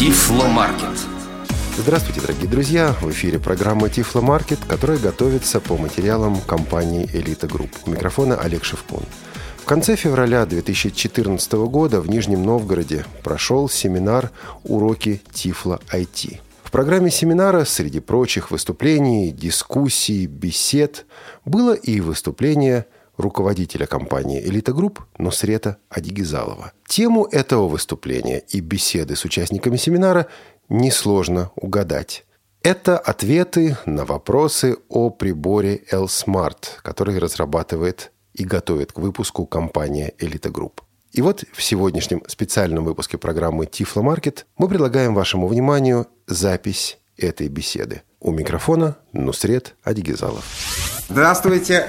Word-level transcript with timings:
Тифло-маркет. 0.00 0.98
Здравствуйте, 1.76 2.22
дорогие 2.22 2.48
друзья! 2.48 2.96
В 3.02 3.10
эфире 3.10 3.38
программа 3.38 3.90
Тифло 3.90 4.22
Маркет, 4.22 4.58
которая 4.66 4.96
готовится 4.96 5.60
по 5.60 5.76
материалам 5.76 6.40
компании 6.40 7.06
Элита 7.12 7.46
Групп. 7.46 7.68
У 7.84 7.90
микрофона 7.90 8.34
Олег 8.36 8.64
Шевкун. 8.64 9.02
В 9.58 9.66
конце 9.66 9.96
февраля 9.96 10.46
2014 10.46 11.52
года 11.52 12.00
в 12.00 12.08
Нижнем 12.08 12.42
Новгороде 12.42 13.04
прошел 13.22 13.68
семинар 13.68 14.30
«Уроки 14.64 15.20
Тифло 15.34 15.82
IT». 15.92 16.40
В 16.64 16.70
программе 16.70 17.10
семинара 17.10 17.66
среди 17.66 18.00
прочих 18.00 18.50
выступлений, 18.50 19.32
дискуссий, 19.32 20.24
бесед 20.24 21.04
было 21.44 21.74
и 21.74 22.00
выступление 22.00 22.86
руководителя 23.20 23.86
компании 23.86 24.40
«Элита 24.40 24.72
Групп» 24.72 25.00
Нусрета 25.18 25.78
Адигизалова. 25.88 26.72
Тему 26.86 27.26
этого 27.26 27.68
выступления 27.68 28.40
и 28.48 28.60
беседы 28.60 29.16
с 29.16 29.24
участниками 29.24 29.76
семинара 29.76 30.26
несложно 30.68 31.50
угадать. 31.56 32.24
Это 32.62 32.98
ответы 32.98 33.76
на 33.86 34.04
вопросы 34.04 34.76
о 34.88 35.10
приборе 35.10 35.82
L-Smart, 35.90 36.80
который 36.82 37.18
разрабатывает 37.18 38.12
и 38.34 38.44
готовит 38.44 38.92
к 38.92 38.98
выпуску 38.98 39.46
компания 39.46 40.12
«Элита 40.18 40.50
Групп». 40.50 40.82
И 41.12 41.22
вот 41.22 41.44
в 41.52 41.62
сегодняшнем 41.62 42.22
специальном 42.28 42.84
выпуске 42.84 43.18
программы 43.18 43.66
«Тифло 43.66 44.02
Маркет» 44.02 44.46
мы 44.58 44.68
предлагаем 44.68 45.14
вашему 45.14 45.48
вниманию 45.48 46.06
запись 46.26 46.98
этой 47.16 47.48
беседы. 47.48 48.02
У 48.22 48.32
микрофона 48.32 48.96
Нусрет 49.14 49.74
Адигизалов. 49.82 50.44
Здравствуйте. 51.08 51.88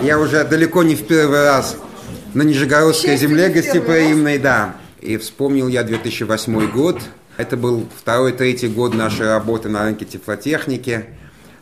Я 0.00 0.20
уже 0.20 0.44
далеко 0.44 0.84
не 0.84 0.94
в 0.94 1.04
первый 1.08 1.44
раз 1.44 1.76
на 2.34 2.42
Нижегородской 2.42 3.16
земле 3.16 3.48
гостеприимной, 3.48 4.38
да. 4.38 4.76
И 5.00 5.16
вспомнил 5.16 5.66
я 5.66 5.82
2008 5.82 6.70
год. 6.70 7.00
Это 7.36 7.56
был 7.56 7.88
второй-третий 7.98 8.68
год 8.68 8.94
нашей 8.94 9.26
работы 9.26 9.68
на 9.68 9.82
рынке 9.82 10.04
тефлотехники, 10.04 11.06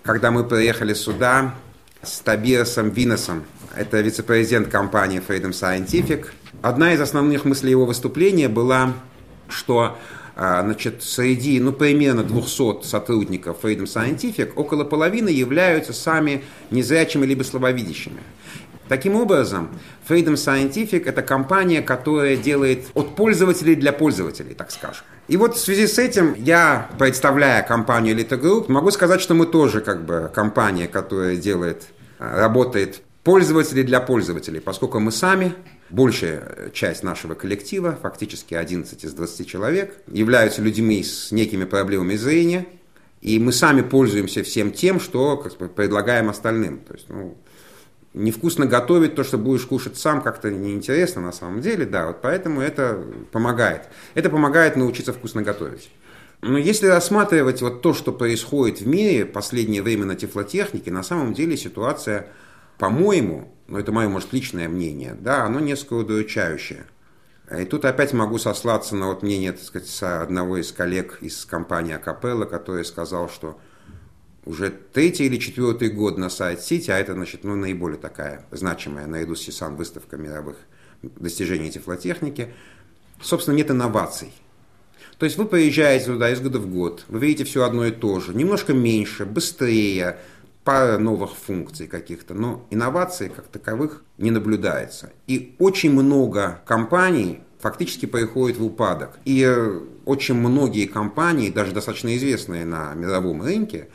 когда 0.02 0.30
мы 0.30 0.44
приехали 0.44 0.92
сюда 0.92 1.54
с 2.02 2.18
Табиросом 2.18 2.90
Виносом. 2.90 3.44
Это 3.74 4.02
вице-президент 4.02 4.68
компании 4.68 5.22
Freedom 5.26 5.52
Scientific. 5.52 6.26
Одна 6.60 6.92
из 6.92 7.00
основных 7.00 7.46
мыслей 7.46 7.70
его 7.70 7.86
выступления 7.86 8.48
была, 8.48 8.92
что 9.48 9.96
значит, 10.40 11.02
среди, 11.02 11.60
ну, 11.60 11.72
примерно 11.72 12.22
200 12.22 12.84
сотрудников 12.84 13.58
Freedom 13.62 13.84
Scientific 13.84 14.54
около 14.56 14.84
половины 14.84 15.28
являются 15.28 15.92
сами 15.92 16.42
незрячими 16.70 17.26
либо 17.26 17.42
слабовидящими. 17.42 18.20
Таким 18.88 19.16
образом, 19.16 19.68
Freedom 20.08 20.34
Scientific– 20.34 21.04
это 21.06 21.20
компания, 21.20 21.82
которая 21.82 22.36
делает 22.36 22.86
от 22.94 23.14
пользователей 23.16 23.76
для 23.76 23.92
пользователей, 23.92 24.54
так 24.54 24.70
скажем. 24.70 25.04
И 25.28 25.36
вот 25.36 25.56
в 25.56 25.60
связи 25.60 25.86
с 25.86 25.98
этим 25.98 26.34
я, 26.34 26.90
представляя 26.98 27.62
компанию 27.62 28.16
Elite 28.16 28.40
Group, 28.40 28.64
могу 28.72 28.90
сказать, 28.90 29.20
что 29.20 29.34
мы 29.34 29.44
тоже 29.44 29.82
как 29.82 30.06
бы 30.06 30.30
компания, 30.34 30.88
которая 30.88 31.36
делает, 31.36 31.84
работает 32.18 33.02
пользователи 33.22 33.82
для 33.82 34.00
пользователей, 34.00 34.60
поскольку 34.60 35.00
мы 35.00 35.12
сами 35.12 35.54
большая 35.90 36.70
часть 36.72 37.02
нашего 37.02 37.34
коллектива, 37.34 37.98
фактически 38.00 38.54
11 38.54 39.04
из 39.04 39.12
20 39.12 39.46
человек, 39.46 39.96
являются 40.06 40.62
людьми 40.62 41.02
с 41.02 41.32
некими 41.32 41.64
проблемами 41.64 42.16
зрения, 42.16 42.66
и 43.20 43.38
мы 43.38 43.52
сами 43.52 43.82
пользуемся 43.82 44.42
всем 44.42 44.72
тем, 44.72 45.00
что 45.00 45.36
как 45.36 45.58
бы, 45.58 45.68
предлагаем 45.68 46.30
остальным. 46.30 46.78
То 46.78 46.94
есть, 46.94 47.08
ну, 47.08 47.36
невкусно 48.14 48.66
готовить 48.66 49.14
то, 49.14 49.24
что 49.24 49.38
будешь 49.38 49.66
кушать 49.66 49.96
сам, 49.96 50.22
как-то 50.22 50.50
неинтересно 50.50 51.20
на 51.20 51.32
самом 51.32 51.60
деле, 51.60 51.84
да, 51.84 52.06
вот 52.06 52.22
поэтому 52.22 52.60
это 52.60 53.02
помогает. 53.32 53.88
Это 54.14 54.30
помогает 54.30 54.76
научиться 54.76 55.12
вкусно 55.12 55.42
готовить. 55.42 55.90
Но 56.42 56.56
если 56.56 56.86
рассматривать 56.86 57.60
вот 57.60 57.82
то, 57.82 57.92
что 57.92 58.12
происходит 58.12 58.80
в 58.80 58.86
мире 58.86 59.26
последнее 59.26 59.82
время 59.82 60.06
на 60.06 60.16
тефлотехнике, 60.16 60.90
на 60.90 61.02
самом 61.02 61.34
деле 61.34 61.56
ситуация, 61.56 62.28
по-моему, 62.78 63.54
но 63.70 63.78
это 63.78 63.92
мое, 63.92 64.08
может, 64.08 64.32
личное 64.32 64.68
мнение, 64.68 65.16
да, 65.18 65.44
оно 65.44 65.60
несколько 65.60 65.94
удручающее. 65.94 66.86
И 67.58 67.64
тут 67.64 67.84
опять 67.84 68.12
могу 68.12 68.38
сослаться 68.38 68.94
на 68.94 69.08
вот 69.08 69.22
мнение, 69.22 69.52
так 69.52 69.62
сказать, 69.62 70.02
одного 70.02 70.58
из 70.58 70.70
коллег 70.72 71.18
из 71.20 71.44
компании 71.44 71.94
Акапелла, 71.94 72.44
который 72.44 72.84
сказал, 72.84 73.28
что 73.28 73.58
уже 74.44 74.70
третий 74.70 75.26
или 75.26 75.36
четвертый 75.36 75.88
год 75.88 76.18
на 76.18 76.30
сайт 76.30 76.62
Сити, 76.62 76.90
а 76.90 76.98
это, 76.98 77.14
значит, 77.14 77.44
ну, 77.44 77.56
наиболее 77.56 77.98
такая 77.98 78.46
значимая, 78.50 79.06
наряду 79.06 79.34
с 79.34 79.42
Сисан, 79.42 79.76
выставка 79.76 80.16
мировых 80.16 80.56
достижений 81.02 81.70
тефлотехники, 81.70 82.52
собственно, 83.22 83.56
нет 83.56 83.70
инноваций. 83.70 84.32
То 85.18 85.26
есть 85.26 85.36
вы 85.36 85.44
приезжаете 85.44 86.06
туда 86.06 86.30
из 86.30 86.40
года 86.40 86.58
в 86.58 86.68
год, 86.68 87.04
вы 87.08 87.18
видите 87.20 87.44
все 87.44 87.64
одно 87.64 87.84
и 87.84 87.90
то 87.90 88.20
же, 88.20 88.34
немножко 88.34 88.72
меньше, 88.72 89.26
быстрее, 89.26 90.18
пара 90.64 90.98
новых 90.98 91.32
функций 91.32 91.86
каких-то, 91.86 92.34
но 92.34 92.66
инноваций 92.70 93.28
как 93.28 93.48
таковых 93.48 94.04
не 94.18 94.30
наблюдается. 94.30 95.12
И 95.26 95.54
очень 95.58 95.92
много 95.92 96.62
компаний 96.66 97.40
фактически 97.58 98.06
приходит 98.06 98.58
в 98.58 98.64
упадок. 98.64 99.18
И 99.24 99.42
э, 99.46 99.80
очень 100.04 100.34
многие 100.34 100.86
компании, 100.86 101.50
даже 101.50 101.72
достаточно 101.72 102.14
известные 102.16 102.64
на 102.64 102.94
мировом 102.94 103.42
рынке, 103.42 103.88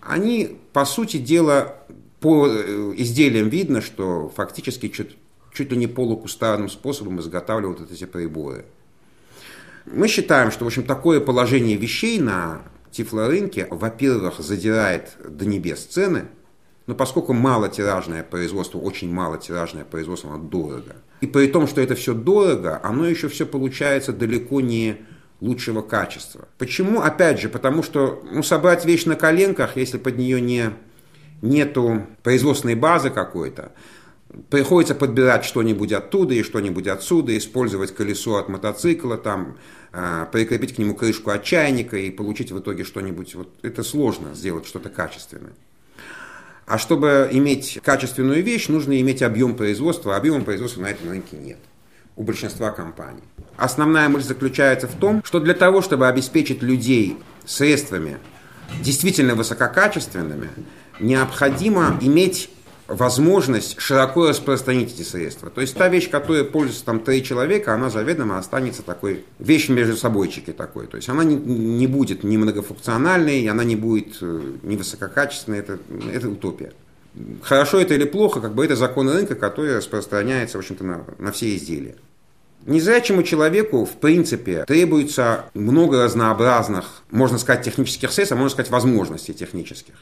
они, 0.00 0.58
по 0.72 0.84
сути 0.84 1.18
дела, 1.18 1.76
по 2.20 2.46
э, 2.48 2.94
изделиям 2.96 3.48
видно, 3.48 3.80
что 3.80 4.32
фактически 4.34 4.88
чуть, 4.88 5.16
чуть 5.52 5.70
ли 5.70 5.76
не 5.76 5.86
полукустарным 5.86 6.68
способом 6.68 7.20
изготавливают 7.20 7.90
эти 7.90 8.04
приборы. 8.04 8.64
Мы 9.86 10.08
считаем, 10.08 10.50
что, 10.50 10.64
в 10.64 10.68
общем, 10.68 10.84
такое 10.84 11.20
положение 11.20 11.76
вещей 11.76 12.18
на 12.18 12.62
тифлорынке, 12.90 13.66
во-первых, 13.70 14.38
задирает 14.38 15.16
до 15.24 15.46
небес 15.46 15.84
цены, 15.84 16.28
но 16.86 16.94
поскольку 16.94 17.34
малотиражное 17.34 18.22
производство, 18.22 18.78
очень 18.78 19.12
малотиражное 19.12 19.84
производство, 19.84 20.32
оно 20.32 20.42
дорого. 20.42 20.96
И 21.20 21.26
при 21.26 21.46
том, 21.48 21.66
что 21.66 21.80
это 21.80 21.94
все 21.94 22.14
дорого, 22.14 22.80
оно 22.82 23.06
еще 23.06 23.28
все 23.28 23.44
получается 23.44 24.12
далеко 24.12 24.60
не 24.60 25.02
лучшего 25.40 25.82
качества. 25.82 26.48
Почему? 26.56 27.00
Опять 27.02 27.40
же, 27.40 27.48
потому 27.48 27.82
что 27.82 28.22
ну, 28.32 28.42
собрать 28.42 28.84
вещь 28.84 29.04
на 29.04 29.16
коленках, 29.16 29.76
если 29.76 29.98
под 29.98 30.16
нее 30.16 30.40
не, 30.40 30.70
нету 31.42 32.06
производственной 32.22 32.74
базы 32.74 33.10
какой-то, 33.10 33.72
приходится 34.50 34.94
подбирать 34.94 35.44
что-нибудь 35.44 35.92
оттуда 35.92 36.34
и 36.34 36.42
что-нибудь 36.42 36.86
отсюда, 36.86 37.36
использовать 37.36 37.94
колесо 37.94 38.36
от 38.36 38.48
мотоцикла, 38.48 39.16
там, 39.16 39.58
прикрепить 39.90 40.74
к 40.74 40.78
нему 40.78 40.94
крышку 40.94 41.30
от 41.30 41.44
чайника 41.44 41.96
и 41.96 42.10
получить 42.10 42.52
в 42.52 42.58
итоге 42.58 42.84
что-нибудь. 42.84 43.34
Вот 43.34 43.48
это 43.62 43.82
сложно 43.82 44.34
сделать 44.34 44.66
что-то 44.66 44.88
качественное. 44.90 45.52
А 46.66 46.76
чтобы 46.76 47.28
иметь 47.32 47.80
качественную 47.82 48.42
вещь, 48.42 48.68
нужно 48.68 49.00
иметь 49.00 49.22
объем 49.22 49.56
производства. 49.56 50.16
Объема 50.16 50.44
производства 50.44 50.82
на 50.82 50.90
этом 50.90 51.08
рынке 51.08 51.36
нет 51.36 51.58
у 52.18 52.24
большинства 52.24 52.72
компаний. 52.72 53.22
Основная 53.56 54.08
мысль 54.08 54.26
заключается 54.26 54.88
в 54.88 54.94
том, 54.96 55.22
что 55.24 55.38
для 55.38 55.54
того, 55.54 55.80
чтобы 55.80 56.08
обеспечить 56.08 56.62
людей 56.62 57.16
средствами 57.46 58.18
действительно 58.82 59.36
высококачественными, 59.36 60.50
необходимо 60.98 61.96
иметь 62.02 62.50
возможность 62.88 63.78
широко 63.78 64.28
распространить 64.28 64.94
эти 64.94 65.02
средства. 65.02 65.50
То 65.50 65.60
есть 65.60 65.76
та 65.76 65.88
вещь, 65.88 66.10
которой 66.10 66.42
пользуются 66.44 66.84
там 66.86 67.00
три 67.00 67.22
человека, 67.22 67.74
она 67.74 67.90
заведомо 67.90 68.38
останется 68.38 68.82
такой 68.82 69.24
вещь 69.38 69.68
между 69.68 69.96
собойчики 69.96 70.52
такой. 70.52 70.86
То 70.86 70.96
есть 70.96 71.08
она 71.08 71.22
не, 71.22 71.36
не 71.36 71.86
будет 71.86 72.24
ни 72.24 72.36
многофункциональной, 72.38 73.46
она 73.46 73.62
не 73.62 73.76
будет 73.76 74.16
э, 74.22 74.40
ни 74.62 74.76
высококачественной, 74.76 75.58
это, 75.58 75.78
это 76.12 76.30
утопия. 76.30 76.72
Хорошо 77.42 77.80
это 77.80 77.94
или 77.94 78.04
плохо, 78.04 78.40
как 78.40 78.54
бы 78.54 78.64
это 78.64 78.74
закон 78.74 79.10
рынка, 79.10 79.34
который 79.34 79.76
распространяется, 79.76 80.56
в 80.56 80.60
общем-то, 80.60 80.84
на, 80.84 81.04
на 81.18 81.30
все 81.32 81.54
изделия. 81.56 81.96
Незрячему 82.66 83.22
человеку, 83.22 83.84
в 83.84 83.96
принципе, 83.96 84.64
требуется 84.66 85.46
много 85.54 86.04
разнообразных, 86.04 87.02
можно 87.10 87.38
сказать, 87.38 87.64
технических 87.64 88.12
средств, 88.12 88.32
а 88.32 88.36
можно 88.36 88.50
сказать, 88.50 88.70
возможностей 88.70 89.34
технических. 89.34 89.94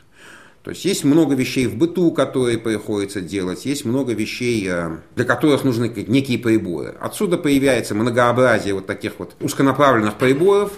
То 0.66 0.70
есть 0.70 0.84
есть 0.84 1.04
много 1.04 1.36
вещей 1.36 1.68
в 1.68 1.76
быту, 1.76 2.10
которые 2.10 2.58
приходится 2.58 3.20
делать, 3.20 3.64
есть 3.66 3.84
много 3.84 4.14
вещей, 4.14 4.66
э, 4.68 4.96
для 5.14 5.24
которых 5.24 5.62
нужны 5.62 5.86
некие 6.08 6.40
приборы. 6.40 6.96
Отсюда 6.98 7.38
появляется 7.38 7.94
многообразие 7.94 8.74
вот 8.74 8.84
таких 8.84 9.12
вот 9.20 9.36
узконаправленных 9.38 10.14
приборов, 10.14 10.72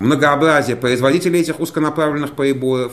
многообразие 0.00 0.76
производителей 0.76 1.40
этих 1.40 1.60
узконаправленных 1.60 2.32
приборов, 2.32 2.92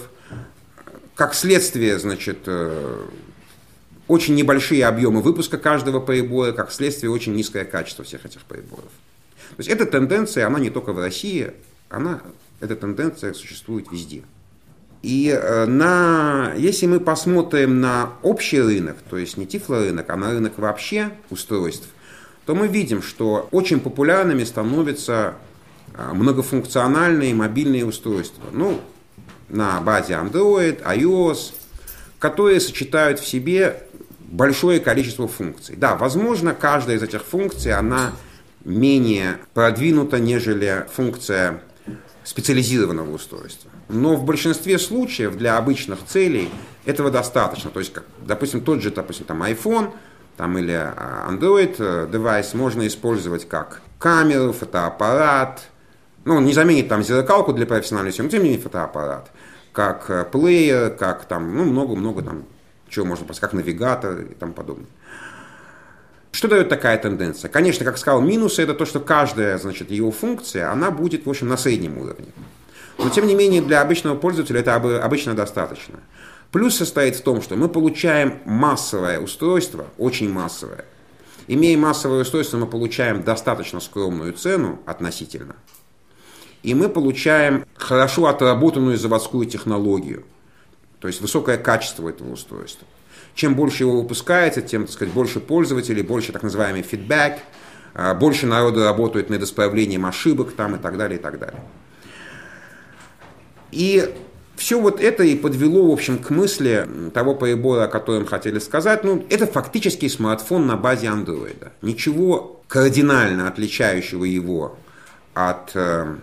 как 1.14 1.34
следствие, 1.34 2.00
значит, 2.00 2.38
э, 2.46 3.02
очень 4.08 4.36
небольшие 4.36 4.86
объемы 4.86 5.22
выпуска 5.22 5.58
каждого 5.58 6.00
прибора, 6.00 6.54
как 6.54 6.72
следствие 6.72 7.12
очень 7.12 7.36
низкое 7.36 7.66
качество 7.66 8.06
всех 8.06 8.26
этих 8.26 8.44
приборов. 8.46 8.92
То 9.50 9.58
есть 9.58 9.70
эта 9.70 9.86
тенденция, 9.86 10.48
она 10.48 10.60
не 10.60 10.70
только 10.70 10.94
в 10.94 11.00
России, 11.00 11.52
она, 11.90 12.22
эта 12.62 12.78
тенденция 12.78 13.34
существует 13.34 13.92
везде. 13.92 14.24
И 15.04 15.28
э, 15.30 15.66
на, 15.66 16.54
если 16.56 16.88
мы 16.88 17.02
посмотрим 17.02 17.82
на 17.82 18.14
общий 18.24 18.62
рынок, 18.62 18.96
то 19.10 19.18
есть 19.18 19.36
не 19.36 19.46
тифлорынок, 19.46 20.10
а 20.10 20.16
на 20.16 20.32
рынок 20.32 20.58
вообще 20.58 21.12
устройств, 21.30 21.90
то 22.46 22.56
мы 22.56 22.68
видим, 22.68 23.02
что 23.02 23.50
очень 23.52 23.82
популярными 23.82 24.46
становятся 24.46 25.36
а, 25.96 26.14
многофункциональные 26.14 27.34
мобильные 27.36 27.86
устройства. 27.86 28.44
Ну, 28.52 28.80
на 29.50 29.80
базе 29.82 30.14
Android, 30.14 30.82
iOS, 30.84 31.54
которые 32.20 32.60
сочетают 32.60 33.20
в 33.20 33.28
себе 33.28 33.84
большое 34.20 34.80
количество 34.80 35.28
функций. 35.28 35.76
Да, 35.76 35.96
возможно, 35.96 36.54
каждая 36.54 36.98
из 36.98 37.04
этих 37.04 37.24
функций, 37.24 37.74
она 37.74 38.14
менее 38.64 39.38
продвинута, 39.54 40.20
нежели 40.20 40.86
функция 40.94 41.62
специализированного 42.24 43.14
устройства. 43.14 43.70
Но 43.90 44.16
в 44.16 44.24
большинстве 44.24 44.80
случаев 44.80 45.36
для 45.38 45.58
обычных 45.58 46.06
целей 46.06 46.50
этого 46.86 47.12
достаточно. 47.12 47.70
То 47.70 47.80
есть, 47.80 47.94
как, 47.94 48.06
допустим, 48.26 48.62
тот 48.62 48.82
же, 48.82 48.92
допустим, 48.92 49.26
там 49.26 49.44
iPhone 49.44 49.92
там, 50.38 50.58
или 50.58 50.72
а, 50.74 51.28
Android 51.30 51.76
э, 51.78 52.08
девайс 52.12 52.54
можно 52.54 52.88
использовать 52.88 53.48
как 53.48 53.82
камеру, 54.00 54.52
фотоаппарат. 54.52 55.64
Ну, 56.26 56.36
он 56.36 56.46
не 56.46 56.54
заменит 56.54 56.88
там 56.88 57.04
зеркалку 57.04 57.54
для 57.54 57.66
профессиональной 57.66 58.14
съемки, 58.14 58.32
тем 58.32 58.44
не 58.44 58.50
менее 58.50 58.64
фотоаппарат. 58.64 59.32
Как 59.72 60.10
э, 60.10 60.26
плеер, 60.26 60.92
как 60.92 61.26
там, 61.26 61.56
ну, 61.56 61.66
много-много 61.66 62.22
там, 62.22 62.46
чего 62.90 63.06
можно 63.06 63.28
как 63.34 63.54
навигатор 63.54 64.22
и 64.22 64.34
тому 64.34 64.54
подобное. 64.54 64.88
Что 66.34 66.48
дает 66.48 66.68
такая 66.68 66.98
тенденция? 66.98 67.48
Конечно, 67.48 67.86
как 67.86 67.96
сказал, 68.00 68.20
минусы 68.20 68.64
это 68.64 68.74
то, 68.74 68.86
что 68.86 69.00
каждая, 69.00 69.60
значит, 69.60 69.92
его 69.92 70.10
функция, 70.10 70.72
она 70.72 70.90
будет, 70.90 71.28
в 71.28 71.30
общем, 71.30 71.48
на 71.48 71.58
среднем 71.58 72.00
уровне. 72.00 72.26
Но, 72.98 73.10
тем 73.10 73.28
не 73.28 73.36
менее, 73.36 73.62
для 73.62 73.82
обычного 73.82 74.18
пользователя 74.18 74.62
это 74.62 74.76
обычно 74.76 75.36
достаточно. 75.36 76.00
Плюс 76.52 76.76
состоит 76.76 77.16
в 77.16 77.22
том, 77.22 77.44
что 77.44 77.56
мы 77.56 77.70
получаем 77.70 78.40
массовое 78.46 79.20
устройство, 79.20 79.86
очень 80.00 80.28
массовое. 80.28 80.86
Имея 81.48 81.78
массовое 81.78 82.22
устройство, 82.22 82.58
мы 82.58 82.66
получаем 82.66 83.22
достаточно 83.22 83.80
скромную 83.80 84.34
цену 84.34 84.80
относительно. 84.88 85.56
И 86.64 86.74
мы 86.74 86.90
получаем 86.90 87.64
хорошо 87.76 88.26
отработанную 88.26 88.98
заводскую 88.98 89.46
технологию. 89.46 90.24
То 91.00 91.08
есть 91.08 91.22
высокое 91.22 91.60
качество 91.60 92.10
этого 92.10 92.32
устройства. 92.32 92.88
Чем 93.36 93.56
больше 93.56 93.84
его 93.84 94.02
выпускается, 94.02 94.62
тем, 94.62 94.86
так 94.86 94.94
сказать, 94.94 95.14
больше 95.14 95.40
пользователей, 95.40 96.04
больше 96.04 96.32
так 96.32 96.44
называемый 96.44 96.84
фидбэк, 96.84 97.40
а, 97.96 98.14
больше 98.14 98.46
народу 98.46 98.84
работает 98.84 99.30
над 99.30 99.42
исправлением 99.42 100.06
ошибок 100.06 100.54
там 100.54 100.76
и 100.76 100.80
так 100.80 100.98
далее, 100.98 101.20
и 101.20 101.22
так 101.22 101.40
далее. 101.40 101.62
И 103.72 104.14
все 104.56 104.80
вот 104.80 105.02
это 105.02 105.24
и 105.24 105.36
подвело, 105.36 105.90
в 105.90 105.94
общем, 105.94 106.20
к 106.20 106.30
мысли 106.30 106.88
того 107.14 107.36
прибора, 107.36 107.86
о 107.86 107.88
котором 107.88 108.26
хотели 108.26 108.60
сказать. 108.60 109.04
Ну, 109.04 109.26
это 109.30 109.48
фактически 109.48 110.08
смартфон 110.08 110.68
на 110.68 110.78
базе 110.78 111.08
андроида. 111.08 111.74
Ничего 111.82 112.62
кардинально 112.68 113.48
отличающего 113.48 114.26
его 114.26 114.78
от 115.34 115.72
э, 115.74 116.16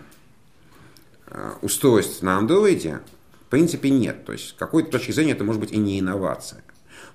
э 1.26 1.50
устройств 1.62 2.22
на 2.22 2.38
андроиде 2.38 3.00
в 3.46 3.50
принципе 3.50 3.90
нет. 3.90 4.24
То 4.24 4.32
есть 4.32 4.50
с 4.50 4.52
какой-то 4.52 4.92
точки 4.92 5.10
зрения 5.10 5.32
это 5.32 5.42
может 5.42 5.60
быть 5.60 5.72
и 5.72 5.76
не 5.76 5.98
инновация. 5.98 6.62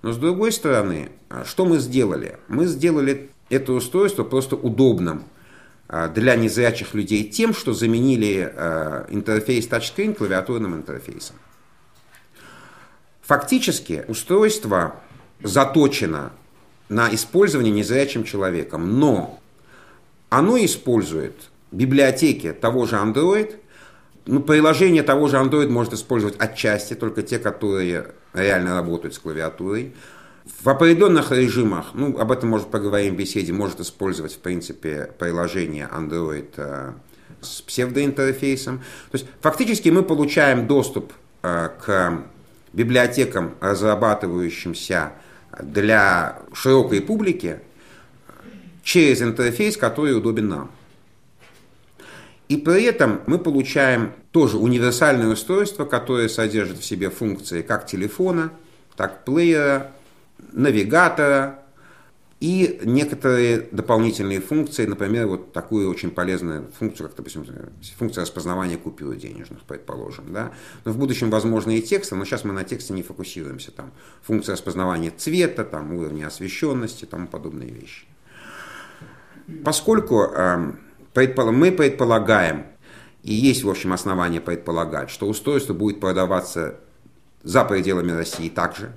Но 0.02 0.12
с 0.12 0.18
другой 0.18 0.52
стороны, 0.52 1.12
а, 1.30 1.46
что 1.46 1.66
мы 1.66 1.80
сделали? 1.80 2.38
Мы 2.48 2.66
сделали 2.66 3.30
это 3.50 3.74
устройство 3.74 4.24
просто 4.24 4.56
удобным 4.56 5.24
а, 5.88 6.08
для 6.08 6.36
незрячих 6.36 6.94
людей 6.94 7.24
тем, 7.24 7.54
что 7.54 7.74
заменили 7.74 8.52
а, 8.56 9.06
интерфейс 9.10 9.68
тачскрин 9.68 10.14
клавиатурным 10.14 10.76
интерфейсом. 10.76 11.36
Фактически 13.22 14.06
устройство 14.08 14.96
заточено 15.42 16.32
на 16.90 17.14
использование 17.14 17.74
незрячим 17.74 18.24
человеком, 18.24 19.00
но 19.00 19.40
оно 20.30 20.58
использует 20.64 21.36
библиотеки 21.72 22.54
того 22.54 22.86
же 22.86 22.96
Android, 22.96 23.56
ну, 24.26 24.42
приложение 24.42 25.04
того 25.04 25.28
же 25.28 25.38
Android 25.38 25.68
может 25.68 25.94
использовать 25.94 26.36
отчасти, 26.40 26.94
только 26.96 27.22
те, 27.22 27.40
которые 27.40 28.08
реально 28.34 28.76
работают 28.76 29.14
с 29.14 29.20
клавиатурой. 29.20 29.94
В 30.62 30.70
определенных 30.70 31.32
режимах, 31.32 31.88
ну, 31.94 32.18
об 32.20 32.32
этом, 32.32 32.50
может, 32.50 32.70
поговорим 32.70 33.16
в 33.16 33.18
беседе, 33.18 33.54
может 33.54 33.80
использовать, 33.80 34.34
в 34.34 34.40
принципе, 34.40 35.12
приложение 35.18 35.90
Android 35.92 36.50
э, 36.58 36.94
с 37.42 37.62
псевдоинтерфейсом. 37.62 38.80
То 39.12 39.18
есть, 39.18 39.26
фактически 39.42 39.90
мы 39.90 40.04
получаем 40.04 40.68
доступ 40.68 41.14
э, 41.42 41.70
к 41.84 42.24
библиотекам, 42.74 43.56
разрабатывающимся 43.60 45.14
для 45.60 46.40
широкой 46.54 47.02
публики, 47.02 47.60
через 48.84 49.22
интерфейс, 49.22 49.78
который 49.78 50.16
удобен 50.16 50.48
нам. 50.48 50.72
И 52.48 52.58
при 52.58 52.84
этом 52.84 53.22
мы 53.26 53.40
получаем 53.40 54.14
тоже 54.32 54.58
универсальное 54.58 55.28
устройство, 55.28 55.86
которое 55.86 56.30
содержит 56.30 56.78
в 56.78 56.86
себе 56.86 57.10
функции 57.10 57.62
как 57.62 57.88
телефона, 57.88 58.52
так 58.96 59.26
плеера, 59.26 59.92
навигатора 60.52 61.66
и 62.40 62.82
некоторые 62.84 63.62
дополнительные 63.72 64.42
функции, 64.42 64.86
например, 64.86 65.28
вот 65.28 65.54
такую 65.54 65.90
очень 65.90 66.12
полезную 66.12 66.70
функцию, 66.78 67.08
как, 67.08 67.18
допустим, 67.18 67.46
функция 67.98 68.22
распознавания 68.22 68.78
купюр 68.78 69.16
денежных, 69.16 69.64
предположим. 69.64 70.32
Да? 70.32 70.52
Но 70.84 70.92
в 70.92 70.98
будущем, 70.98 71.32
возможно, 71.32 71.72
и 71.72 71.82
текста, 71.82 72.16
но 72.16 72.26
сейчас 72.26 72.44
мы 72.44 72.54
на 72.54 72.64
тексте 72.64 72.94
не 72.94 73.04
фокусируемся. 73.04 73.72
Там, 73.72 73.92
функция 74.22 74.54
распознавания 74.54 75.12
цвета, 75.12 75.64
там, 75.64 75.94
уровня 75.94 76.28
освещенности 76.28 77.06
и 77.06 77.08
тому 77.08 77.28
подобные 77.28 77.72
вещи. 77.72 78.06
Поскольку 79.64 80.24
э, 80.24 80.74
мы 81.16 81.72
предполагаем, 81.72 82.66
и 83.24 83.34
есть, 83.34 83.64
в 83.64 83.70
общем, 83.70 83.94
основания 83.94 84.42
предполагать, 84.42 85.10
что 85.10 85.28
устройство 85.28 85.74
будет 85.74 86.00
продаваться 86.00 86.80
за 87.44 87.64
пределами 87.64 88.12
России 88.12 88.50
также. 88.50 88.92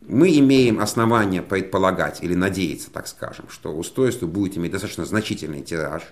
Мы 0.00 0.38
имеем 0.38 0.80
основания 0.80 1.42
предполагать 1.42 2.22
или 2.22 2.34
надеяться, 2.34 2.90
так 2.90 3.06
скажем, 3.06 3.46
что 3.48 3.74
устройство 3.74 4.26
будет 4.26 4.56
иметь 4.56 4.72
достаточно 4.72 5.04
значительный 5.04 5.62
тираж, 5.62 6.02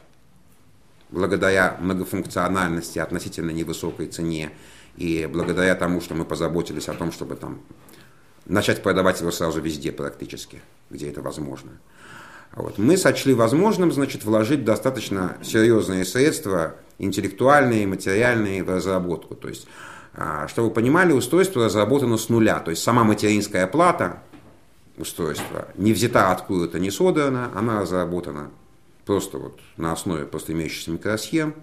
благодаря 1.11 1.77
многофункциональности, 1.81 2.99
относительно 2.99 3.51
невысокой 3.51 4.07
цене, 4.07 4.53
и 4.97 5.29
благодаря 5.31 5.75
тому, 5.75 6.01
что 6.01 6.15
мы 6.15 6.25
позаботились 6.25 6.89
о 6.89 6.95
том, 6.95 7.13
чтобы 7.13 7.37
там 7.37 7.61
начать 8.47 8.83
продавать 8.83 9.21
его 9.21 9.31
сразу 9.31 9.61
везде 9.61 9.93
практически, 9.93 10.61
где 10.91 11.09
это 11.09 11.23
возможно. 11.23 11.73
Вот. 12.55 12.79
Мы 12.79 12.97
сочли 12.97 13.35
возможным, 13.35 13.93
значит, 13.93 14.25
вложить 14.25 14.65
достаточно 14.65 15.37
серьезные 15.43 16.05
средства, 16.05 16.75
интеллектуальные, 16.99 17.87
материальные 17.87 18.63
в 18.63 18.71
разработку. 18.71 19.35
То 19.35 19.49
есть, 19.49 19.67
а, 20.15 20.47
чтобы 20.49 20.69
вы 20.69 20.75
понимали, 20.75 21.13
устройство 21.13 21.65
разработано 21.65 22.19
с 22.19 22.29
нуля. 22.29 22.61
То 22.61 22.71
есть, 22.71 22.83
сама 22.83 23.05
материнская 23.05 23.67
плата 23.67 24.23
устройства 24.99 25.69
не 25.77 25.93
взята 25.93 26.31
откуда-то, 26.31 26.79
не 26.79 26.91
содрана, 26.91 27.51
она 27.55 27.81
разработана 27.81 28.51
просто 29.07 29.39
вот 29.39 29.59
на 29.77 29.93
основе 29.93 30.27
просто 30.27 30.53
имеющихся 30.53 30.91
микросхем, 30.91 31.55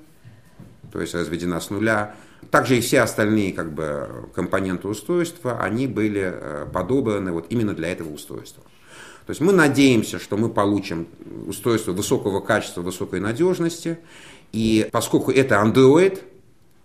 то 0.91 0.99
есть 0.99 1.13
разведена 1.13 1.59
с 1.59 1.69
нуля. 1.69 2.15
Также 2.51 2.77
и 2.77 2.81
все 2.81 3.01
остальные 3.01 3.53
как 3.53 3.71
бы, 3.73 4.29
компоненты 4.33 4.87
устройства, 4.87 5.59
они 5.61 5.87
были 5.87 6.33
э, 6.33 6.65
подобраны 6.71 7.31
вот 7.31 7.47
именно 7.49 7.73
для 7.73 7.89
этого 7.89 8.11
устройства. 8.11 8.63
То 9.29 9.31
есть 9.31 9.41
мы 9.41 9.53
надеемся, 9.53 10.17
что 10.17 10.37
мы 10.37 10.49
получим 10.49 11.07
устройство 11.45 11.91
высокого 11.91 12.39
качества, 12.39 12.81
высокой 12.81 13.19
надежности. 13.19 13.99
И 14.51 14.89
поскольку 14.91 15.29
это 15.29 15.53
Android, 15.63 16.19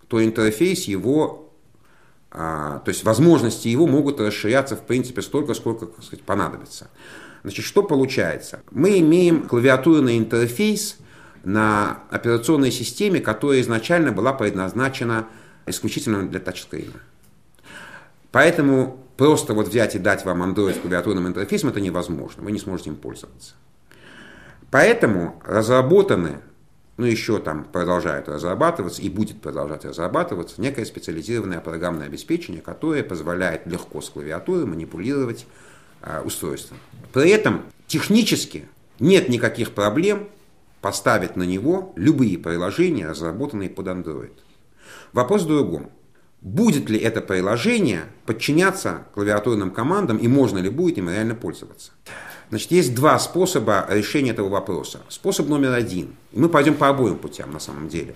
то 0.09 0.23
интерфейс 0.23 0.85
его, 0.85 1.51
а, 2.31 2.81
то 2.81 2.91
есть 2.91 3.03
возможности 3.03 3.69
его 3.69 3.87
могут 3.87 4.21
расширяться 4.21 4.77
в 4.77 4.83
принципе 4.83 5.23
столько, 5.23 5.55
сколько 5.55 5.87
так 5.87 6.05
сказать, 6.05 6.23
понадобится. 6.23 6.91
Значит, 7.45 7.65
что 7.65 7.83
получается? 7.83 8.61
Мы 8.71 8.99
имеем 8.99 9.49
клавиатурный 9.49 10.19
интерфейс 10.19 10.99
на 11.45 12.03
операционной 12.11 12.73
системе, 12.73 13.21
которая 13.21 13.63
изначально 13.63 14.13
была 14.13 14.35
предназначена 14.35 15.29
исключительно 15.65 16.29
для 16.29 16.41
тачскрина. 16.41 17.01
Поэтому 18.33 19.03
просто 19.17 19.55
вот 19.55 19.69
взять 19.69 19.95
и 19.95 19.99
дать 19.99 20.25
вам 20.25 20.43
Android 20.43 20.75
с 20.75 20.81
клавиатурным 20.81 21.27
интерфейсом 21.27 21.71
это 21.71 21.81
невозможно, 21.81 22.43
вы 22.43 22.53
не 22.53 22.59
сможете 22.59 22.91
им 22.91 22.97
пользоваться. 22.97 23.55
Поэтому 24.71 25.41
разработаны, 25.45 26.41
ну 26.97 27.07
еще 27.07 27.39
там 27.39 27.65
продолжают 27.65 28.29
разрабатываться 28.29 29.03
и 29.03 29.09
будет 29.09 29.41
продолжать 29.41 29.85
разрабатываться 29.85 30.61
некое 30.61 30.85
специализированное 30.85 31.61
программное 31.61 32.07
обеспечение, 32.07 32.61
которое 32.61 33.05
позволяет 33.05 33.67
легко 33.67 34.01
с 34.01 34.11
клавиатурой 34.11 34.67
манипулировать 34.67 35.47
э, 36.03 36.21
устройством. 36.23 36.79
При 37.13 37.31
этом 37.31 37.63
технически 37.87 38.69
нет 38.99 39.29
никаких 39.29 39.73
проблем 39.73 40.29
поставить 40.81 41.37
на 41.37 41.45
него 41.45 41.93
любые 41.97 42.37
приложения, 42.37 43.09
разработанные 43.09 43.71
под 43.71 43.87
Android. 43.87 44.33
Вопрос 45.13 45.43
в 45.43 45.47
другом 45.47 45.91
будет 46.45 46.91
ли 46.91 46.99
это 46.99 47.23
приложение 47.23 48.05
подчиняться 48.27 49.07
клавиатурным 49.15 49.71
командам 49.71 50.19
и 50.19 50.29
можно 50.29 50.59
ли 50.59 50.69
будет 50.69 50.99
им 50.99 51.09
реально 51.09 51.35
пользоваться. 51.35 51.93
Значит, 52.51 52.71
есть 52.71 52.95
два 52.95 53.19
способа 53.19 53.87
решения 53.89 54.31
этого 54.31 54.51
вопроса. 54.51 55.01
Способ 55.09 55.49
номер 55.49 55.73
один. 55.73 56.15
И 56.33 56.39
мы 56.39 56.51
пойдем 56.51 56.75
по 56.75 56.89
обоим 56.89 57.17
путям 57.17 57.51
на 57.51 57.59
самом 57.59 57.89
деле. 57.89 58.15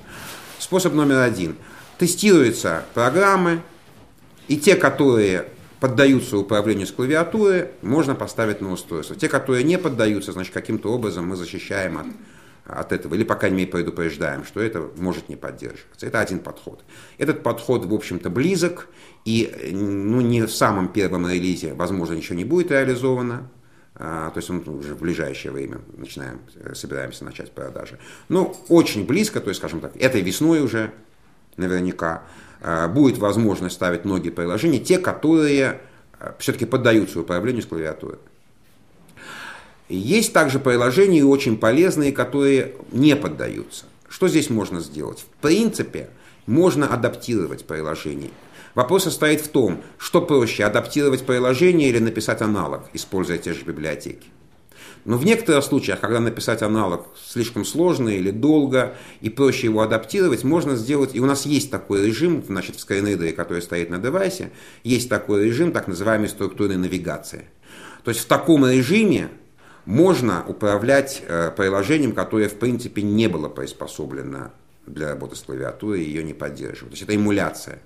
Способ 0.58 0.92
номер 0.92 1.20
один. 1.20 1.56
Тестируются 1.98 2.84
программы, 2.92 3.62
и 4.46 4.58
те, 4.58 4.76
которые 4.76 5.46
поддаются 5.80 6.36
управлению 6.36 6.86
с 6.86 6.92
клавиатуры, 6.92 7.70
можно 7.80 8.14
поставить 8.14 8.60
на 8.60 8.72
устройство. 8.72 9.16
Те, 9.16 9.28
которые 9.28 9.64
не 9.64 9.78
поддаются, 9.78 10.32
значит, 10.32 10.52
каким-то 10.52 10.92
образом 10.92 11.26
мы 11.26 11.36
защищаем 11.36 11.96
от, 11.96 12.06
от 12.68 12.92
этого, 12.92 13.14
или, 13.14 13.24
по 13.24 13.34
крайней 13.34 13.56
мере, 13.56 13.70
предупреждаем, 13.70 14.44
что 14.44 14.60
это 14.60 14.90
может 14.96 15.28
не 15.28 15.36
поддерживаться. 15.36 16.06
Это 16.06 16.20
один 16.20 16.38
подход. 16.38 16.84
Этот 17.16 17.42
подход, 17.42 17.86
в 17.86 17.94
общем-то, 17.94 18.28
близок, 18.30 18.88
и 19.24 19.70
ну, 19.72 20.20
не 20.20 20.42
в 20.42 20.52
самом 20.52 20.88
первом 20.88 21.28
релизе, 21.28 21.72
возможно, 21.74 22.14
ничего 22.14 22.36
не 22.36 22.44
будет 22.44 22.70
реализовано, 22.70 23.50
а, 23.94 24.30
то 24.30 24.38
есть 24.38 24.48
он 24.50 24.62
уже 24.68 24.94
в 24.94 25.00
ближайшее 25.00 25.50
время 25.50 25.80
начинаем, 25.96 26.40
э, 26.54 26.74
собираемся 26.74 27.24
начать 27.24 27.50
продажи. 27.50 27.98
Но 28.28 28.56
очень 28.68 29.04
близко, 29.06 29.40
то 29.40 29.48
есть, 29.48 29.58
скажем 29.58 29.80
так, 29.80 29.96
этой 29.96 30.20
весной 30.20 30.60
уже 30.60 30.92
наверняка 31.56 32.22
а, 32.60 32.86
будет 32.86 33.18
возможность 33.18 33.74
ставить 33.74 34.04
многие 34.04 34.30
приложения, 34.30 34.78
те, 34.78 34.98
которые 34.98 35.80
а, 36.20 36.34
все-таки 36.38 36.64
поддаются 36.64 37.20
управлению 37.20 37.62
с 37.62 37.66
клавиатуры. 37.66 38.18
Есть 39.88 40.32
также 40.32 40.58
приложения 40.58 41.24
очень 41.24 41.56
полезные, 41.56 42.12
которые 42.12 42.74
не 42.92 43.16
поддаются. 43.16 43.86
Что 44.08 44.28
здесь 44.28 44.50
можно 44.50 44.80
сделать? 44.80 45.20
В 45.20 45.42
принципе, 45.42 46.10
можно 46.46 46.86
адаптировать 46.86 47.66
приложение. 47.66 48.30
Вопрос 48.74 49.04
состоит 49.04 49.40
в 49.40 49.48
том, 49.48 49.82
что 49.96 50.20
проще, 50.20 50.64
адаптировать 50.64 51.24
приложение 51.24 51.88
или 51.88 51.98
написать 51.98 52.42
аналог, 52.42 52.82
используя 52.92 53.38
те 53.38 53.54
же 53.54 53.64
библиотеки. 53.64 54.28
Но 55.04 55.16
в 55.16 55.24
некоторых 55.24 55.64
случаях, 55.64 56.00
когда 56.00 56.20
написать 56.20 56.62
аналог 56.62 57.06
слишком 57.24 57.64
сложно 57.64 58.10
или 58.10 58.30
долго, 58.30 58.94
и 59.20 59.30
проще 59.30 59.68
его 59.68 59.80
адаптировать, 59.80 60.44
можно 60.44 60.76
сделать, 60.76 61.14
и 61.14 61.20
у 61.20 61.26
нас 61.26 61.46
есть 61.46 61.70
такой 61.70 62.06
режим, 62.06 62.44
значит, 62.46 62.76
в 62.76 62.80
скринридере, 62.80 63.32
который 63.32 63.62
стоит 63.62 63.88
на 63.88 63.98
девайсе, 63.98 64.50
есть 64.84 65.08
такой 65.08 65.46
режим, 65.46 65.72
так 65.72 65.88
называемой 65.88 66.28
структурной 66.28 66.76
навигации. 66.76 67.46
То 68.04 68.10
есть 68.10 68.20
в 68.20 68.26
таком 68.26 68.66
режиме 68.66 69.30
можно 69.88 70.44
управлять 70.46 71.22
э, 71.26 71.50
приложением, 71.56 72.12
которое, 72.12 72.50
в 72.50 72.58
принципе, 72.58 73.00
не 73.00 73.26
было 73.26 73.48
приспособлено 73.48 74.50
для 74.86 75.08
работы 75.08 75.34
с 75.34 75.40
клавиатурой, 75.40 76.04
ее 76.04 76.22
не 76.22 76.34
поддерживает. 76.34 76.90
То 76.90 76.92
есть 76.92 77.02
это 77.04 77.16
эмуляция. 77.16 77.78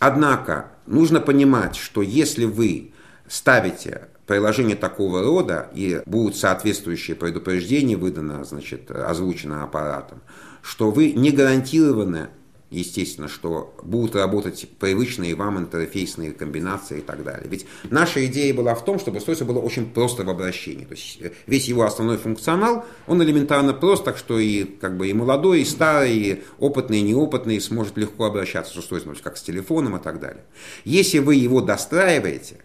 Однако 0.00 0.72
нужно 0.84 1.20
понимать, 1.20 1.76
что 1.76 2.02
если 2.02 2.44
вы 2.44 2.90
ставите 3.28 4.08
приложение 4.26 4.74
такого 4.74 5.22
рода 5.22 5.70
и 5.74 6.02
будут 6.06 6.34
соответствующие 6.34 7.14
предупреждения 7.14 7.96
выдано, 7.96 8.42
значит, 8.42 8.90
озвучено 8.90 9.62
аппаратом, 9.62 10.20
что 10.62 10.90
вы 10.90 11.12
не 11.12 11.30
гарантированы, 11.30 12.30
естественно, 12.70 13.28
что 13.28 13.74
будут 13.82 14.14
работать 14.14 14.68
привычные 14.78 15.34
вам 15.34 15.58
интерфейсные 15.58 16.32
комбинации 16.32 16.98
и 16.98 17.00
так 17.00 17.24
далее. 17.24 17.46
Ведь 17.48 17.66
наша 17.90 18.24
идея 18.26 18.52
была 18.52 18.74
в 18.74 18.84
том, 18.84 18.98
чтобы 18.98 19.18
устройство 19.18 19.44
было 19.44 19.58
очень 19.58 19.90
просто 19.90 20.24
в 20.24 20.30
обращении. 20.30 20.84
То 20.84 20.94
есть 20.94 21.20
весь 21.46 21.66
его 21.66 21.84
основной 21.84 22.18
функционал, 22.18 22.84
он 23.06 23.22
элементарно 23.22 23.72
прост, 23.72 24.04
так 24.04 24.18
что 24.18 24.38
и, 24.38 24.64
как 24.64 24.96
бы, 24.96 25.08
и 25.08 25.14
молодой, 25.14 25.62
и 25.62 25.64
старый, 25.64 26.16
и 26.16 26.42
опытный, 26.58 26.98
и 26.98 27.02
неопытный 27.02 27.60
сможет 27.60 27.96
легко 27.96 28.24
обращаться 28.24 28.74
с 28.74 28.76
устройством, 28.76 29.16
как 29.22 29.36
с 29.36 29.42
телефоном 29.42 29.96
и 29.96 30.00
так 30.00 30.20
далее. 30.20 30.44
Если 30.84 31.18
вы 31.18 31.36
его 31.36 31.60
достраиваете, 31.60 32.62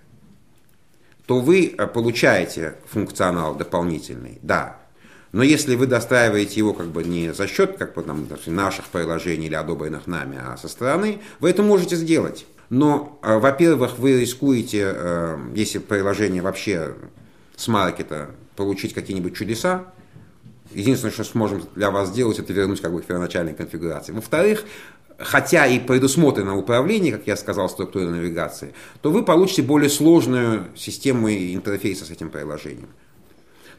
то 1.25 1.39
вы 1.39 1.73
э, 1.77 1.87
получаете 1.87 2.75
функционал 2.85 3.55
дополнительный, 3.55 4.39
да. 4.41 4.82
Но 5.33 5.43
если 5.43 5.75
вы 5.75 5.87
достраиваете 5.87 6.59
его 6.59 6.73
как 6.73 6.87
бы 6.87 7.03
не 7.03 7.33
за 7.33 7.47
счет 7.47 7.77
как 7.77 7.95
бы, 7.95 8.03
там, 8.03 8.25
наших 8.45 8.85
приложений 8.85 9.47
или 9.47 9.55
одобренных 9.55 10.07
нами, 10.07 10.39
а 10.39 10.55
со 10.55 10.69
стороны, 10.69 11.19
вы 11.41 11.49
это 11.49 11.63
можете 11.63 11.97
сделать. 11.97 12.45
Но, 12.69 13.19
э, 13.21 13.37
во-первых, 13.37 13.99
вы 13.99 14.21
рискуете, 14.21 14.93
э, 14.95 15.37
если 15.55 15.79
приложение 15.79 16.41
вообще 16.41 16.93
с 17.57 17.67
маркета, 17.67 18.29
получить 18.55 18.93
какие-нибудь 18.93 19.35
чудеса, 19.35 19.85
Единственное, 20.71 21.13
что 21.13 21.23
сможем 21.23 21.63
для 21.75 21.91
вас 21.91 22.09
сделать, 22.09 22.39
это 22.39 22.51
вернуть 22.51 22.81
как 22.81 22.93
бы 22.93 23.01
к 23.01 23.05
первоначальной 23.05 23.53
конфигурации. 23.53 24.11
Во-вторых, 24.11 24.63
хотя 25.19 25.67
и 25.67 25.79
предусмотрено 25.79 26.57
управление, 26.57 27.11
как 27.11 27.27
я 27.27 27.35
сказал, 27.35 27.69
структурой 27.69 28.09
навигации, 28.09 28.73
то 29.01 29.11
вы 29.11 29.23
получите 29.23 29.61
более 29.61 29.89
сложную 29.89 30.65
систему 30.75 31.29
интерфейса 31.29 32.05
с 32.05 32.11
этим 32.11 32.29
приложением. 32.29 32.89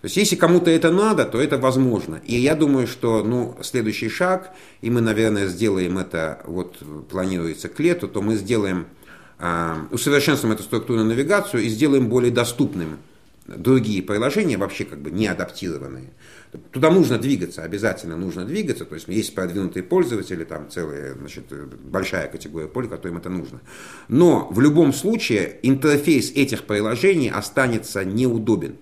То 0.05 0.07
есть, 0.07 0.19
если 0.19 0.37
кому-то 0.37 0.71
это 0.71 0.91
надо, 0.91 1.25
то 1.25 1.41
это 1.41 1.57
возможно. 1.57 2.21
И 2.27 2.37
я 2.37 2.55
думаю, 2.55 2.87
что 2.87 3.25
ну, 3.25 3.57
следующий 3.63 4.11
шаг, 4.11 4.51
и 4.83 4.91
мы, 4.91 5.01
наверное, 5.01 5.47
сделаем 5.47 5.97
это, 5.97 6.43
вот 6.45 6.77
планируется 7.09 7.71
к 7.71 7.81
лету, 7.81 8.07
то 8.07 8.21
мы 8.21 8.37
сделаем, 8.37 8.85
э, 9.39 9.77
усовершенствуем 9.91 10.55
эту 10.55 10.63
структурную 10.63 11.09
навигацию 11.09 11.63
и 11.63 11.71
сделаем 11.71 12.11
более 12.11 12.31
доступным 12.31 12.99
другие 13.47 14.03
приложения, 14.03 14.59
вообще 14.59 14.85
как 14.85 15.01
бы 15.01 15.11
не 15.11 15.27
адаптированные. 15.27 16.11
Туда 16.71 16.91
нужно 16.91 17.17
двигаться, 17.17 17.63
обязательно 17.63 18.19
нужно 18.19 18.45
двигаться. 18.45 18.85
То 18.85 18.97
есть 18.97 19.09
есть 19.09 19.35
продвинутые 19.35 19.85
пользователи, 19.85 20.45
там 20.45 20.69
целая 20.69 21.15
значит, 21.15 21.45
большая 21.83 22.29
категория 22.29 22.69
поль, 22.69 22.89
которым 22.89 23.17
это 23.17 23.31
нужно. 23.31 23.63
Но 24.09 24.49
в 24.51 24.61
любом 24.61 24.93
случае 24.93 25.61
интерфейс 25.63 26.31
этих 26.33 26.65
приложений 26.65 27.31
останется 27.31 28.05
неудобен. 28.05 28.77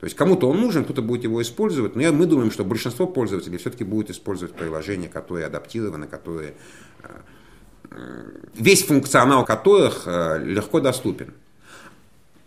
То 0.00 0.06
есть 0.06 0.16
кому-то 0.16 0.48
он 0.48 0.60
нужен, 0.60 0.84
кто-то 0.84 1.02
будет 1.02 1.24
его 1.24 1.42
использовать, 1.42 1.94
но 1.94 2.00
я, 2.00 2.10
мы 2.10 2.24
думаем, 2.24 2.50
что 2.50 2.64
большинство 2.64 3.06
пользователей 3.06 3.58
все-таки 3.58 3.84
будет 3.84 4.08
использовать 4.08 4.54
приложения, 4.54 5.08
которые 5.08 5.44
адаптированы, 5.44 6.06
которые 6.06 6.54
э, 7.02 8.30
весь 8.54 8.82
функционал 8.84 9.44
которых 9.44 10.04
э, 10.06 10.42
легко 10.42 10.80
доступен. 10.80 11.34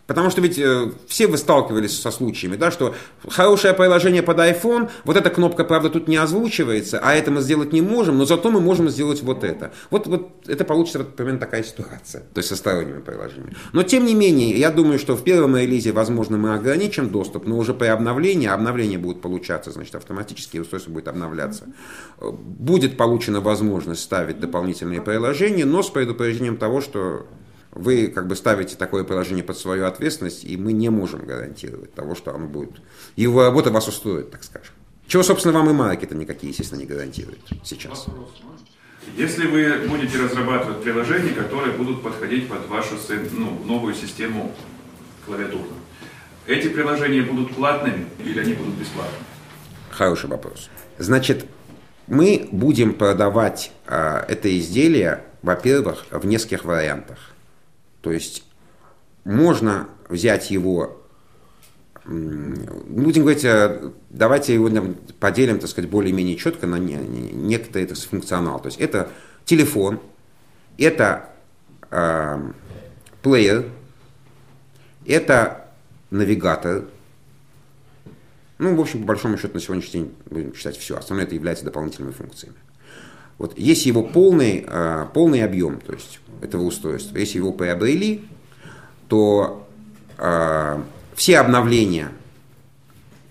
Потому 0.06 0.30
что 0.30 0.42
ведь 0.42 0.60
э, 0.60 0.92
все 1.08 1.28
вы 1.28 1.38
сталкивались 1.38 2.00
со 2.00 2.12
случаями, 2.12 2.58
да, 2.58 2.72
что 2.72 2.94
хорошее 3.28 3.74
приложение 3.74 4.22
под 4.22 4.38
iPhone, 4.38 4.90
вот 5.06 5.16
эта 5.16 5.30
кнопка, 5.30 5.64
правда, 5.64 5.90
тут 5.90 6.10
не 6.10 6.18
озвучивается, 6.18 7.00
а 7.02 7.14
это 7.14 7.32
мы 7.32 7.42
сделать 7.42 7.72
не 7.72 7.82
можем, 7.82 8.18
но 8.18 8.26
зато 8.26 8.52
мы 8.52 8.60
можем 8.60 8.90
сделать 8.90 9.24
вот 9.24 9.46
это. 9.46 9.72
Вот, 9.92 10.08
вот 10.08 10.32
это 10.46 10.66
получится 10.66 11.00
вот 11.00 11.16
примерно 11.16 11.40
такая 11.40 11.64
ситуация, 11.64 12.24
то 12.34 12.40
есть 12.40 12.50
со 12.50 12.58
сторонними 12.58 13.00
приложениями. 13.00 13.56
Но 13.72 13.84
тем 13.84 14.06
не 14.06 14.14
менее, 14.14 14.52
я 14.58 14.72
думаю, 14.72 15.00
что 15.00 15.16
в 15.16 15.24
первом 15.24 15.56
релизе, 15.56 15.94
возможно, 15.94 16.38
мы 16.38 16.54
ограничим 16.54 17.10
доступ, 17.10 17.48
но 17.48 17.58
уже 17.58 17.74
при 17.74 17.88
обновлении, 17.88 18.50
обновление 18.50 19.00
будет 19.00 19.22
получаться, 19.22 19.72
значит, 19.72 19.96
автоматически 19.96 20.58
устройство 20.58 20.92
будет 20.92 21.08
обновляться. 21.08 21.68
Будет 22.20 22.98
получена 22.98 23.40
возможность 23.40 24.02
ставить 24.02 24.42
дополнительные 24.42 25.02
приложения, 25.02 25.64
но 25.64 25.82
с 25.82 25.90
предупреждением 25.90 26.58
того, 26.58 26.82
что 26.82 27.26
вы 27.76 28.08
как 28.08 28.28
бы 28.28 28.36
ставите 28.36 28.76
такое 28.76 29.04
приложение 29.04 29.44
под 29.44 29.58
свою 29.58 29.86
ответственность, 29.86 30.44
и 30.44 30.58
мы 30.58 30.74
не 30.74 30.90
можем 30.90 31.26
гарантировать 31.26 31.94
того, 31.94 32.16
что 32.16 32.34
оно 32.34 32.48
будет. 32.48 32.74
Его 33.16 33.44
работа 33.44 33.72
вас 33.72 33.88
устроит, 33.88 34.32
так 34.32 34.44
скажем. 34.44 34.74
Чего, 35.08 35.24
собственно, 35.24 35.54
вам 35.54 35.70
и 35.70 35.74
маркеты 35.74 36.16
никакие, 36.16 36.52
естественно, 36.52 36.80
не 36.80 36.86
гарантируют 36.86 37.40
сейчас. 37.64 38.06
Если 39.18 39.48
вы 39.48 39.88
будете 39.88 40.18
разрабатывать 40.18 40.82
приложения, 40.82 41.34
которые 41.34 41.74
будут 41.74 42.02
подходить 42.02 42.48
под 42.48 42.68
вашу 42.68 42.96
ну, 43.32 43.60
новую 43.66 43.94
систему 43.94 44.54
клавиатурную, 45.26 45.82
эти 46.48 46.68
приложения 46.70 47.22
будут 47.22 47.56
платными 47.56 48.06
или 48.24 48.40
они 48.40 48.54
будут 48.54 48.76
бесплатными? 48.76 49.24
Хороший 49.90 50.30
вопрос. 50.30 50.70
Значит, 50.98 51.46
мы 52.08 52.48
будем 52.52 52.94
продавать 52.94 53.72
э, 53.88 54.26
это 54.28 54.58
изделие, 54.58 55.24
во-первых, 55.42 56.06
в 56.12 56.26
нескольких 56.26 56.66
вариантах. 56.66 57.33
То 58.04 58.12
есть 58.12 58.44
можно 59.24 59.88
взять 60.10 60.52
его, 60.52 61.02
будем 62.06 63.22
говорить, 63.22 63.46
э, 63.46 63.92
давайте 64.10 64.54
его 64.54 64.70
поделим, 65.22 65.60
так 65.60 65.70
сказать, 65.70 65.90
более-менее 65.90 66.36
четко 66.36 66.68
на 66.68 66.78
некоторый 66.78 67.86
это 67.86 67.96
функционал. 67.96 68.60
То 68.60 68.68
есть 68.68 68.78
это 68.78 69.10
телефон, 69.46 70.02
это 70.78 71.30
э, 71.92 72.52
плеер, 73.22 73.70
это 75.08 75.70
навигатор. 76.12 76.84
Ну, 78.58 78.76
в 78.76 78.82
общем, 78.82 79.00
по 79.00 79.08
большому 79.08 79.38
счету, 79.38 79.54
на 79.54 79.62
сегодняшний 79.62 80.02
день 80.02 80.16
будем 80.30 80.54
считать 80.56 80.78
все. 80.78 80.98
Остальное 80.98 81.26
это 81.26 81.36
является 81.36 81.64
дополнительными 81.64 82.12
функциями. 82.12 82.58
Вот 83.38 83.58
если 83.58 83.88
его 83.88 84.04
полный, 84.04 84.66
э, 84.68 85.06
полный 85.14 85.42
объем, 85.42 85.80
то 85.80 85.94
есть 85.94 86.20
этого 86.44 86.64
устройства, 86.64 87.18
если 87.18 87.38
его 87.38 87.52
приобрели, 87.52 88.26
то 89.08 89.68
э, 90.18 90.82
все 91.16 91.40
обновления, 91.40 92.12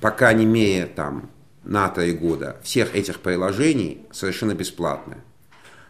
пока 0.01 0.33
не 0.33 0.47
мере 0.47 0.87
там 0.87 1.31
на 1.65 1.89
три 1.89 2.13
года, 2.13 2.57
всех 2.63 2.95
этих 2.95 3.21
приложений 3.21 4.03
совершенно 4.11 4.55
бесплатны. 4.55 5.17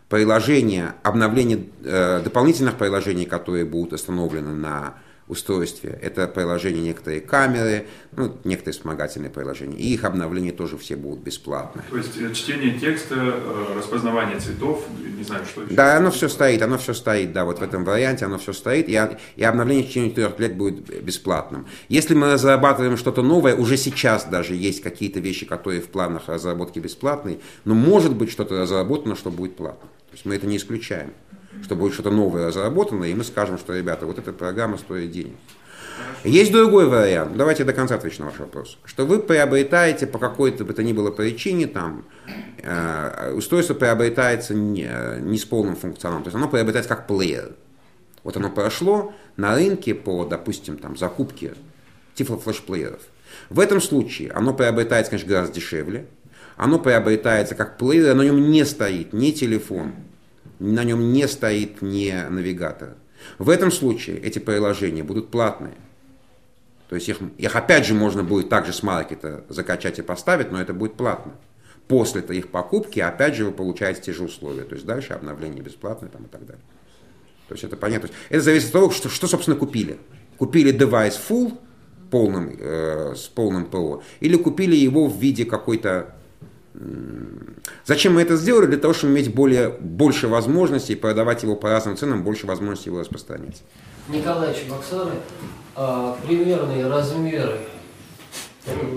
Приложения, 0.08 0.94
обновление 1.02 1.64
э, 1.82 2.20
дополнительных 2.22 2.76
приложений, 2.76 3.26
которые 3.26 3.64
будут 3.64 3.94
установлены 3.94 4.54
на 4.54 4.94
устройстве. 5.28 5.98
Это 6.02 6.26
приложение 6.26 6.82
некоторые 6.82 7.20
камеры, 7.20 7.86
ну, 8.12 8.36
некоторые 8.44 8.74
вспомогательные 8.74 9.30
приложения. 9.30 9.78
И 9.78 9.94
их 9.94 10.04
обновления 10.04 10.52
тоже 10.52 10.76
все 10.76 10.96
будут 10.96 11.20
бесплатны. 11.20 11.82
То 11.90 11.96
есть 11.96 12.16
э, 12.20 12.32
чтение 12.34 12.78
текста, 12.78 13.14
э, 13.16 13.74
распознавание 13.76 14.38
цветов, 14.38 14.84
не 15.16 15.24
знаю, 15.24 15.44
что 15.44 15.62
еще. 15.62 15.74
Да, 15.74 15.96
оно 15.96 16.10
все 16.10 16.28
стоит, 16.28 16.62
оно 16.62 16.78
все 16.78 16.92
стоит, 16.94 17.32
да, 17.32 17.44
вот 17.44 17.60
в 17.60 17.62
этом 17.62 17.84
варианте 17.84 18.24
оно 18.24 18.38
все 18.38 18.52
стоит, 18.52 18.88
и, 18.88 19.00
и 19.36 19.44
обновление 19.44 19.84
в 19.84 19.88
течение 19.88 20.10
трех 20.10 20.38
лет 20.38 20.56
будет 20.56 21.02
бесплатным. 21.02 21.66
Если 21.88 22.14
мы 22.14 22.32
разрабатываем 22.32 22.96
что-то 22.96 23.22
новое, 23.22 23.54
уже 23.54 23.76
сейчас 23.76 24.24
даже 24.24 24.54
есть 24.54 24.82
какие-то 24.82 25.20
вещи, 25.20 25.46
которые 25.46 25.80
в 25.80 25.88
планах 25.88 26.28
разработки 26.28 26.78
бесплатные, 26.78 27.38
но 27.64 27.74
может 27.74 28.14
быть 28.14 28.30
что-то 28.30 28.60
разработано, 28.60 29.16
что 29.16 29.30
будет 29.30 29.56
платно. 29.56 29.88
То 30.10 30.14
есть 30.14 30.24
мы 30.26 30.34
это 30.34 30.46
не 30.46 30.56
исключаем 30.56 31.12
что 31.62 31.76
будет 31.76 31.94
что-то 31.94 32.10
новое 32.10 32.48
разработано, 32.48 33.04
и 33.04 33.14
мы 33.14 33.24
скажем, 33.24 33.58
что, 33.58 33.76
ребята, 33.76 34.06
вот 34.06 34.18
эта 34.18 34.32
программа 34.32 34.78
стоит 34.78 35.10
денег. 35.10 35.36
Есть 36.24 36.52
другой 36.52 36.86
вариант, 36.86 37.36
давайте 37.36 37.64
до 37.64 37.72
конца 37.72 37.96
отвечу 37.96 38.20
на 38.20 38.26
ваш 38.26 38.38
вопрос, 38.38 38.78
что 38.84 39.04
вы 39.04 39.18
приобретаете 39.18 40.06
по 40.06 40.18
какой-то 40.18 40.64
бы 40.64 40.72
то 40.72 40.82
ни 40.82 40.92
было 40.92 41.10
причине, 41.10 41.66
там, 41.66 42.04
э, 42.62 43.32
устройство 43.34 43.74
приобретается 43.74 44.54
не, 44.54 44.88
не 45.20 45.36
с 45.36 45.44
полным 45.44 45.76
функционалом, 45.76 46.22
то 46.22 46.28
есть 46.28 46.36
оно 46.36 46.48
приобретается 46.48 46.88
как 46.88 47.06
плеер. 47.06 47.52
Вот 48.22 48.36
оно 48.36 48.50
прошло 48.50 49.12
на 49.36 49.56
рынке 49.56 49.94
по, 49.94 50.24
допустим, 50.24 50.78
там, 50.78 50.96
закупке 50.96 51.54
тифлофлешплееров. 52.14 53.00
В 53.50 53.58
этом 53.58 53.80
случае 53.80 54.30
оно 54.30 54.54
приобретается, 54.54 55.10
конечно, 55.10 55.28
гораздо 55.28 55.54
дешевле, 55.54 56.06
оно 56.56 56.78
приобретается 56.78 57.54
как 57.56 57.78
плеер, 57.78 58.14
на 58.14 58.22
нем 58.22 58.50
не 58.50 58.64
стоит 58.64 59.12
ни 59.12 59.32
телефон, 59.32 59.94
на 60.58 60.84
нем 60.84 61.12
не 61.12 61.26
стоит 61.28 61.82
ни 61.82 62.12
навигатор. 62.28 62.96
В 63.38 63.50
этом 63.50 63.70
случае 63.70 64.18
эти 64.18 64.38
приложения 64.38 65.02
будут 65.02 65.30
платные. 65.30 65.74
То 66.88 66.96
есть 66.96 67.08
их, 67.08 67.18
их 67.38 67.56
опять 67.56 67.86
же 67.86 67.94
можно 67.94 68.22
будет 68.22 68.48
также 68.48 68.72
с 68.72 68.82
маркета 68.82 69.44
закачать 69.48 69.98
и 69.98 70.02
поставить, 70.02 70.52
но 70.52 70.60
это 70.60 70.74
будет 70.74 70.94
платно. 70.94 71.32
После 71.88 72.20
их 72.20 72.48
покупки, 72.48 73.00
опять 73.00 73.34
же, 73.34 73.44
вы 73.44 73.52
получаете 73.52 74.02
те 74.02 74.12
же 74.12 74.24
условия. 74.24 74.64
То 74.64 74.74
есть 74.74 74.86
дальше 74.86 75.14
обновление 75.14 75.62
бесплатное 75.62 76.10
там, 76.10 76.24
и 76.24 76.28
так 76.28 76.44
далее. 76.44 76.62
То 77.48 77.54
есть 77.54 77.64
это 77.64 77.76
понятно. 77.76 78.10
Это 78.28 78.42
зависит 78.42 78.66
от 78.66 78.72
того, 78.72 78.90
что, 78.90 79.08
что 79.08 79.26
собственно, 79.26 79.56
купили. 79.56 79.98
Купили 80.38 80.70
девайс 80.70 81.20
full, 81.28 81.58
полным, 82.10 82.54
э, 82.58 83.14
с 83.16 83.28
полным 83.28 83.66
ПО, 83.66 84.02
или 84.20 84.36
купили 84.36 84.76
его 84.76 85.06
в 85.06 85.18
виде 85.18 85.44
какой-то 85.44 86.14
Зачем 87.84 88.14
мы 88.14 88.22
это 88.22 88.36
сделали? 88.36 88.66
Для 88.66 88.78
того, 88.78 88.94
чтобы 88.94 89.12
иметь 89.12 89.34
более, 89.34 89.68
больше 89.68 90.28
возможностей 90.28 90.94
продавать 90.94 91.42
его 91.42 91.54
по 91.54 91.68
разным 91.68 91.96
ценам, 91.96 92.24
больше 92.24 92.46
возможностей 92.46 92.90
его 92.90 93.00
распространять. 93.00 93.62
Николай 94.08 94.54
Чебоксары, 94.54 95.12
а, 95.74 96.16
примерные 96.26 96.88
размеры 96.88 97.58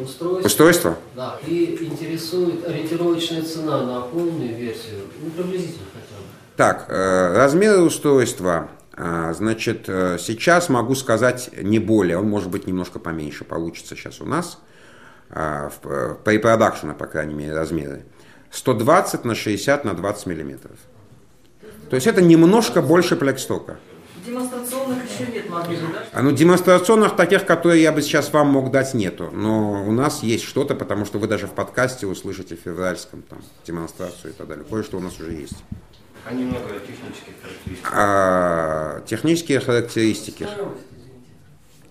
устройства. 0.01 0.47
Устройство? 0.47 0.97
Да, 1.15 1.39
и 1.45 1.77
интересует 1.81 2.65
ориентировочная 2.65 3.41
цена 3.41 3.83
на 3.83 4.01
полную 4.01 4.55
версию, 4.55 5.01
ну, 5.21 5.29
приблизительно 5.31 5.85
хотя 5.93 6.15
бы. 6.15 6.27
Так, 6.55 6.85
э, 6.87 7.35
размеры 7.35 7.81
устройства, 7.81 8.69
э, 8.95 9.33
значит, 9.35 9.85
э, 9.87 10.17
сейчас 10.19 10.69
могу 10.69 10.95
сказать 10.95 11.49
не 11.61 11.79
более, 11.79 12.17
он 12.17 12.29
может 12.29 12.49
быть 12.49 12.67
немножко 12.67 12.99
поменьше 12.99 13.43
получится 13.43 13.95
сейчас 13.95 14.21
у 14.21 14.25
нас– 14.25 14.59
а, 14.69 14.74
препродакшена, 15.29 16.93
по 16.93 17.07
крайней 17.07 17.33
мере, 17.33 17.53
размеры, 17.53 18.05
120 18.51 19.25
на 19.25 19.35
60 19.35 19.85
на 19.85 19.93
20 19.93 20.25
миллиметров. 20.27 20.77
То 21.89 21.95
есть 21.95 22.07
это 22.07 22.21
немножко 22.21 22.81
больше 22.81 23.15
плекстока. 23.15 23.77
Демонстрационных 24.25 24.97
еще 25.07 25.31
нет 25.31 25.49
моделей, 25.49 25.81
да? 25.93 26.03
А, 26.11 26.21
ну, 26.23 26.31
демонстрационных 26.31 27.15
таких, 27.15 27.45
которые 27.45 27.83
я 27.83 27.91
бы 27.91 28.01
сейчас 28.01 28.33
вам 28.33 28.47
мог 28.47 28.71
дать, 28.71 28.95
нету. 28.95 29.29
Но 29.31 29.85
у 29.85 29.91
нас 29.91 30.23
есть 30.23 30.45
что-то, 30.45 30.73
потому 30.73 31.05
что 31.05 31.19
вы 31.19 31.27
даже 31.27 31.45
в 31.45 31.51
подкасте 31.51 32.07
услышите 32.07 32.55
в 32.55 32.59
февральском 32.59 33.21
там, 33.21 33.39
демонстрацию 33.67 34.31
и 34.31 34.33
так 34.33 34.47
далее. 34.47 34.65
Кое-что 34.67 34.97
у 34.97 34.99
нас 34.99 35.19
уже 35.19 35.33
есть. 35.33 35.63
А 36.25 36.33
немного 36.33 36.67
технических 36.79 37.33
характеристик. 37.39 37.91
А, 37.93 39.01
технические 39.05 39.59
характеристики. 39.59 40.47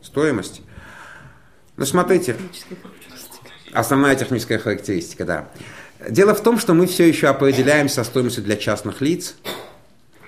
Стоимость. 0.02 0.62
Ну, 1.76 1.84
смотрите. 1.86 2.36
Основная 3.74 4.14
техническая 4.14 4.58
характеристика, 4.58 5.24
да. 5.24 5.48
Дело 6.08 6.34
в 6.34 6.42
том, 6.42 6.58
что 6.58 6.74
мы 6.74 6.86
все 6.86 7.08
еще 7.08 7.26
определяемся 7.26 7.96
со 7.96 8.04
стоимостью 8.04 8.44
для 8.44 8.56
частных 8.56 9.00
лиц. 9.00 9.34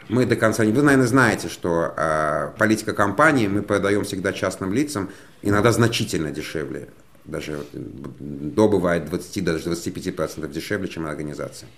Мы 0.08 0.26
до 0.26 0.36
конца 0.36 0.64
не... 0.64 0.72
Вы, 0.72 0.82
наверное, 0.82 1.06
знаете, 1.06 1.48
что 1.48 1.94
э, 1.96 2.50
политика 2.58 2.92
компании, 2.92 3.48
мы 3.48 3.62
продаем 3.62 4.04
всегда 4.04 4.32
частным 4.32 4.72
лицам, 4.72 5.10
иногда 5.42 5.72
значительно 5.72 6.30
дешевле. 6.30 6.88
Даже 7.24 7.64
до 7.72 8.68
бывает 8.68 9.08
20, 9.10 9.44
даже 9.44 9.70
25% 9.70 10.48
дешевле, 10.48 10.88
чем 10.88 11.06
организация. 11.06 11.68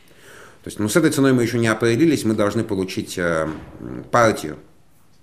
То 0.63 0.69
есть, 0.69 0.79
ну, 0.79 0.89
с 0.89 0.97
этой 0.97 1.11
ценой 1.11 1.33
мы 1.33 1.43
еще 1.43 1.59
не 1.59 1.69
определились, 1.69 2.25
мы 2.25 2.35
должны 2.35 2.65
получить 2.65 3.17
э, 3.19 3.49
партию, 4.11 4.57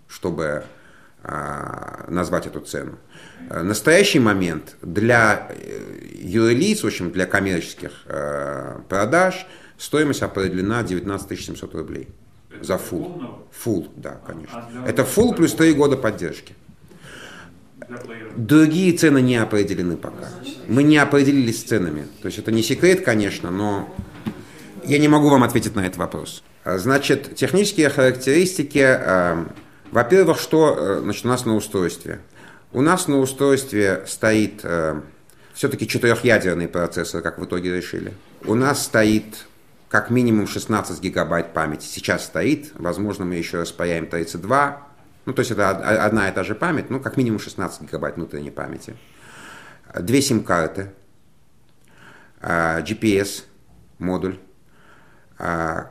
чтобы 0.08 0.64
назвать 2.08 2.48
эту 2.48 2.62
цену. 2.62 2.98
Э, 3.50 3.62
настоящий 3.62 4.20
момент 4.20 4.76
для 4.82 5.48
э, 5.50 5.80
юрлиц, 6.20 6.84
в 6.84 6.88
общем, 6.88 7.12
для 7.12 7.26
коммерческих 7.26 7.92
э, 8.06 8.80
продаж 8.90 9.46
стоимость 9.78 10.24
определена 10.24 10.84
19 10.84 11.40
700 11.40 11.76
рублей 11.76 12.08
за 12.62 12.78
фул. 12.78 13.46
Фул, 13.52 13.92
да, 13.96 14.20
конечно. 14.26 14.66
Это 14.88 15.04
фул 15.04 15.34
плюс 15.34 15.54
3 15.54 15.74
года 15.74 15.98
поддержки. 15.98 16.56
Другие 18.36 18.98
цены 18.98 19.22
не 19.22 19.36
определены 19.36 19.98
пока. 19.98 20.30
Мы 20.68 20.82
не 20.82 20.98
определились 20.98 21.60
с 21.60 21.64
ценами. 21.64 22.08
То 22.22 22.28
есть 22.28 22.40
это 22.40 22.52
не 22.52 22.64
секрет, 22.64 23.04
конечно, 23.06 23.52
но 23.52 23.94
я 24.84 24.98
не 24.98 25.08
могу 25.08 25.30
вам 25.30 25.44
ответить 25.44 25.76
на 25.76 25.82
этот 25.82 25.98
вопрос. 25.98 26.44
Значит, 26.64 27.36
технические 27.36 27.90
характеристики. 27.90 28.98
Во-первых, 29.92 30.40
что 30.40 31.00
значит, 31.02 31.26
у 31.26 31.28
нас 31.28 31.46
на 31.46 31.56
устройстве? 31.56 32.20
У 32.72 32.82
нас 32.82 33.08
на 33.08 33.20
устройстве 33.20 34.04
стоит 34.06 34.62
э, 34.64 35.02
все-таки 35.54 35.88
четырехъядерный 35.88 36.68
процессор, 36.68 37.22
как 37.22 37.40
в 37.40 37.46
итоге 37.46 37.74
решили. 37.74 38.14
У 38.44 38.54
нас 38.54 38.84
стоит 38.84 39.46
как 39.88 40.10
минимум 40.10 40.48
16 40.48 41.00
гигабайт 41.00 41.54
памяти. 41.54 41.86
Сейчас 41.86 42.26
стоит, 42.26 42.74
возможно, 42.76 43.24
мы 43.24 43.36
еще 43.36 43.60
распаяем 43.60 44.08
32. 44.08 44.88
Ну, 45.26 45.34
то 45.34 45.40
есть 45.40 45.52
это 45.52 45.70
одна 45.70 46.30
и 46.30 46.34
та 46.34 46.44
же 46.44 46.54
память, 46.54 46.90
ну, 46.90 47.00
как 47.00 47.16
минимум 47.16 47.40
16 47.40 47.84
гигабайт 47.84 48.16
внутренней 48.16 48.52
памяти. 48.52 48.98
Две 49.98 50.22
сим-карты, 50.22 50.92
э, 52.42 52.82
GPS 52.82 53.44
модуль, 54.00 54.38
э, 55.40 55.84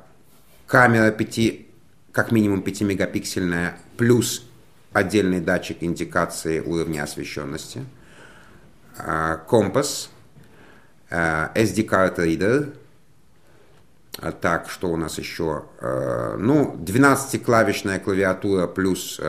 камера 0.67 1.11
5, 1.11 1.67
как 2.13 2.31
минимум 2.31 2.63
5 2.63 2.83
мегапиксельная, 2.83 3.79
плюс 3.97 4.47
отдельный 4.93 5.41
датчик 5.41 5.79
индикации 5.83 6.61
уровня 6.61 7.03
освещенности, 7.03 7.85
а, 8.97 9.37
компас, 9.37 10.09
а, 11.11 11.51
SD-card 11.55 12.17
reader, 12.17 12.75
а, 14.19 14.33
так, 14.33 14.71
что 14.71 14.89
у 14.89 14.97
нас 14.97 15.19
еще? 15.19 15.65
Ну, 16.39 16.77
12-клавишная 16.79 17.99
клавиатура 17.99 18.67
плюс 18.69 19.21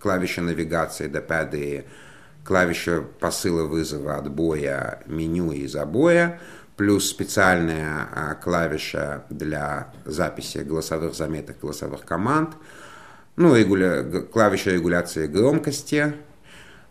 клавиша 0.00 0.42
навигации 0.42 1.08
D5D, 1.08 1.84
клавиша 2.44 3.02
посыла 3.20 3.62
вызова, 3.64 4.16
отбоя, 4.16 5.02
меню 5.06 5.52
и 5.52 5.68
забоя, 5.68 6.40
плюс 6.76 7.08
специальная 7.08 8.36
клавиша 8.42 9.24
для 9.30 9.92
записи 10.04 10.58
голосовых 10.58 11.14
заметок, 11.14 11.60
голосовых 11.60 12.04
команд– 12.04 12.54
ну, 13.36 13.54
регуля... 13.54 14.02
клавиша 14.02 14.72
регуляции 14.72 15.26
громкости. 15.26 16.14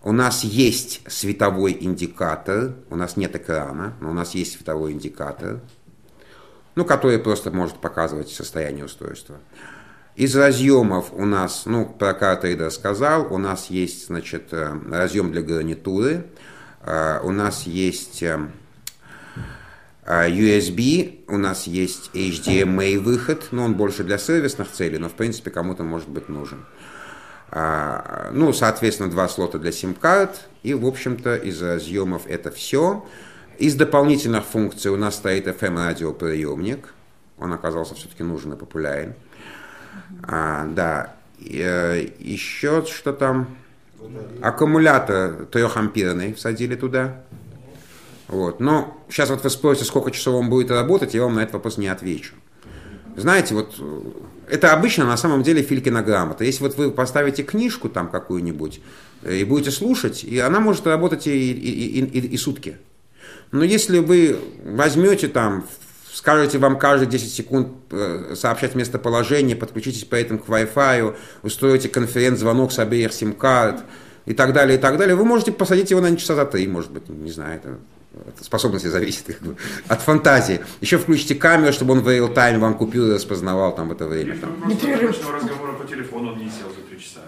У 0.03 0.11
нас 0.11 0.43
есть 0.43 1.01
световой 1.07 1.75
индикатор, 1.79 2.75
у 2.91 2.95
нас 2.95 3.17
нет 3.17 3.35
экрана, 3.35 3.95
но 3.99 4.11
у 4.11 4.13
нас 4.13 4.35
есть 4.35 4.53
световой 4.53 4.91
индикатор, 4.91 5.61
ну, 6.75 6.85
который 6.85 7.17
просто 7.17 7.49
может 7.49 7.77
показывать 7.77 8.29
состояние 8.29 8.85
устройства. 8.85 9.37
Из 10.15 10.35
разъемов 10.35 11.11
у 11.11 11.25
нас, 11.25 11.63
ну, 11.65 11.85
про 11.87 12.13
карты 12.13 12.51
я 12.51 12.57
рассказал, 12.57 13.33
у 13.33 13.37
нас 13.37 13.71
есть, 13.71 14.07
значит, 14.07 14.49
э, 14.51 14.79
разъем 14.91 15.31
для 15.31 15.41
гарнитуры, 15.41 16.27
э, 16.83 17.19
у 17.23 17.31
нас 17.31 17.63
есть 17.63 18.21
э, 18.21 18.39
USB, 20.05 21.23
у 21.27 21.37
нас 21.37 21.65
есть 21.67 22.11
HDMI 22.13 22.99
выход, 22.99 23.47
но 23.51 23.63
он 23.65 23.73
больше 23.73 24.03
для 24.03 24.17
сервисных 24.17 24.71
целей, 24.71 24.97
но 24.97 25.09
в 25.09 25.13
принципе 25.13 25.49
кому-то 25.49 25.83
может 25.83 26.09
быть 26.09 26.29
нужен. 26.29 26.65
А, 27.49 28.29
ну, 28.31 28.53
соответственно, 28.53 29.09
два 29.09 29.27
слота 29.27 29.57
для 29.57 29.71
сим-карт, 29.71 30.47
и, 30.63 30.73
в 30.73 30.85
общем-то, 30.85 31.35
из 31.35 31.61
разъемов 31.61 32.23
это 32.27 32.51
все. 32.51 33.05
Из 33.57 33.75
дополнительных 33.75 34.43
функций 34.43 34.91
у 34.91 34.97
нас 34.97 35.15
стоит 35.15 35.47
FM-радиоприемник, 35.47 36.93
он 37.39 37.53
оказался 37.53 37.95
все-таки 37.95 38.23
нужен 38.23 38.53
и 38.53 38.57
популярен. 38.57 39.15
А, 40.23 40.65
да, 40.65 41.15
и, 41.39 41.61
э, 41.63 42.09
еще 42.19 42.85
что 42.85 43.13
там, 43.13 43.47
Аккумулятор 44.41 45.45
трехамперный 45.45 46.33
всадили 46.33 46.75
туда. 46.75 47.23
Вот. 48.27 48.59
Но 48.59 48.97
сейчас 49.09 49.29
вот 49.29 49.43
вы 49.43 49.49
спросите, 49.49 49.85
сколько 49.85 50.11
часов 50.11 50.35
он 50.35 50.49
будет 50.49 50.71
работать, 50.71 51.13
я 51.13 51.23
вам 51.23 51.35
на 51.35 51.41
этот 51.41 51.53
вопрос 51.55 51.77
не 51.77 51.87
отвечу. 51.87 52.33
Знаете, 53.15 53.53
вот 53.53 53.75
э, 53.79 54.01
это 54.49 54.73
обычно 54.73 55.05
на 55.05 55.17
самом 55.17 55.43
деле 55.43 55.61
Филькина 55.61 56.01
грамота. 56.01 56.43
Если 56.43 56.63
вот 56.63 56.75
вы 56.77 56.91
поставите 56.91 57.43
книжку 57.43 57.87
там 57.87 58.09
какую-нибудь 58.09 58.81
э, 59.23 59.37
и 59.37 59.43
будете 59.43 59.71
слушать, 59.71 60.23
и 60.23 60.39
она 60.39 60.59
может 60.59 60.85
работать 60.87 61.27
и, 61.27 61.51
и, 61.51 61.99
и, 61.99 62.05
и, 62.05 62.27
и 62.27 62.37
сутки. 62.37 62.77
Но 63.51 63.63
если 63.63 63.99
вы 63.99 64.37
возьмете 64.65 65.27
там, 65.27 65.65
скажете 66.11 66.57
вам 66.57 66.77
каждые 66.77 67.09
10 67.09 67.31
секунд 67.31 67.69
э, 67.91 68.33
сообщать 68.35 68.75
местоположение, 68.75 69.55
подключитесь 69.55 70.03
при 70.03 70.21
этом 70.21 70.39
к 70.39 70.47
Wi-Fi, 70.49 71.15
устроите 71.43 71.87
конференц-звонок 71.87 72.73
с 72.73 72.79
обеих 72.79 73.13
сим-карт 73.13 73.83
и 74.25 74.33
так 74.33 74.51
далее, 74.51 74.77
и 74.77 74.81
так 74.81 74.97
далее, 74.97 75.15
вы 75.15 75.23
можете 75.23 75.51
посадить 75.51 75.91
его 75.91 76.01
на 76.01 76.15
часа 76.17 76.35
за 76.35 76.45
три, 76.45 76.67
может 76.67 76.91
быть, 76.91 77.07
не 77.07 77.31
знаю, 77.31 77.57
это 77.57 77.77
способности 78.41 78.87
зависит 78.87 79.25
как 79.27 79.41
бы, 79.41 79.55
от 79.87 80.01
фантазии. 80.01 80.61
Еще 80.81 80.97
включите 80.97 81.35
камеру, 81.35 81.73
чтобы 81.73 81.93
он 81.93 82.01
в 82.01 82.07
real 82.09 82.33
time 82.33 82.59
вам 82.59 82.75
купил 82.77 83.09
и 83.09 83.13
распознавал 83.13 83.75
там 83.75 83.89
в 83.89 83.91
это 83.91 84.07
время. 84.07 84.37
Там. 84.37 84.61
разговора 84.67 85.73
по 85.73 85.85
телефону 85.87 86.33
он 86.33 86.39
не 86.39 86.45
сел 86.45 86.69
за 86.69 86.81
три 86.89 86.99
часа. 86.99 87.21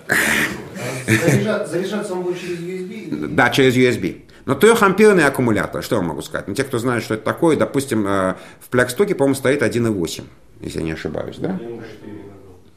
Заряжа- 1.08 1.66
Заряжаться 1.68 2.14
он 2.14 2.24
будет 2.24 2.40
через 2.40 2.60
USB? 2.60 3.28
Да, 3.30 3.50
через 3.50 3.76
USB. 3.76 4.24
Но 4.46 4.56
трехамперный 4.56 5.26
аккумулятор, 5.26 5.84
что 5.84 5.98
я 5.98 6.02
могу 6.02 6.22
сказать? 6.22 6.48
Ну, 6.48 6.54
те, 6.56 6.64
кто 6.64 6.80
знает, 6.80 7.04
что 7.04 7.16
это 7.16 7.24
такое, 7.24 7.58
допустим, 7.58 8.08
э, 8.08 8.36
в 8.62 8.70
Плякстоке, 8.70 9.14
по-моему, 9.14 9.36
стоит 9.36 9.62
1,8, 9.62 10.24
если 10.62 10.80
я 10.80 10.86
не 10.86 10.92
ошибаюсь, 10.94 11.38
да? 11.38 11.60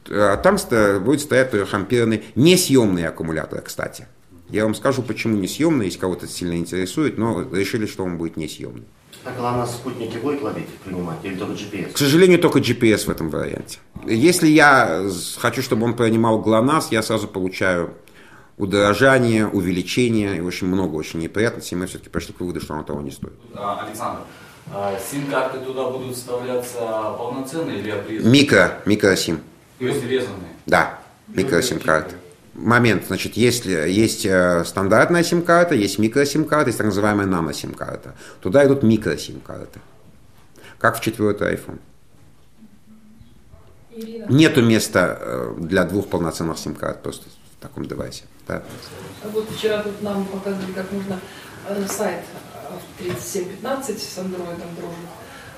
А 0.09 0.35
Там 0.37 0.57
будет 1.03 1.21
стоять 1.21 1.51
трехамперный 1.51 2.25
несъемный 2.35 3.07
аккумулятор, 3.07 3.61
кстати. 3.61 4.07
Я 4.51 4.65
вам 4.65 4.75
скажу, 4.75 5.01
почему 5.01 5.37
несъемный, 5.37 5.85
если 5.85 5.99
кого-то 5.99 6.27
сильно 6.27 6.57
интересует, 6.57 7.17
но 7.17 7.41
решили, 7.41 7.85
что 7.85 8.03
он 8.03 8.17
будет 8.17 8.37
несъемный. 8.37 8.83
Так 9.23 9.37
ГЛОНАСС 9.37 9.71
спутники 9.75 10.17
будет 10.17 10.41
ловить, 10.41 10.67
принимать, 10.83 11.17
или 11.23 11.35
только 11.35 11.53
К 11.53 11.57
GPS? 11.57 11.97
сожалению, 11.97 12.39
только 12.39 12.59
GPS 12.59 13.05
в 13.05 13.09
этом 13.09 13.29
варианте. 13.29 13.77
Если 14.05 14.47
я 14.47 15.07
хочу, 15.37 15.61
чтобы 15.61 15.85
он 15.85 15.95
принимал 15.95 16.39
ГЛОНАСС, 16.39 16.91
я 16.91 17.03
сразу 17.03 17.27
получаю 17.27 17.93
удорожание, 18.57 19.47
увеличение 19.47 20.37
и 20.37 20.41
очень 20.41 20.67
много 20.67 20.95
очень 20.95 21.19
неприятностей. 21.19 21.75
Мы 21.75 21.87
все-таки 21.87 22.09
пришли 22.09 22.33
к 22.33 22.39
выводу, 22.39 22.61
что 22.61 22.73
оно 22.73 22.83
того 22.83 23.01
не 23.01 23.11
стоит. 23.11 23.33
А, 23.53 23.85
Александр, 23.85 24.21
а 24.73 24.97
сим-карты 24.99 25.59
туда 25.59 25.89
будут 25.89 26.15
вставляться 26.15 26.79
полноценные 27.17 27.79
или 27.79 27.89
обрезанные? 27.91 28.41
Микро, 28.41 28.81
микросим. 28.85 29.39
То 29.79 29.85
есть 29.85 30.03
резанные? 30.03 30.49
Да, 30.65 30.99
микросим-карта. 31.27 32.15
Момент, 32.53 33.05
значит, 33.07 33.37
есть, 33.37 33.65
есть 33.65 34.25
э, 34.25 34.63
стандартная 34.65 35.23
сим-карта, 35.23 35.73
есть 35.73 35.99
микросим-карта, 35.99 36.67
есть 36.67 36.77
так 36.77 36.87
называемая 36.87 37.25
нано-сим-карта. 37.25 38.13
Туда 38.41 38.65
идут 38.65 38.83
микросим-карты. 38.83 39.79
Как 40.77 40.97
в 40.97 41.01
четвертый 41.01 41.53
iPhone. 41.53 41.79
Нету 44.29 44.61
места 44.61 45.17
э, 45.19 45.55
для 45.59 45.85
двух 45.85 46.09
полноценных 46.09 46.57
сим-карт 46.57 47.01
просто 47.01 47.27
в 47.29 47.61
таком 47.61 47.85
девайсе. 47.85 48.23
Да. 48.47 48.63
А 49.23 49.29
Вот 49.29 49.49
вчера 49.49 49.81
тут 49.83 50.01
нам 50.01 50.25
показывали, 50.25 50.71
как 50.73 50.91
можно 50.91 51.19
э, 51.67 51.85
сайт 51.87 52.21
э, 52.99 53.03
3715 53.03 54.01
с 54.01 54.17
андроидом 54.17 54.75
дружит. 54.77 54.97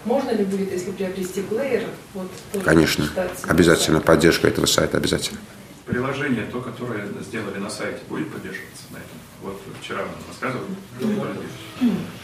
Можно 0.05 0.31
ли 0.31 0.43
будет, 0.43 0.71
если 0.71 0.91
приобрести 0.91 1.41
плеер, 1.41 1.85
вот 2.13 2.29
Конечно, 2.63 3.05
обязательно 3.47 3.97
сайт? 3.97 4.05
поддержка 4.05 4.47
этого 4.47 4.65
сайта, 4.65 4.97
обязательно. 4.97 5.39
Приложение, 5.85 6.45
то, 6.45 6.61
которое 6.61 7.05
сделали 7.21 7.59
на 7.59 7.69
сайте, 7.69 7.99
будет 8.07 8.31
поддерживаться 8.31 8.83
на 8.91 8.97
этом? 8.97 9.17
Вот 9.41 9.61
вчера 9.81 9.99
нам 9.99 10.15
рассказывали. 10.29 10.69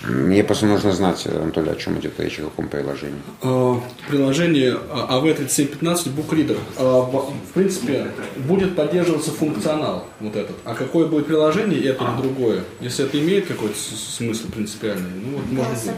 Мне 0.03 0.43
просто 0.45 0.65
нужно 0.67 0.93
знать, 0.93 1.27
Анатолий, 1.27 1.71
о 1.71 1.75
чем 1.75 1.99
идет 1.99 2.17
речь, 2.19 2.39
о 2.39 2.43
каком 2.43 2.69
приложении. 2.69 3.19
Э, 3.41 3.75
приложение 4.07 4.77
а, 4.89 5.19
AV3715 5.21 6.15
BookReader. 6.15 6.57
Э, 6.77 6.83
В 7.01 7.53
принципе, 7.53 8.11
будет 8.37 8.77
поддерживаться 8.77 9.31
функционал 9.31 10.07
вот 10.21 10.37
этот. 10.37 10.55
А 10.63 10.73
какое 10.73 11.07
будет 11.07 11.27
приложение, 11.27 11.83
это 11.83 12.05
или 12.05 12.21
другое? 12.21 12.63
Если 12.79 13.03
это 13.03 13.19
имеет 13.19 13.47
какой-то 13.47 13.75
смысл 13.77 14.47
принципиальный, 14.49 15.09
ну 15.21 15.37
вот 15.37 15.51
можно. 15.51 15.91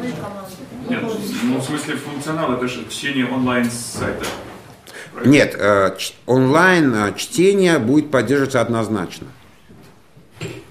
Нет, 0.90 1.04
ну 1.44 1.60
в 1.60 1.64
смысле 1.64 1.96
функционал, 1.98 2.54
это 2.54 2.68
же 2.68 2.84
чтение 2.90 3.28
онлайн 3.28 3.70
сайта. 3.70 4.26
Нет, 5.26 5.56
э, 5.58 5.92
онлайн 6.26 6.94
э, 6.94 7.14
чтение 7.16 7.80
будет 7.80 8.12
поддерживаться 8.12 8.62
однозначно. 8.62 9.28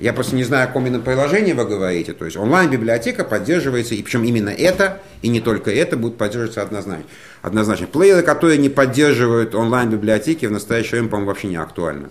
Я 0.01 0.13
просто 0.13 0.35
не 0.35 0.45
знаю, 0.45 0.65
о 0.65 0.67
каком 0.69 0.87
именно 0.87 1.03
приложении 1.03 1.53
вы 1.53 1.65
говорите. 1.65 2.13
То 2.13 2.25
есть 2.25 2.37
онлайн-библиотека 2.37 3.23
поддерживается, 3.25 3.95
и 3.95 4.03
причем 4.03 4.25
именно 4.25 4.49
это, 4.49 5.01
и 5.23 5.29
не 5.29 5.41
только 5.41 5.71
это, 5.71 5.97
будет 5.97 6.17
поддерживаться 6.17 6.63
однозначно. 6.63 7.05
однозначно. 7.43 7.87
Плееры, 7.87 8.23
которые 8.23 8.59
не 8.59 8.69
поддерживают 8.69 9.55
онлайн-библиотеки, 9.55 10.47
в 10.47 10.53
настоящее 10.53 10.93
время, 10.93 11.09
по-моему, 11.09 11.29
вообще 11.29 11.49
не 11.49 11.57
актуальны. 11.57 12.09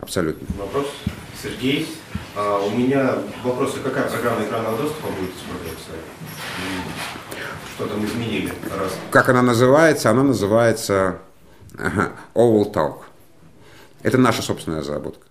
Абсолютно. 0.00 0.46
Вопрос, 0.58 0.86
Сергей. 1.42 1.88
А, 2.36 2.58
у 2.58 2.70
меня 2.76 3.18
вопрос, 3.42 3.74
а 3.76 3.88
какая 3.88 4.08
программа 4.08 4.44
экранного 4.44 4.76
доступа 4.76 5.08
будет 5.08 5.30
использоваться? 5.30 5.90
Что 7.74 7.86
там 7.86 8.04
изменили? 8.04 8.52
Раз. 8.78 8.92
Как 9.10 9.28
она 9.30 9.42
называется? 9.42 10.10
Она 10.10 10.22
называется 10.22 11.18
ага, 11.78 12.12
Oval 12.34 12.72
Talk. 12.72 12.96
Это 14.02 14.18
наша 14.18 14.42
собственная 14.42 14.80
разработка. 14.80 15.26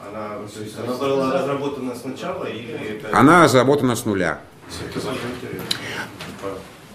Она, 0.00 0.36
то 0.52 0.60
есть 0.62 0.76
она 0.78 0.94
была 0.96 1.32
разработана 1.32 1.94
сначала 1.94 2.44
или 2.44 2.98
это... 2.98 3.16
Она 3.16 3.44
разработана 3.44 3.94
с 3.96 4.04
нуля. 4.04 4.40
Интересно. 4.68 5.12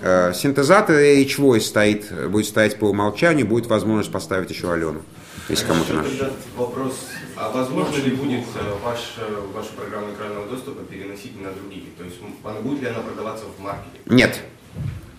Э, 0.01 0.33
Синтезатор 0.33 0.95
H-Voice 0.97 1.61
стоит, 1.61 2.29
будет 2.29 2.45
стоять 2.47 2.77
по 2.77 2.85
умолчанию, 2.85 3.47
будет 3.47 3.67
возможность 3.67 4.11
поставить 4.11 4.49
еще 4.49 4.71
Алену, 4.71 5.01
если 5.47 5.65
кому-то 5.65 5.93
Еще 5.93 6.23
надо. 6.23 6.33
вопрос, 6.57 6.93
а 7.37 7.49
возможно 7.51 7.95
ли 7.95 8.11
будет 8.11 8.43
э, 8.55 8.73
ваш, 8.83 9.15
э, 9.17 9.41
вашу 9.55 9.69
программу 9.73 10.11
экранного 10.13 10.47
доступа 10.47 10.83
переносить 10.83 11.39
на 11.41 11.51
другие? 11.53 11.85
То 11.97 12.03
есть 12.03 12.17
она- 12.43 12.59
будет 12.59 12.81
ли 12.81 12.87
она 12.87 12.99
продаваться 12.99 13.45
в 13.45 13.61
маркете? 13.61 13.99
Нет. 14.05 14.41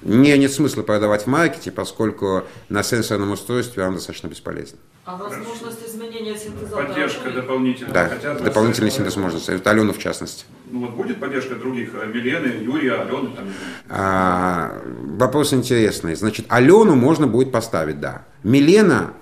Не, 0.04 0.36
нет 0.36 0.52
смысла 0.52 0.82
продавать 0.82 1.22
в 1.22 1.26
маркете, 1.28 1.72
поскольку 1.72 2.44
на 2.68 2.82
сенсорном 2.82 3.32
устройстве 3.32 3.84
она 3.84 3.94
достаточно 3.94 4.28
бесполезна. 4.28 4.78
А 5.06 5.16
возможность 5.16 5.86
изменения 5.88 6.36
синтезатора? 6.36 6.86
Поддержка 6.86 7.30
дополнительная. 7.30 7.92
Да, 7.92 8.08
Хотя 8.08 8.34
бы 8.34 8.40
дополнительный 8.40 8.90
синтез 8.90 9.16
можно 9.16 9.38
ставить. 9.40 9.66
Алену 9.66 9.94
в 9.94 9.98
частности. 9.98 10.44
Ну 10.70 10.80
вот 10.80 10.90
будет 10.90 11.20
поддержка 11.20 11.54
других, 11.54 11.90
э, 11.94 12.06
Милены, 12.06 12.62
Юрия, 12.62 13.00
Алены, 13.00 13.30
там, 13.34 13.44
А, 13.88 14.78
вопрос 15.16 15.54
интересный. 15.54 16.14
Значит, 16.14 16.46
Алену 16.50 16.94
можно 16.94 17.26
будет 17.26 17.50
поставить, 17.50 17.98
да. 17.98 18.24
Милена, 18.42 19.12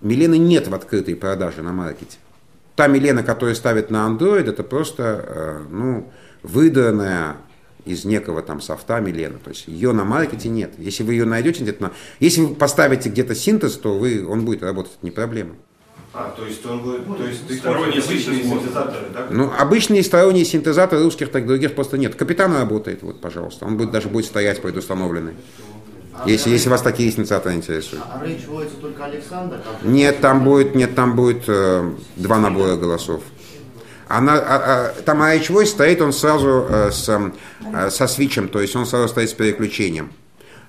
Милены 0.00 0.38
нет 0.38 0.66
в 0.66 0.74
открытой 0.74 1.14
продаже 1.14 1.62
на 1.62 1.72
маркете. 1.72 2.18
Та 2.74 2.88
Милена, 2.88 3.22
которая 3.22 3.54
ставит 3.54 3.90
на 3.90 4.06
Android, 4.08 4.48
это 4.48 4.62
просто, 4.64 5.24
э, 5.26 5.62
ну, 5.70 6.12
выдранная 6.42 7.36
из 7.86 8.04
некого 8.04 8.42
там 8.42 8.60
софта 8.60 9.00
Милена. 9.00 9.38
То 9.42 9.50
есть 9.50 9.68
ее 9.68 9.92
на 9.92 10.04
маркете 10.04 10.48
нет. 10.48 10.72
Если 10.78 11.02
вы 11.02 11.12
ее 11.12 11.24
найдете 11.24 11.62
где-то 11.62 11.82
на... 11.84 11.92
Если 12.20 12.40
вы 12.42 12.54
поставите 12.54 13.08
где-то 13.08 13.34
синтез, 13.34 13.76
то 13.76 13.96
вы, 13.96 14.26
он 14.26 14.44
будет 14.44 14.62
работать, 14.62 14.92
не 15.02 15.10
проблема. 15.10 15.54
А, 16.12 16.34
то 16.36 16.46
есть 16.46 16.64
он 16.64 16.80
будет, 16.80 17.06
то 17.06 17.26
есть 17.26 17.46
ты 17.46 17.56
Сторонний 17.56 17.98
обычные 18.00 18.42
синтезаторы, 18.42 19.06
да? 19.12 19.26
Ну, 19.30 19.52
обычные 19.56 20.02
сторонние 20.02 20.44
синтезаторы 20.46 21.02
русских, 21.02 21.30
так 21.30 21.46
других 21.46 21.74
просто 21.74 21.98
нет. 21.98 22.14
Капитан 22.14 22.54
работает, 22.54 23.02
вот, 23.02 23.20
пожалуйста. 23.20 23.66
Он 23.66 23.76
будет 23.76 23.90
даже 23.90 24.08
будет 24.08 24.24
стоять 24.24 24.62
предустановленный. 24.62 25.34
Если, 26.24 26.48
если 26.48 26.70
вас 26.70 26.80
такие 26.80 27.12
синтезаторы 27.12 27.54
интересуют. 27.54 28.02
А 28.08 28.24
речь 28.24 28.44
только 28.80 29.04
Александр? 29.04 29.60
Нет, 29.82 30.20
там 30.20 30.42
будет, 30.42 30.74
нет, 30.74 30.94
там 30.94 31.14
будет 31.14 31.44
э, 31.48 31.92
два 32.16 32.38
набора 32.38 32.76
голосов. 32.76 33.22
Она, 34.08 34.34
а- 34.34 34.92
а, 34.96 35.02
там 35.02 35.22
AH 35.22 35.66
стоит, 35.66 36.00
он 36.00 36.12
сразу 36.12 36.66
э, 36.68 36.90
с, 36.92 37.08
э, 37.08 37.90
со 37.90 38.06
свитчем, 38.06 38.48
то 38.48 38.60
есть 38.60 38.76
он 38.76 38.86
сразу 38.86 39.08
стоит 39.08 39.30
с 39.30 39.32
переключением 39.32 40.12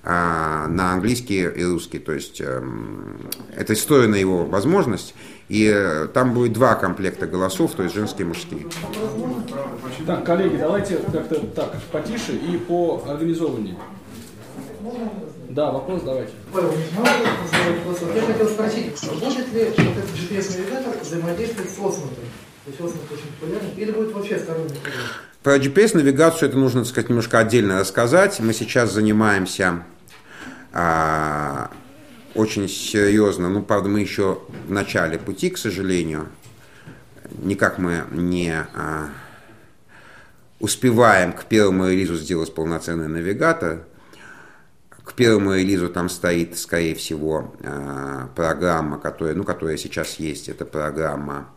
а, 0.04 0.68
на 0.68 0.94
английский 0.94 1.44
и 1.44 1.64
русский. 1.64 2.00
То 2.00 2.14
есть 2.14 2.42
эм, 2.42 3.30
это 3.56 3.76
встроена 3.76 4.16
его 4.16 4.46
возможность. 4.46 5.14
И 5.50 5.72
э, 5.74 6.08
там 6.14 6.34
будет 6.34 6.54
два 6.54 6.76
комплекта 6.76 7.28
голосов, 7.28 7.74
то 7.74 7.84
есть 7.84 7.94
женские 7.96 8.26
и 8.26 8.28
мужские. 8.28 8.66
Так, 10.06 10.26
коллеги, 10.26 10.58
давайте 10.58 10.98
как-то 10.98 11.40
так, 11.48 11.76
потише 11.92 12.34
и 12.34 12.58
по 12.58 13.04
организованнее. 13.08 13.78
Да, 15.50 15.72
вопрос 15.72 16.02
давайте. 16.04 16.32
Павел, 16.54 16.72
вопрос? 16.96 18.00
Я 18.16 18.22
хотел 18.22 18.48
спросить, 18.48 18.94
будет 19.20 19.54
ли 19.54 19.64
вот 19.66 19.80
этот 19.80 20.10
GPS-навигатор 20.16 21.02
взаимодействовать 21.02 21.70
с 21.70 21.74
Осмотом? 21.74 22.24
Или 23.78 23.92
будет 23.92 24.14
вообще 24.14 24.38
сторонний? 24.40 24.76
Про 25.44 25.58
GPS-навигацию 25.58 26.50
это 26.50 26.58
нужно, 26.58 26.82
так 26.82 26.90
сказать, 26.90 27.10
немножко 27.10 27.40
отдельно 27.40 27.80
рассказать. 27.80 28.40
Мы 28.40 28.54
сейчас 28.54 28.92
занимаемся 28.92 29.84
а, 30.74 31.72
очень 32.36 32.68
серьезно, 32.68 33.50
ну, 33.50 33.64
правда, 33.64 33.90
мы 33.90 34.02
еще 34.02 34.42
в 34.68 34.72
начале 34.72 35.18
пути, 35.18 35.50
к 35.50 35.58
сожалению, 35.58 36.28
никак 37.42 37.78
мы 37.78 38.04
не 38.12 38.54
а, 38.76 39.10
успеваем 40.60 41.34
к 41.34 41.46
первому 41.46 41.88
релизу 41.88 42.16
сделать 42.16 42.54
полноценный 42.54 43.08
навигатор. 43.08 43.86
К 44.90 45.14
первому 45.14 45.56
релизу 45.56 45.88
там 45.88 46.10
стоит, 46.10 46.58
скорее 46.58 46.94
всего, 46.94 47.56
а, 47.64 48.28
программа, 48.36 49.00
которая, 49.00 49.34
ну, 49.34 49.44
которая 49.44 49.78
сейчас 49.78 50.20
есть. 50.20 50.50
Это 50.50 50.66
программа 50.66 51.50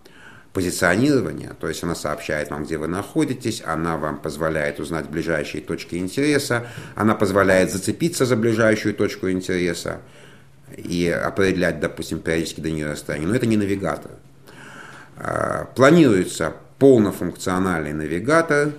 позиционирования, 0.53 1.55
то 1.61 1.69
есть 1.69 1.83
она 1.85 1.95
сообщает 1.95 2.51
вам, 2.51 2.65
где 2.65 2.77
вы 2.77 2.89
находитесь, 2.89 3.63
она 3.65 3.97
вам 3.97 4.19
позволяет 4.19 4.81
узнать 4.81 5.09
ближайшие 5.09 5.63
точки 5.63 5.97
интереса, 5.97 6.67
она 6.97 7.15
позволяет 7.15 7.71
зацепиться 7.71 8.27
за 8.27 8.37
ближайшую 8.37 8.95
точку 8.95 9.31
интереса 9.31 10.01
и 10.77 11.09
определять, 11.09 11.79
допустим, 11.81 12.21
периодически 12.21 12.61
до 12.61 12.71
нее 12.71 12.91
расстояние. 12.91 13.29
Но 13.29 13.35
это 13.35 13.47
не 13.47 13.57
навигатор. 13.57 14.13
А, 15.17 15.67
планируется 15.77 16.55
полнофункциональный 16.79 17.93
навигатор, 17.93 18.73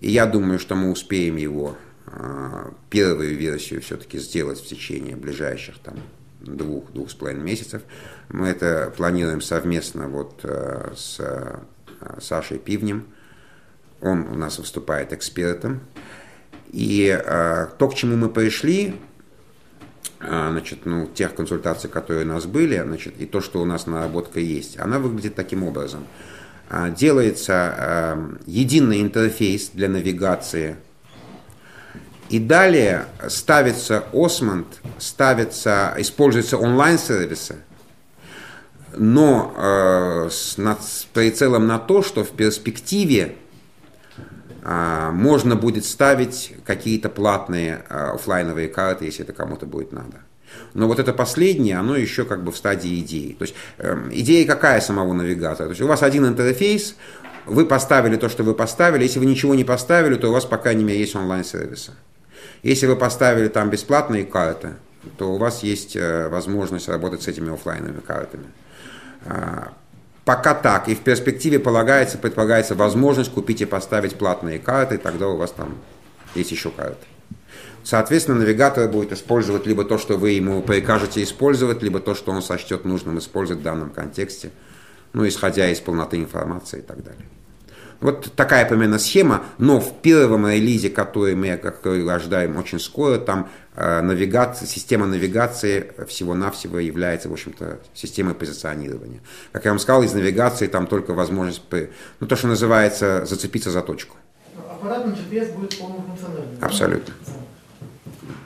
и 0.00 0.10
я 0.10 0.26
думаю, 0.26 0.58
что 0.58 0.74
мы 0.74 0.90
успеем 0.90 1.36
его 1.36 1.76
а, 2.06 2.72
первую 2.90 3.36
версию 3.36 3.82
все-таки 3.82 4.18
сделать 4.18 4.60
в 4.60 4.66
течение 4.66 5.14
ближайших 5.14 5.78
там, 5.78 5.96
двух, 6.40 6.92
двух 6.92 7.10
с 7.10 7.14
половиной 7.14 7.44
месяцев. 7.44 7.82
Мы 8.28 8.48
это 8.48 8.92
планируем 8.96 9.40
совместно 9.40 10.08
вот 10.08 10.40
э, 10.42 10.92
с 10.96 11.16
э, 11.20 11.58
Сашей 12.20 12.58
Пивнем. 12.58 13.06
Он 14.00 14.28
у 14.28 14.34
нас 14.34 14.58
выступает 14.58 15.12
экспертом. 15.12 15.80
И 16.70 17.08
э, 17.08 17.66
то, 17.78 17.88
к 17.88 17.94
чему 17.94 18.16
мы 18.16 18.28
пришли, 18.28 18.94
значит, 20.20 20.84
ну, 20.84 21.06
тех 21.06 21.34
консультаций, 21.34 21.88
которые 21.88 22.24
у 22.24 22.28
нас 22.28 22.44
были, 22.44 22.82
значит, 22.82 23.14
и 23.20 23.26
то, 23.26 23.40
что 23.40 23.62
у 23.62 23.64
нас 23.64 23.86
наработка 23.86 24.40
есть, 24.40 24.78
она 24.78 24.98
выглядит 24.98 25.36
таким 25.36 25.62
образом. 25.62 26.06
Делается 26.96 28.18
единый 28.44 29.00
интерфейс 29.00 29.70
для 29.72 29.88
навигации– 29.88 30.76
и 32.28 32.38
далее 32.38 33.06
ставится 33.28 34.04
Осмонд, 34.12 34.66
ставится, 34.98 35.94
используются 35.96 36.58
онлайн-сервисы, 36.58 37.56
но 38.96 39.54
э, 39.56 40.28
с, 40.30 40.58
над, 40.58 40.82
с 40.82 41.06
прицелом 41.12 41.66
на 41.66 41.78
то, 41.78 42.02
что 42.02 42.24
в 42.24 42.30
перспективе 42.30 43.36
э, 44.62 45.10
можно 45.12 45.56
будет 45.56 45.84
ставить 45.84 46.54
какие-то 46.64 47.08
платные 47.08 47.84
э, 47.88 48.10
офлайновые 48.14 48.68
карты, 48.68 49.06
если 49.06 49.24
это 49.24 49.32
кому-то 49.32 49.66
будет 49.66 49.92
надо. 49.92 50.18
Но 50.74 50.86
вот 50.86 50.98
это 50.98 51.12
последнее, 51.12 51.76
оно 51.78 51.96
еще 51.96 52.24
как 52.24 52.42
бы 52.42 52.52
в 52.52 52.56
стадии 52.56 53.00
идеи. 53.00 53.36
То 53.38 53.42
есть 53.44 53.54
э, 53.78 54.08
идея 54.12 54.46
какая 54.46 54.80
самого 54.80 55.12
навигатора? 55.12 55.66
То 55.66 55.72
есть 55.72 55.82
у 55.82 55.86
вас 55.86 56.02
один 56.02 56.26
интерфейс, 56.26 56.96
вы 57.46 57.66
поставили 57.66 58.16
то, 58.16 58.28
что 58.28 58.42
вы 58.42 58.54
поставили. 58.54 59.04
Если 59.04 59.18
вы 59.18 59.26
ничего 59.26 59.54
не 59.54 59.64
поставили, 59.64 60.16
то 60.16 60.28
у 60.28 60.32
вас, 60.32 60.44
по 60.44 60.58
крайней 60.58 60.84
мере, 60.84 61.00
есть 61.00 61.16
онлайн-сервисы. 61.16 61.92
Если 62.62 62.86
вы 62.86 62.96
поставили 62.96 63.48
там 63.48 63.70
бесплатные 63.70 64.24
карты, 64.24 64.74
то 65.16 65.32
у 65.34 65.38
вас 65.38 65.62
есть 65.62 65.96
э, 65.96 66.28
возможность 66.28 66.88
работать 66.88 67.22
с 67.22 67.28
этими 67.28 67.52
офлайновыми 67.52 68.00
картами. 68.00 68.46
А, 69.24 69.72
пока 70.24 70.54
так. 70.54 70.88
И 70.88 70.94
в 70.94 71.00
перспективе 71.00 71.58
полагается, 71.58 72.18
предполагается 72.18 72.74
возможность 72.74 73.32
купить 73.32 73.60
и 73.60 73.64
поставить 73.64 74.16
платные 74.16 74.58
карты, 74.58 74.98
тогда 74.98 75.28
у 75.28 75.36
вас 75.36 75.52
там 75.52 75.76
есть 76.34 76.50
еще 76.50 76.70
карты. 76.70 77.06
Соответственно, 77.84 78.40
навигатор 78.40 78.88
будет 78.90 79.12
использовать 79.12 79.66
либо 79.66 79.84
то, 79.84 79.96
что 79.96 80.18
вы 80.18 80.32
ему 80.32 80.60
прикажете 80.62 81.22
использовать, 81.22 81.82
либо 81.82 82.00
то, 82.00 82.14
что 82.14 82.32
он 82.32 82.42
сочтет 82.42 82.84
нужным 82.84 83.18
использовать 83.18 83.60
в 83.60 83.64
данном 83.64 83.90
контексте, 83.90 84.50
ну, 85.14 85.26
исходя 85.26 85.70
из 85.70 85.80
полноты 85.80 86.18
информации 86.18 86.80
и 86.80 86.82
так 86.82 87.02
далее. 87.02 87.24
Вот 88.00 88.32
такая 88.36 88.68
примерно 88.68 88.98
схема, 88.98 89.42
но 89.58 89.80
в 89.80 90.00
первом 90.00 90.46
релизе, 90.46 90.88
который 90.88 91.34
мы, 91.34 91.56
как 91.56 91.84
ожидаем 91.84 92.56
очень 92.56 92.78
скоро, 92.78 93.18
там 93.18 93.48
э, 93.74 94.00
навигация, 94.02 94.68
система 94.68 95.06
навигации 95.06 95.92
всего-навсего 96.06 96.78
является, 96.78 97.28
в 97.28 97.32
общем-то, 97.32 97.80
системой 97.94 98.34
позиционирования. 98.34 99.20
Как 99.50 99.64
я 99.64 99.72
вам 99.72 99.80
сказал, 99.80 100.04
из 100.04 100.12
навигации 100.12 100.68
там 100.68 100.86
только 100.86 101.12
возможность, 101.12 101.62
ну, 102.20 102.26
то, 102.28 102.36
что 102.36 102.46
называется, 102.46 103.26
зацепиться 103.26 103.72
за 103.72 103.82
точку. 103.82 104.16
Аппаратный 104.56 105.14
GPS 105.14 105.52
будет 105.54 105.76
полнофункциональным. 105.76 106.56
Абсолютно. 106.60 107.14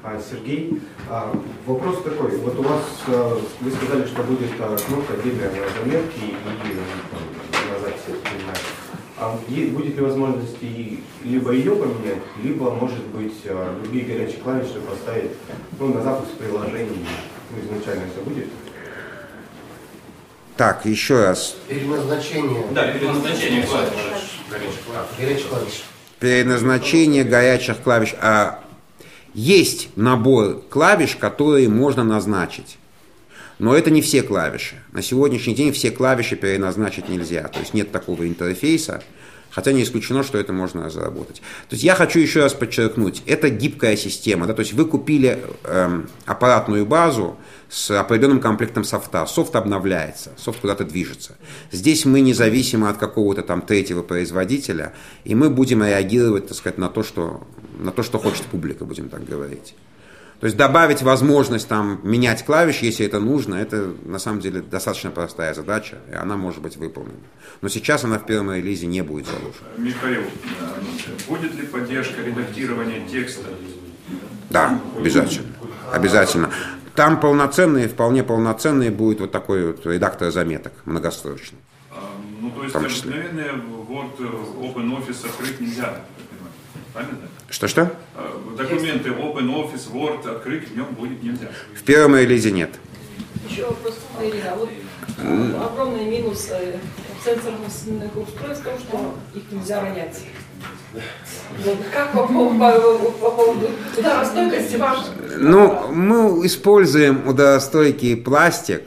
А, 0.03 0.19
Сергей, 0.19 0.81
а, 1.11 1.33
вопрос 1.67 2.03
такой. 2.03 2.37
Вот 2.38 2.59
у 2.59 2.62
вас, 2.62 2.83
а, 3.07 3.41
вы 3.61 3.71
сказали, 3.71 4.07
что 4.07 4.23
будет 4.23 4.51
а, 4.59 4.77
кнопка 4.77 5.12
отдельная 5.12 5.51
на 5.51 5.81
заметки 5.81 6.25
и 6.25 6.33
на 7.71 7.81
записи, 7.81 8.17
а 9.23 9.39
будет 9.47 9.95
ли 9.97 10.01
возможность 10.01 10.57
либо 11.23 11.53
ее 11.53 11.77
поменять, 11.77 12.23
либо, 12.43 12.71
может 12.73 13.05
быть, 13.07 13.35
а, 13.47 13.79
другие 13.81 14.05
горячие 14.05 14.39
клавиши 14.39 14.81
поставить 14.81 15.31
ну, 15.79 15.95
на 15.95 16.03
запуск 16.03 16.33
приложений? 16.33 17.07
Ну, 17.51 17.65
изначально 17.65 18.05
все 18.13 18.23
будет? 18.23 18.49
Так, 20.57 20.85
еще 20.85 21.25
раз. 21.25 21.57
Переназначение. 21.69 22.67
Да, 22.73 22.89
переназначение 22.89 23.63
клавиш. 23.63 23.91
Горячих 25.19 25.49
клавиш. 25.49 25.83
Переназначение 26.19 27.25
горячих 27.25 27.81
клавиш. 27.81 28.15
А, 28.21 28.65
есть 29.35 29.91
набор 29.97 30.63
клавиш, 30.69 31.15
которые 31.15 31.69
можно 31.69 32.03
назначить. 32.03 32.77
Но 33.59 33.77
это 33.77 33.91
не 33.91 34.03
все 34.03 34.23
клавиши. 34.23 34.77
На 34.93 35.03
сегодняшний 35.03 35.55
день 35.55 35.73
все 35.73 35.91
клавиши 35.91 36.37
переназначить 36.37 37.09
нельзя. 37.09 37.49
То 37.49 37.61
есть 37.61 37.75
нет 37.75 37.93
такого 37.93 38.27
интерфейса, 38.27 39.03
хотя 39.53 39.73
не 39.73 39.83
исключено, 39.83 40.23
что 40.23 40.38
это 40.38 40.53
можно 40.53 40.88
заработать. 40.91 41.37
То 41.69 41.75
есть 41.75 41.85
я 41.85 41.95
хочу 41.95 42.19
еще 42.19 42.41
раз 42.43 42.55
подчеркнуть, 42.55 43.23
это 43.27 43.51
гибкая 43.51 43.97
система. 43.97 44.47
Да? 44.47 44.55
То 44.55 44.61
есть 44.61 44.73
вы 44.73 44.85
купили 44.87 45.38
эм, 45.65 46.09
аппаратную 46.27 46.87
базу 46.87 47.37
с 47.69 47.91
определенным 47.99 48.41
комплектом 48.41 48.85
софта. 48.85 49.27
Софт 49.27 49.55
обновляется, 49.55 50.33
софт 50.37 50.61
куда-то 50.61 50.85
движется. 50.85 51.37
Здесь 51.71 52.05
мы 52.05 52.21
независимы 52.21 52.88
от 52.88 52.99
какого-то 52.99 53.43
там 53.43 53.62
третьего 53.62 54.03
производителя, 54.03 54.93
и 55.25 55.35
мы 55.35 55.51
будем 55.51 55.85
реагировать, 55.85 56.49
так 56.49 56.57
сказать, 56.57 56.79
на 56.79 56.88
то, 56.88 57.03
что, 57.03 57.47
на 57.79 57.93
то, 57.93 58.03
что 58.03 58.19
хочет 58.19 58.43
публика, 58.47 58.85
будем 58.85 59.09
так 59.09 59.25
говорить. 59.25 59.75
То 60.43 60.47
есть 60.47 60.57
добавить 60.57 61.03
возможность 61.03 61.69
там 61.69 62.01
менять 62.03 62.45
клавиши, 62.45 62.85
если 62.85 63.07
это 63.07 63.21
нужно, 63.21 63.55
это 63.55 63.95
на 64.05 64.19
самом 64.19 64.41
деле 64.41 64.61
достаточно 64.61 65.13
простая 65.13 65.55
задача, 65.55 65.99
и 66.11 66.15
она 66.17 66.37
может 66.37 66.61
быть 66.61 66.77
выполнена. 66.77 67.15
Но 67.61 67.69
сейчас 67.69 68.03
она 68.03 68.19
в 68.19 68.27
первом 68.27 68.53
релизе 68.53 68.89
не 68.89 69.03
будет 69.03 69.27
заложена. 69.27 69.69
Михаил, 69.77 70.25
будет 71.29 71.55
ли 71.55 71.65
поддержка 71.65 72.23
редактирования 72.23 73.07
текста? 73.09 73.51
Да, 74.51 74.81
обязательно. 74.99 75.47
Обязательно. 75.93 76.51
Там 76.97 77.21
полноценные, 77.21 77.87
вполне 77.87 78.25
полноценный 78.25 78.91
будет 78.91 79.21
вот 79.21 79.31
такой 79.31 79.67
вот 79.67 79.87
редактор 79.87 80.33
заметок, 80.33 80.73
многострочный. 80.87 81.61
А, 81.93 82.01
ну, 82.41 82.51
то 82.51 82.65
есть 82.65 82.75
обыкновенный 82.75 83.45
Word 83.89 84.19
OpenOffice 84.59 85.25
открыть 85.25 85.61
нельзя? 85.61 86.01
Что-что? 87.49 87.93
А, 88.15 88.55
документы 88.57 89.11
OpenOffice, 89.11 89.93
Word 89.93 90.29
открыть 90.29 90.69
в 90.69 90.77
нем 90.77 90.87
будет 90.95 91.23
нельзя. 91.23 91.49
В 91.75 91.83
первом 91.83 92.17
релизе 92.17 92.51
нет. 92.51 92.71
Еще 93.49 93.67
вопрос, 93.67 93.99
Ирина. 94.21 94.55
Вот 94.57 94.71
огромный 95.19 96.05
минус 96.05 96.49
э, 96.51 96.77
сенсорных 97.25 98.17
устройств 98.17 98.63
в 98.63 98.65
том, 98.65 98.79
что 98.79 99.15
их 99.35 99.43
нельзя 99.51 99.81
ронять. 99.81 100.21
Вот 101.65 101.79
как 101.93 102.13
по, 102.13 102.27
по, 102.27 102.51
по 102.51 103.31
поводу 103.31 103.71
ударостойкости 103.99 104.81
Ну, 105.39 105.89
мы 105.93 106.47
используем 106.47 107.27
ударостойкий 107.27 108.17
пластик, 108.17 108.83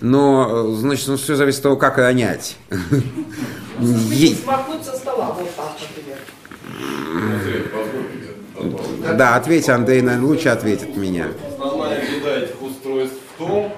но, 0.00 0.72
значит, 0.72 1.08
ну, 1.08 1.16
все 1.16 1.36
зависит 1.36 1.58
от 1.58 1.62
того, 1.64 1.76
как 1.76 1.98
ронять. 1.98 2.56
Смахнуть 3.78 4.84
со 4.84 4.96
стола, 4.96 5.36
вот 5.38 5.54
так, 5.54 5.72
например. 5.80 6.18
Да, 9.16 9.36
ответь, 9.36 9.68
Андрей, 9.70 10.02
наверное, 10.02 10.28
лучше 10.28 10.50
ответит 10.50 10.94
меня. 10.94 11.28
Основная 11.48 12.00
беда 12.00 12.36
этих 12.36 12.60
устройств 12.60 13.16
в 13.34 13.38
том, 13.38 13.72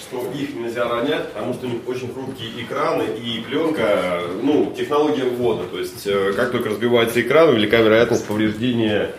что 0.00 0.28
их 0.32 0.54
нельзя 0.54 0.88
ронять, 0.88 1.28
потому 1.32 1.54
что 1.54 1.66
у 1.66 1.70
них 1.70 1.80
очень 1.86 2.12
хрупкие 2.12 2.64
экраны 2.64 3.04
и 3.16 3.44
пленка, 3.46 4.22
ну, 4.42 4.74
технология 4.76 5.22
ввода. 5.22 5.64
То 5.68 5.78
есть, 5.78 6.04
э, 6.06 6.32
как 6.34 6.50
только 6.50 6.70
разбивается 6.70 7.20
экран, 7.20 7.54
велика 7.54 7.76
вероятность 7.76 8.26
повреждения 8.26 9.12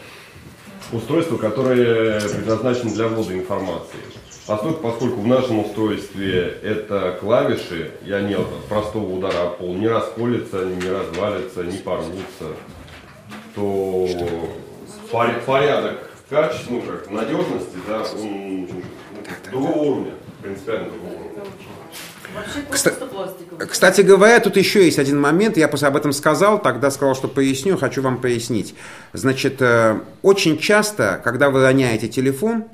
устройства, 0.92 1.38
которое 1.38 2.20
предназначено 2.20 2.92
для 2.92 3.08
ввода 3.08 3.34
информации. 3.34 4.00
Поскольку, 4.48 4.82
поскольку 4.82 5.22
в 5.22 5.28
нашем 5.28 5.60
устройстве 5.60 6.58
это 6.62 7.18
клавиши, 7.22 7.92
и 8.06 8.12
они 8.12 8.34
от 8.34 8.48
простого 8.68 9.10
удара 9.14 9.44
о 9.44 9.48
пол 9.52 9.76
не 9.76 9.88
расколятся, 9.88 10.66
не 10.66 10.90
развалятся, 10.90 11.64
не 11.64 11.78
порвутся, 11.78 12.56
то 13.56 14.08
порядок 15.12 16.00
качества, 16.30 16.74
ну 16.74 16.82
как, 16.82 17.10
надежности, 17.10 17.78
да, 17.88 18.04
он 18.20 18.70
другого 19.52 19.78
уровня, 19.78 20.12
принципиально 20.42 20.90
другого 20.90 21.14
уровня. 21.14 21.28
Кстати 23.68 24.02
говоря, 24.02 24.40
тут 24.40 24.58
еще 24.58 24.84
есть 24.84 25.00
один 25.00 25.20
момент, 25.20 25.58
я 25.58 25.68
просто 25.68 25.88
об 25.88 25.96
этом 25.96 26.12
сказал, 26.12 26.62
тогда 26.62 26.92
сказал, 26.92 27.16
что 27.16 27.28
поясню, 27.28 27.78
хочу 27.78 28.02
вам 28.02 28.20
пояснить. 28.20 28.76
Значит, 29.14 29.62
э, 29.62 30.02
очень 30.22 30.58
часто, 30.58 31.22
когда 31.24 31.50
вы 31.50 31.64
роняете 31.64 32.08
телефон, 32.10 32.66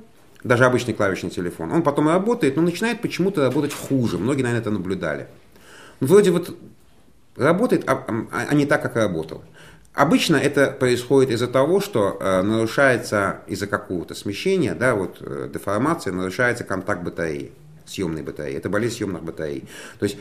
даже 0.44 0.66
обычный 0.66 0.94
клавишный 0.94 1.30
телефон, 1.30 1.72
он 1.72 1.84
потом 1.84 2.10
работает, 2.10 2.56
но 2.56 2.62
начинает 2.64 3.02
почему-то 3.02 3.44
работать 3.44 3.74
хуже. 3.74 4.18
Многие, 4.18 4.42
наверное, 4.42 4.62
это 4.62 4.72
наблюдали. 4.72 5.28
Вроде 6.00 6.32
вот 6.32 6.58
работает, 7.38 7.84
а, 7.88 8.04
а, 8.32 8.48
а 8.50 8.54
не 8.54 8.66
так, 8.66 8.82
как 8.82 8.96
работал. 8.96 9.44
Обычно 9.94 10.38
это 10.38 10.72
происходит 10.72 11.30
из-за 11.32 11.48
того, 11.48 11.80
что 11.80 12.18
э, 12.20 12.42
нарушается 12.42 13.42
из-за 13.46 13.68
какого-то 13.68 14.16
смещения, 14.16 14.74
да, 14.74 14.96
вот 14.96 15.18
э, 15.22 15.50
деформация, 15.54 16.12
нарушается 16.14 16.64
контакт 16.64 17.04
батареи, 17.04 17.52
съемной 17.86 18.24
батареи. 18.24 18.56
Это 18.56 18.70
болезнь 18.70 18.96
съемных 18.96 19.24
батарей. 19.24 19.66
То 20.00 20.06
есть 20.06 20.18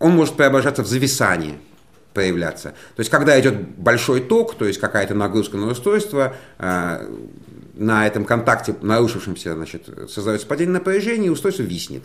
он 0.00 0.12
может 0.12 0.34
преображаться 0.34 0.82
в 0.82 0.88
зависание, 0.88 1.58
проявляться. 2.14 2.70
То 2.96 3.00
есть 3.00 3.12
когда 3.12 3.38
идет 3.40 3.78
большой 3.78 4.22
ток, 4.22 4.56
то 4.56 4.64
есть 4.64 4.80
какая-то 4.80 5.14
нагрузка 5.14 5.56
на 5.56 5.68
устройство, 5.68 6.34
э, 6.58 7.08
на 7.74 8.06
этом 8.08 8.24
контакте, 8.24 8.74
нарушившемся, 8.82 9.54
значит, 9.54 9.88
создается 10.10 10.48
падение 10.48 10.74
напряжения, 10.74 11.28
и 11.28 11.30
устройство 11.30 11.62
виснет. 11.62 12.02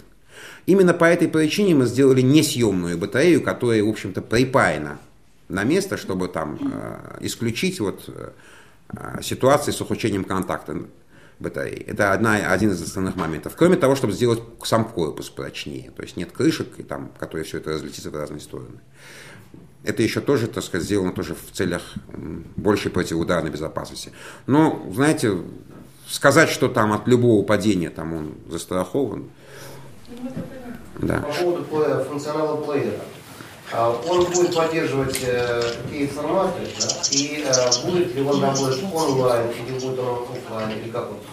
Именно 0.68 0.94
по 0.94 1.06
этой 1.06 1.28
причине 1.28 1.74
мы 1.74 1.88
сделали 1.88 2.22
несъемную 2.22 2.96
батарею, 2.96 3.42
которая, 3.42 3.84
в 3.84 3.90
общем-то, 3.90 4.22
припаяна 4.22 5.00
на 5.50 5.64
место, 5.64 5.98
чтобы 5.98 6.28
там 6.28 6.58
э, 6.60 7.18
исключить 7.22 7.80
вот 7.80 8.04
э, 8.08 9.22
ситуации 9.22 9.72
с 9.72 9.82
ухудшением 9.82 10.24
контакта 10.24 10.78
батареи. 11.40 11.84
Это 11.88 12.14
одна, 12.14 12.36
один 12.36 12.72
из 12.72 12.82
основных 12.82 13.16
моментов. 13.16 13.54
Кроме 13.56 13.78
того, 13.78 13.96
чтобы 13.96 14.14
сделать 14.14 14.42
сам 14.64 14.86
корпус 14.86 15.30
прочнее. 15.30 15.92
То 15.96 16.04
есть 16.04 16.18
нет 16.18 16.32
крышек, 16.32 16.68
и 16.78 16.84
там, 16.84 17.12
которые 17.20 17.46
все 17.46 17.58
это 17.58 17.72
разлетится 17.72 18.10
в 18.10 18.16
разные 18.16 18.40
стороны. 18.40 18.80
Это 19.84 20.04
еще 20.04 20.20
тоже, 20.20 20.48
так 20.48 20.64
сказать, 20.64 20.86
сделано 20.86 21.14
тоже 21.14 21.36
в 21.36 21.52
целях 21.54 21.82
большей 22.56 22.92
противоударной 22.92 23.52
безопасности. 23.52 24.12
Но, 24.48 24.86
знаете, 24.94 25.38
сказать, 26.10 26.50
что 26.50 26.68
там 26.68 26.92
от 26.92 27.08
любого 27.08 27.46
падения 27.46 27.90
там 27.90 28.14
он 28.14 28.36
застрахован. 28.50 29.30
Да. 31.00 31.20
По 31.20 31.32
поводу 31.32 32.04
функционала 32.04 32.62
плеера. 32.64 33.00
А, 33.72 33.92
он 34.08 34.26
будет 34.26 34.56
поддерживать 34.56 35.20
э, 35.24 35.62
какие 35.84 36.08
форматы, 36.08 36.62
да? 36.80 36.88
и 37.12 37.44
э, 37.46 37.86
будет 37.86 38.16
ли 38.16 38.22
он 38.22 38.42
работать 38.42 38.84
онлайн, 38.94 39.50
или 39.52 39.74
будет 39.74 40.00
он 40.00 40.24
офлайн, 40.32 40.80
или 40.80 40.90
как 40.90 41.10
вот? 41.10 41.24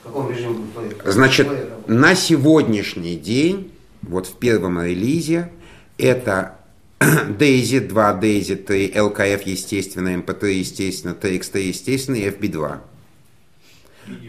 В 0.00 0.06
каком 0.06 0.30
режиме 0.30 0.54
будет 0.54 0.98
плеер? 0.98 1.12
Значит, 1.12 1.48
на 1.86 2.14
сегодняшний 2.14 3.16
день, 3.16 3.72
вот 4.00 4.26
в 4.26 4.36
первом 4.38 4.82
релизе, 4.82 5.52
это 5.98 6.56
Daisy 7.00 7.80
2, 7.80 8.20
Daisy 8.20 8.56
3, 8.56 8.92
LKF 8.92 9.42
естественно, 9.44 10.16
MP3 10.16 10.50
естественно, 10.52 11.12
TXT 11.12 11.60
естественно 11.60 12.16
и 12.16 12.30
FB2. 12.30 12.78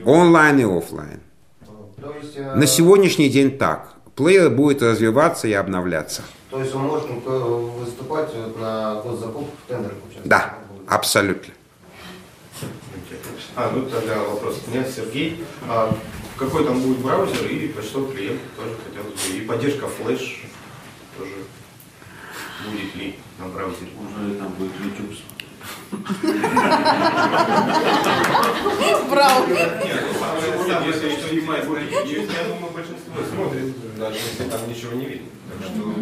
Онлайн 0.05 0.59
и 0.59 0.63
офлайн. 0.63 1.21
Есть, 2.21 2.35
э... 2.35 2.55
На 2.55 2.67
сегодняшний 2.67 3.29
день 3.29 3.57
так. 3.57 3.95
Плеер 4.15 4.49
будет 4.51 4.81
развиваться 4.83 5.47
и 5.47 5.53
обновляться. 5.53 6.23
То 6.51 6.59
есть 6.59 6.75
он 6.75 6.83
может 6.83 7.09
выступать 7.09 8.29
на 8.59 9.01
госзакупках, 9.01 9.55
в 9.65 9.67
тендерах 9.67 9.97
участвовать? 10.03 10.29
Да, 10.29 10.53
абсолютно. 10.87 11.53
А, 13.55 13.71
ну 13.73 13.85
тогда 13.89 14.19
вопрос. 14.23 14.61
Меня 14.67 14.83
Сергей. 14.85 15.43
А 15.67 15.95
какой 16.37 16.65
там 16.65 16.81
будет 16.81 16.99
браузер 16.99 17.45
и 17.47 17.67
почтовый 17.67 18.15
клиент 18.15 18.41
тоже 18.55 18.75
хотел 18.85 19.03
бы. 19.03 19.37
И 19.37 19.41
поддержка 19.41 19.87
флеш 19.87 20.43
тоже 21.17 21.33
будет 22.65 22.95
ли 22.95 23.15
на 23.39 23.47
браузере? 23.47 23.91
Ли 24.27 24.35
там 24.35 24.53
будет 24.53 24.71
YouTube 24.79 25.15
Браво! 29.09 29.47
Нет, 29.47 30.03
ну, 30.17 30.87
если 30.87 31.07
еще 31.07 31.29
снимать 31.29 31.63
я 31.63 32.43
думаю, 32.47 32.73
большинство 32.73 33.13
смотрит, 33.33 33.97
даже 33.97 34.15
если 34.15 34.43
там 34.49 34.69
ничего 34.69 34.93
не 34.93 35.05
видно. 35.05 35.27
Так 35.49 35.67
что 35.67 35.93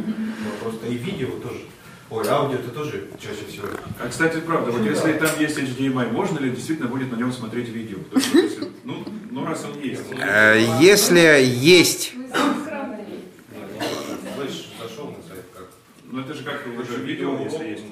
просто 0.62 0.88
и 0.88 0.96
видео 0.96 1.30
тоже. 1.44 1.62
Ой, 2.10 2.28
аудио 2.28 2.60
это 2.60 2.70
тоже 2.72 3.08
чаще 3.18 3.46
всего. 3.50 3.68
А, 3.98 4.10
кстати, 4.10 4.38
правда, 4.42 4.72
вот 4.72 4.86
если 4.86 5.14
там 5.14 5.30
есть 5.40 5.58
HDMI, 5.58 6.12
можно 6.12 6.40
ли 6.40 6.50
действительно 6.50 6.90
будет 6.90 7.10
на 7.10 7.16
нем 7.16 7.32
смотреть 7.32 7.70
видео? 7.70 8.00
Ну, 8.84 9.06
ну, 9.30 9.46
раз 9.46 9.64
он 9.64 9.80
есть. 9.82 10.02
Э, 10.20 10.60
если 10.82 11.42
есть 11.42 12.14
Ну 16.12 16.22
это 16.22 16.34
же 16.34 16.44
как 16.44 16.62
уже 16.78 17.02
видео, 17.02 17.38
если 17.40 17.70
есть. 17.70 17.84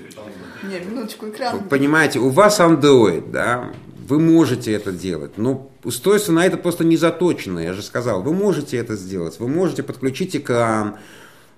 Не, 0.63 0.79
минуточку, 0.79 1.29
экран. 1.29 1.59
Вы 1.59 1.69
понимаете, 1.69 2.19
у 2.19 2.29
вас 2.29 2.59
Android, 2.59 3.31
да, 3.31 3.71
вы 4.07 4.19
можете 4.19 4.73
это 4.73 4.91
делать, 4.91 5.37
но 5.37 5.71
устройство 5.83 6.33
на 6.33 6.45
это 6.45 6.57
просто 6.57 6.83
не 6.83 6.97
заточено, 6.97 7.59
я 7.59 7.73
же 7.73 7.81
сказал. 7.81 8.21
Вы 8.21 8.33
можете 8.33 8.75
это 8.77 8.95
сделать, 8.95 9.39
вы 9.39 9.47
можете 9.47 9.83
подключить 9.83 10.35
экран, 10.35 10.97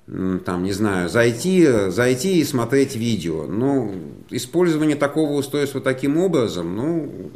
там, 0.05 0.63
не 0.63 0.73
знаю, 0.73 1.09
зайти, 1.09 1.65
зайти 1.89 2.39
и 2.39 2.43
смотреть 2.43 2.95
видео. 2.95 3.47
Но 3.47 3.91
использование 4.29 4.97
такого 4.97 5.31
устройства 5.31 5.81
таким 5.81 6.17
образом, 6.17 6.75
ну, 6.75 7.31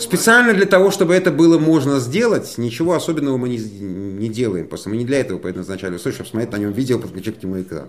Специально 0.00 0.54
для 0.54 0.64
того, 0.64 0.90
чтобы 0.90 1.14
это 1.14 1.30
было 1.30 1.58
можно 1.58 2.00
сделать, 2.00 2.56
ничего 2.56 2.94
особенного 2.94 3.36
мы 3.36 3.50
не, 3.50 3.58
не 3.58 4.28
делаем. 4.28 4.66
Просто 4.66 4.88
мы 4.88 4.96
не 4.96 5.04
для 5.04 5.20
этого 5.20 5.38
предназначали 5.38 5.96
устройство, 5.96 6.24
чтобы 6.24 6.30
смотреть 6.30 6.52
на 6.52 6.64
нем 6.64 6.72
видео, 6.72 6.98
подключить 6.98 7.38
к 7.38 7.42
нему 7.42 7.60
экран. 7.60 7.88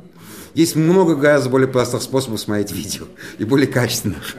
Есть 0.53 0.75
много 0.75 1.15
гораздо 1.15 1.49
более 1.49 1.69
простых 1.69 2.01
способов 2.01 2.41
смотреть 2.41 2.71
видео 2.71 3.05
и 3.37 3.45
более 3.45 3.67
качественных. 3.67 4.35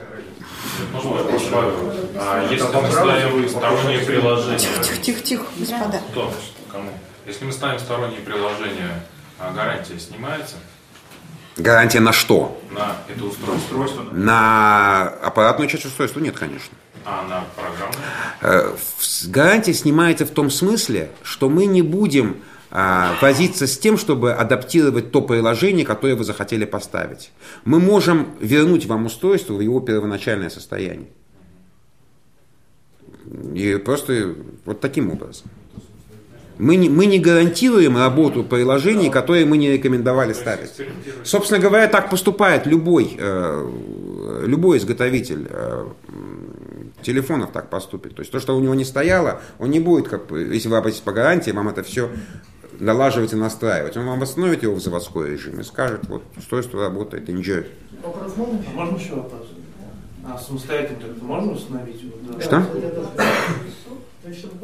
А 2.14 2.48
если 2.50 2.64
мы 2.64 2.90
ставим 2.90 3.48
сторонние 3.48 4.00
приложения... 4.00 4.58
Тихо, 4.58 4.96
тихо, 5.02 5.20
тихо, 5.22 5.44
господа. 5.58 6.00
Кто? 6.10 6.32
Кому? 6.70 6.90
Если 7.26 7.44
мы 7.44 7.52
ставим 7.52 7.78
сторонние 7.78 8.20
приложения, 8.20 9.02
а 9.38 9.52
гарантия 9.52 9.98
снимается? 9.98 10.56
Гарантия 11.56 12.00
на 12.00 12.12
что? 12.12 12.60
На 12.70 12.96
это 13.08 13.24
устройство. 13.24 14.02
На 14.12 15.08
аппаратную 15.22 15.68
часть 15.68 15.84
устройства 15.84 16.20
нет, 16.20 16.36
конечно. 16.38 16.74
А 17.04 17.26
на 17.28 17.44
программу? 17.56 17.94
Э, 18.40 18.76
гарантия 19.28 19.74
снимается 19.74 20.26
в 20.26 20.30
том 20.30 20.50
смысле, 20.50 21.10
что 21.22 21.48
мы 21.48 21.66
не 21.66 21.82
будем 21.82 22.36
а, 22.74 23.14
возиться 23.20 23.66
с 23.66 23.76
тем, 23.76 23.98
чтобы 23.98 24.32
адаптировать 24.32 25.10
то 25.12 25.20
приложение, 25.20 25.84
которое 25.84 26.14
вы 26.14 26.24
захотели 26.24 26.64
поставить. 26.64 27.30
Мы 27.66 27.80
можем 27.80 28.28
вернуть 28.40 28.86
вам 28.86 29.04
устройство 29.04 29.52
в 29.52 29.60
его 29.60 29.80
первоначальное 29.80 30.48
состояние. 30.48 31.08
И 33.54 33.76
просто 33.76 34.34
вот 34.64 34.80
таким 34.80 35.10
образом. 35.12 35.48
Мы 36.58 36.76
не, 36.76 36.88
мы 36.88 37.04
не 37.04 37.18
гарантируем 37.18 37.96
работу 37.98 38.42
приложений, 38.42 39.10
которые 39.10 39.44
мы 39.44 39.58
не 39.58 39.70
рекомендовали 39.70 40.32
ставить. 40.32 40.70
Собственно 41.24 41.60
говоря, 41.60 41.88
так 41.88 42.08
поступает 42.08 42.66
любой, 42.66 43.16
э, 43.18 44.44
любой 44.46 44.78
изготовитель 44.78 45.46
э, 45.50 45.86
телефонов 47.02 47.52
так 47.52 47.70
поступит. 47.70 48.14
То 48.14 48.20
есть 48.20 48.32
то, 48.32 48.40
что 48.40 48.56
у 48.56 48.60
него 48.60 48.74
не 48.74 48.84
стояло, 48.84 49.40
он 49.58 49.70
не 49.70 49.80
будет, 49.80 50.08
как, 50.08 50.30
если 50.30 50.68
вы 50.68 50.76
обратитесь 50.76 51.02
по 51.02 51.12
гарантии, 51.12 51.50
вам 51.50 51.68
это 51.68 51.82
все 51.82 52.10
налаживать 52.80 53.32
и 53.32 53.36
настраивать. 53.36 53.96
Он 53.96 54.06
вам 54.06 54.20
восстановит 54.20 54.62
его 54.62 54.74
в 54.74 54.80
заводской 54.80 55.30
режим 55.30 55.60
и 55.60 55.62
скажет, 55.62 56.06
вот 56.08 56.22
устройство 56.36 56.80
работает, 56.82 57.28
enjoy. 57.28 57.66
Вопрос 58.02 58.36
можно? 58.36 58.58
А 58.66 58.70
можно 58.72 58.96
еще 58.96 59.14
вопрос? 59.14 59.46
А 60.24 60.38
самостоятельно 60.38 60.98
это 60.98 61.24
можно 61.24 61.52
установить? 61.52 62.00
Да. 62.28 62.40
Что? 62.40 62.66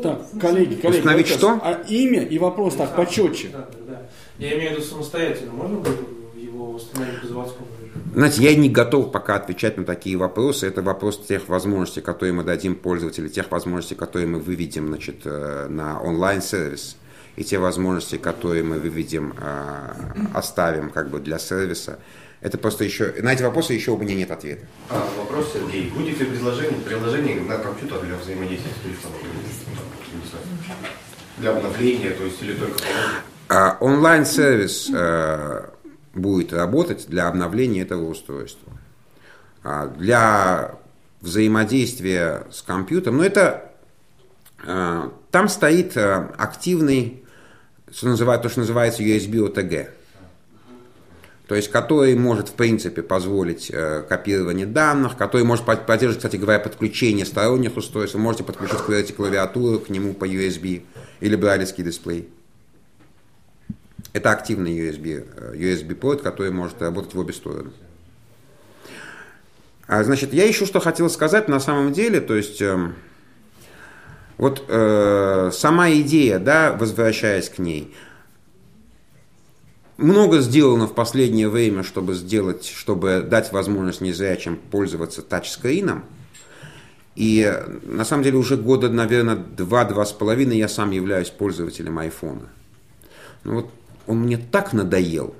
Так, 0.03 0.22
коллеги, 0.40 0.74
коллеги. 0.77 0.98
Установить 0.98 1.27
что? 1.27 1.59
А 1.62 1.83
имя 1.88 2.22
и 2.22 2.38
вопрос 2.38 2.77
так 2.77 2.94
почетче. 2.94 3.48
Да, 3.53 3.68
да, 3.72 3.92
да. 3.92 4.03
Я 4.38 4.57
имею 4.57 4.70
в 4.70 4.72
виду 4.77 4.83
самостоятельно. 4.83 5.53
Можно 5.53 5.79
будет 5.79 5.98
его 6.37 6.71
установить 6.71 7.21
по 7.21 7.27
заводскому 7.27 7.67
знаете, 8.15 8.42
я 8.42 8.55
не 8.55 8.69
готов 8.69 9.13
пока 9.13 9.37
отвечать 9.37 9.77
на 9.77 9.85
такие 9.85 10.17
вопросы. 10.17 10.67
Это 10.67 10.83
вопрос 10.83 11.25
тех 11.27 11.49
возможностей, 11.49 12.01
которые 12.01 12.33
мы 12.33 12.44
дадим 12.44 12.75
пользователю, 12.75 13.29
тех 13.29 13.51
возможностей, 13.51 13.94
которые 13.94 14.27
мы 14.27 14.38
выведем 14.38 14.88
значит, 14.88 15.23
э, 15.25 15.67
на 15.69 16.01
онлайн-сервис, 16.01 16.96
и 17.37 17.44
те 17.44 17.59
возможности, 17.59 18.17
которые 18.17 18.65
мы 18.65 18.79
выведем, 18.79 19.35
э, 19.40 19.94
оставим 20.35 20.90
как 20.90 21.11
бы 21.11 21.21
для 21.21 21.38
сервиса. 21.38 21.99
Это 22.40 22.57
просто 22.57 22.85
еще... 22.85 23.15
На 23.21 23.33
эти 23.33 23.42
вопросы 23.42 23.73
еще 23.73 23.92
у 23.92 23.99
меня 23.99 24.15
нет 24.15 24.31
ответа. 24.31 24.65
А, 24.90 25.09
вопрос, 25.19 25.53
Сергей. 25.53 25.90
Будет 25.90 26.21
ли 26.21 26.27
приложение, 26.27 26.81
приложение 26.81 27.40
на 27.40 27.59
компьютер 27.59 28.01
для 28.01 28.17
взаимодействия 28.17 28.71
с 28.71 28.85
телефоном? 28.85 29.19
Для 31.38 31.51
обновления, 31.51 32.11
то 32.11 32.25
есть, 32.25 32.42
или 32.42 32.55
только... 32.55 32.79
А, 33.49 33.77
онлайн-сервис 33.81 34.90
э, 34.94 35.63
будет 36.19 36.52
работать 36.52 37.06
для 37.08 37.29
обновления 37.29 37.83
этого 37.83 38.08
устройства. 38.08 38.73
А, 39.62 39.87
для 39.87 40.77
взаимодействия 41.21 42.46
с 42.50 42.62
компьютером, 42.62 43.19
но 43.19 43.25
это 43.25 43.73
а, 44.66 45.12
там 45.31 45.48
стоит 45.48 45.96
а, 45.96 46.35
активный 46.37 47.25
что 47.92 48.08
называют, 48.08 48.42
то, 48.42 48.48
что 48.48 48.60
называется 48.60 49.02
USB 49.02 49.52
OTG. 49.52 49.88
То 51.46 51.54
есть, 51.54 51.71
который 51.71 52.14
может, 52.14 52.50
в 52.50 52.52
принципе, 52.52 53.02
позволить 53.02 53.71
э, 53.73 54.04
копирование 54.06 54.66
данных, 54.66 55.16
который 55.16 55.44
может 55.44 55.64
поддерживать, 55.64 56.19
кстати 56.19 56.37
говоря, 56.37 56.58
подключение 56.58 57.25
сторонних 57.25 57.79
устройств. 57.79 58.16
Вы 58.16 58.21
можете 58.21 58.44
подключить 58.44 58.81
QWERTY 58.81 59.14
клавиатуру 59.14 59.81
к 59.81 59.88
нему 59.88 60.12
по 60.12 60.27
USB 60.27 60.83
или 61.21 61.37
брайлевский 61.37 61.83
дисплей. 61.83 62.29
Это 64.19 64.33
активный 64.33 64.77
USB, 64.77 65.25
э, 65.37 65.54
USB 65.54 65.94
порт, 65.94 66.23
который 66.23 66.50
может 66.50 66.83
работать 66.83 67.14
в 67.14 67.19
обе 67.21 67.33
стороны. 67.33 67.71
А, 69.87 70.02
значит, 70.02 70.33
я 70.33 70.44
еще 70.44 70.66
что 70.66 70.81
хотел 70.81 71.08
сказать 71.08 71.46
на 71.46 71.60
самом 71.60 71.92
деле, 71.92 72.21
то 72.21 72.35
есть 72.35 72.60
э, 72.60 72.90
вот 74.37 74.64
э, 74.66 75.50
сама 75.52 75.92
идея, 75.92 76.40
да, 76.40 76.73
возвращаясь 76.73 77.48
к 77.48 77.58
ней, 77.58 77.94
много 79.98 80.40
сделано 80.40 80.88
в 80.88 80.94
последнее 80.94 81.48
время, 81.48 81.85
чтобы 81.85 82.14
сделать, 82.14 82.66
чтобы 82.66 83.21
дать 83.23 83.52
возможность 83.52 84.00
незрячим 84.00 84.56
пользоваться 84.56 85.23
тачскрином. 85.23 86.04
И 87.14 87.56
на 87.85 88.04
самом 88.04 88.25
деле 88.25 88.38
уже 88.38 88.56
года, 88.56 88.88
наверное, 88.88 89.37
два-два 89.37 90.04
с 90.04 90.12
половиной 90.12 90.58
я 90.58 90.66
сам 90.66 90.90
являюсь 90.90 91.31
пользователем 91.31 92.00
айфона. 92.00 92.48
Ну 93.44 93.54
вот 93.54 93.71
он 94.09 94.21
мне 94.21 94.38
так 94.38 94.73
надоел, 94.73 95.35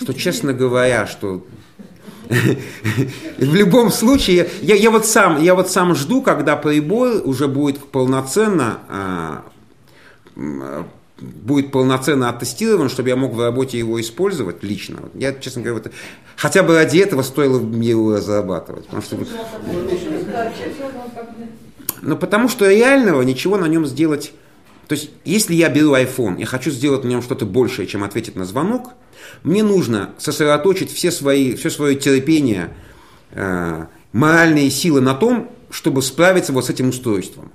что, 0.00 0.12
честно 0.14 0.52
говоря, 0.52 1.06
что 1.06 1.44
в 2.28 3.54
любом 3.54 3.90
случае, 3.90 4.48
я, 4.60 4.74
я, 4.74 4.90
вот 4.90 5.06
сам, 5.06 5.40
я 5.42 5.54
вот 5.54 5.70
сам 5.70 5.94
жду, 5.94 6.22
когда 6.22 6.56
прибор 6.56 7.22
уже 7.24 7.48
будет 7.48 7.78
полноценно 7.78 8.78
а, 8.88 9.44
будет 11.20 11.72
полноценно 11.72 12.30
оттестирован, 12.30 12.88
чтобы 12.88 13.08
я 13.08 13.16
мог 13.16 13.34
в 13.34 13.40
работе 13.40 13.78
его 13.78 14.00
использовать 14.00 14.62
лично. 14.62 15.00
Я, 15.14 15.32
честно 15.34 15.62
говоря, 15.62 15.82
вот, 15.82 15.92
хотя 16.36 16.62
бы 16.62 16.74
ради 16.74 16.98
этого 16.98 17.22
стоило 17.22 17.58
мне 17.58 17.90
его 17.90 18.14
разрабатывать. 18.14 18.86
Потому 18.86 19.02
что, 19.02 19.16
ну, 22.02 22.16
потому 22.16 22.48
что 22.48 22.70
реального 22.70 23.22
ничего 23.22 23.56
на 23.56 23.66
нем 23.66 23.86
сделать... 23.86 24.32
То 24.88 24.94
есть, 24.94 25.10
если 25.26 25.54
я 25.54 25.68
беру 25.68 25.94
iPhone 25.94 26.40
и 26.40 26.44
хочу 26.44 26.70
сделать 26.70 27.04
на 27.04 27.08
нем 27.08 27.22
что-то 27.22 27.44
большее, 27.44 27.86
чем 27.86 28.02
ответить 28.02 28.36
на 28.36 28.46
звонок, 28.46 28.92
мне 29.42 29.62
нужно 29.62 30.14
сосредоточить 30.16 30.90
все 30.90 31.10
свои, 31.10 31.54
все 31.56 31.68
свое 31.68 31.94
терпение, 31.94 32.70
э, 33.32 33.84
моральные 34.12 34.70
силы 34.70 35.02
на 35.02 35.12
том, 35.14 35.50
чтобы 35.70 36.00
справиться 36.00 36.54
вот 36.54 36.64
с 36.64 36.70
этим 36.70 36.88
устройством. 36.88 37.52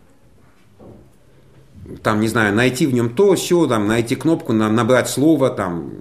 Там, 2.04 2.22
не 2.22 2.28
знаю, 2.28 2.54
найти 2.54 2.86
в 2.86 2.94
нем 2.94 3.10
то, 3.10 3.34
все, 3.34 3.66
там, 3.66 3.88
найти 3.88 4.16
кнопку, 4.16 4.54
на, 4.54 4.70
набрать 4.70 5.10
слово, 5.10 5.50
там. 5.50 5.92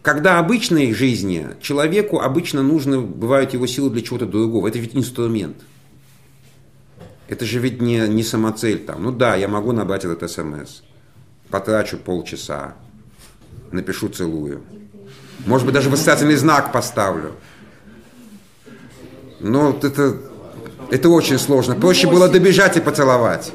Когда 0.00 0.38
обычной 0.38 0.94
жизни 0.94 1.48
человеку 1.60 2.20
обычно 2.20 2.62
нужно, 2.62 3.00
бывают 3.00 3.52
его 3.52 3.66
силы 3.66 3.90
для 3.90 4.02
чего-то 4.02 4.26
другого. 4.26 4.68
Это 4.68 4.78
ведь 4.78 4.94
инструмент. 4.94 5.56
Это 7.28 7.44
же 7.44 7.58
ведь 7.58 7.80
не, 7.80 8.06
не 8.08 8.22
самоцель 8.22 8.84
там. 8.84 9.02
Ну 9.02 9.12
да, 9.12 9.34
я 9.34 9.48
могу 9.48 9.72
набрать 9.72 10.04
этот 10.04 10.30
смс. 10.30 10.82
Потрачу 11.50 11.98
полчаса 11.98 12.74
напишу 13.72 14.08
целую. 14.08 14.62
Может 15.44 15.66
быть, 15.66 15.74
даже 15.74 15.90
восклицательный 15.90 16.36
знак 16.36 16.72
поставлю. 16.72 17.32
Но 19.40 19.78
это, 19.82 20.16
это 20.90 21.08
очень 21.08 21.38
сложно. 21.38 21.74
Проще 21.74 22.08
было 22.08 22.28
добежать 22.28 22.76
и 22.76 22.80
поцеловать. 22.80 23.52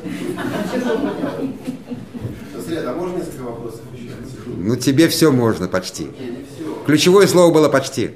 Ну, 4.57 4.75
тебе 4.75 5.07
все 5.07 5.31
можно 5.31 5.67
почти. 5.67 6.11
Ключевое 6.85 7.27
слово 7.27 7.53
было 7.53 7.67
почти. 7.67 8.11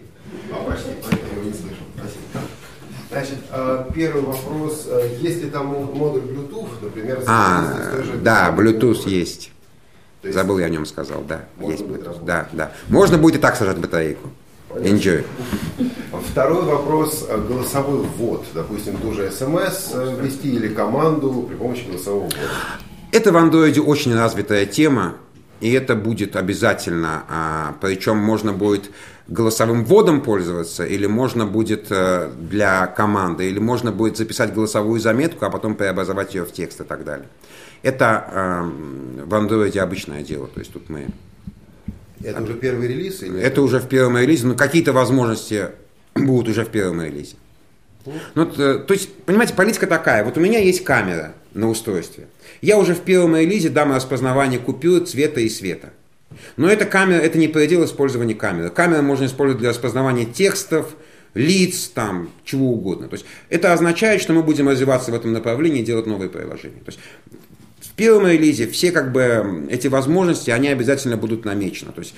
Значит, 3.10 3.38
а, 3.45 3.45
первый 3.93 4.24
вопрос. 4.24 4.88
А, 4.89 5.06
есть 5.20 5.43
ли 5.43 5.49
там 5.49 5.68
модуль 5.68 6.22
Bluetooth, 6.22 6.70
например? 6.82 7.22
А, 7.28 7.66
да, 8.22 8.53
Bluetooth 8.56 9.08
есть. 9.08 9.51
Есть... 10.24 10.36
Забыл 10.36 10.60
я 10.60 10.66
о 10.66 10.70
нем 10.70 10.86
сказал, 10.86 11.24
да. 11.28 11.45
Можно 11.58 11.72
есть 11.72 11.84
Bluetooth. 11.84 12.26
Да, 12.26 12.47
да. 12.51 12.72
Можно 12.89 13.18
будет 13.18 13.36
и 13.36 13.39
так 13.39 13.56
сажать 13.56 13.78
батарейку. 13.78 14.30
Enjoy. 14.70 15.24
Второй 16.32 16.64
вопрос. 16.64 17.26
Э, 17.30 17.38
голосовой 17.38 18.06
ввод. 18.18 18.45
Допустим, 18.53 18.97
тоже 18.97 19.32
смс 19.32 19.93
ввести 20.20 20.53
или 20.53 20.68
команду 20.68 21.45
при 21.47 21.56
помощи 21.56 21.86
голосового 21.88 22.24
ввода. 22.24 22.38
Это 23.12 23.32
в 23.32 23.38
андроиде 23.38 23.82
очень 23.82 24.14
развитая 24.16 24.66
тема. 24.66 25.16
И 25.62 25.72
это 25.72 25.95
будет 25.95 26.36
обязательно. 26.36 27.24
А, 27.30 27.76
причем 27.80 28.18
можно 28.18 28.51
будет 28.51 28.91
голосовым 29.28 29.86
вводом 29.86 30.21
пользоваться, 30.21 30.86
или 30.86 31.07
можно 31.07 31.45
будет 31.45 31.88
э, 31.89 32.32
для 32.39 32.86
команды, 32.88 33.49
или 33.49 33.59
можно 33.59 33.91
будет 33.91 34.17
записать 34.17 34.53
голосовую 34.53 34.99
заметку, 34.99 35.45
а 35.45 35.49
потом 35.49 35.76
преобразовать 35.76 36.36
ее 36.36 36.45
в 36.45 36.51
текст 36.51 36.82
и 36.82 36.84
так 36.84 37.03
далее. 37.03 37.28
Это 37.82 38.26
э, 38.32 39.23
в 39.26 39.34
андроиде 39.34 39.82
обычное 39.82 40.21
дело. 40.23 40.47
То 40.47 40.59
есть 40.59 40.71
тут 40.71 40.89
мы... 40.89 41.07
Это 42.23 42.41
уже 42.41 42.53
первый 42.53 42.88
релиз? 42.88 43.23
Или 43.23 43.39
это, 43.39 43.47
это 43.47 43.61
уже 43.61 43.80
в 43.80 43.88
первом 43.88 44.17
релизе, 44.17 44.47
но 44.47 44.55
какие-то 44.55 44.93
возможности 44.93 45.69
будут 46.15 46.49
уже 46.49 46.63
в 46.65 46.69
первом 46.69 47.01
релизе. 47.01 47.36
Ну, 48.36 48.45
то, 48.45 48.80
то 48.80 48.93
есть, 48.93 49.11
понимаете, 49.26 49.55
политика 49.55 49.88
такая. 49.88 50.23
Вот 50.23 50.38
у 50.38 50.39
меня 50.39 50.59
есть 50.59 50.84
камера 50.84 51.34
на 51.53 51.69
устройстве. 51.69 52.28
Я 52.61 52.78
уже 52.78 52.93
в 52.93 53.01
первом 53.01 53.36
релизе 53.36 53.69
дам 53.69 53.91
распознавание 53.91 54.59
купюр 54.59 55.03
цвета 55.05 55.39
и 55.39 55.49
света. 55.49 55.89
Но 56.57 56.69
эта 56.69 56.86
камера, 56.86 57.19
это 57.19 57.38
не 57.38 57.47
предел 57.47 57.83
использования 57.86 58.36
камеры. 58.36 58.69
Камеру 58.69 59.01
можно 59.03 59.25
использовать 59.25 59.59
для 59.59 59.69
распознавания 59.69 60.25
текстов, 60.25 60.95
лиц, 61.33 61.91
там, 61.93 62.29
чего 62.43 62.71
угодно. 62.71 63.07
То 63.07 63.15
есть 63.15 63.25
это 63.49 63.73
означает, 63.73 64.21
что 64.21 64.33
мы 64.33 64.41
будем 64.41 64.69
развиваться 64.69 65.11
в 65.11 65.15
этом 65.15 65.33
направлении 65.33 65.81
и 65.81 65.86
делать 65.86 66.07
новые 66.07 66.29
приложения. 66.29 66.79
То 66.79 66.91
есть 66.91 66.99
в 67.81 67.91
первом 67.95 68.27
релизе 68.27 68.67
все 68.67 68.91
как 68.91 69.11
бы 69.11 69.67
эти 69.69 69.88
возможности, 69.88 70.49
они 70.49 70.69
обязательно 70.69 71.17
будут 71.17 71.45
намечены. 71.45 71.91
То 71.91 71.99
есть 71.99 72.15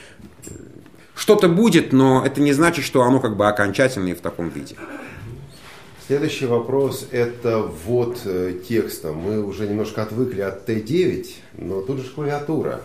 что-то 1.15 1.49
будет, 1.49 1.93
но 1.93 2.23
это 2.25 2.41
не 2.41 2.53
значит, 2.53 2.85
что 2.85 3.01
оно 3.01 3.19
как 3.19 3.35
бы 3.35 3.47
окончательное 3.47 4.15
в 4.15 4.21
таком 4.21 4.49
виде. 4.49 4.75
Следующий 6.07 6.45
вопрос– 6.45 7.07
это 7.11 7.59
ввод 7.59 8.21
э, 8.23 8.61
текста. 8.65 9.11
Мы 9.11 9.43
уже 9.43 9.67
немножко 9.67 10.03
отвыкли 10.03 10.39
от 10.39 10.69
Т9, 10.69 11.27
но 11.57 11.81
тут 11.81 11.99
же 11.99 12.09
клавиатура. 12.09 12.79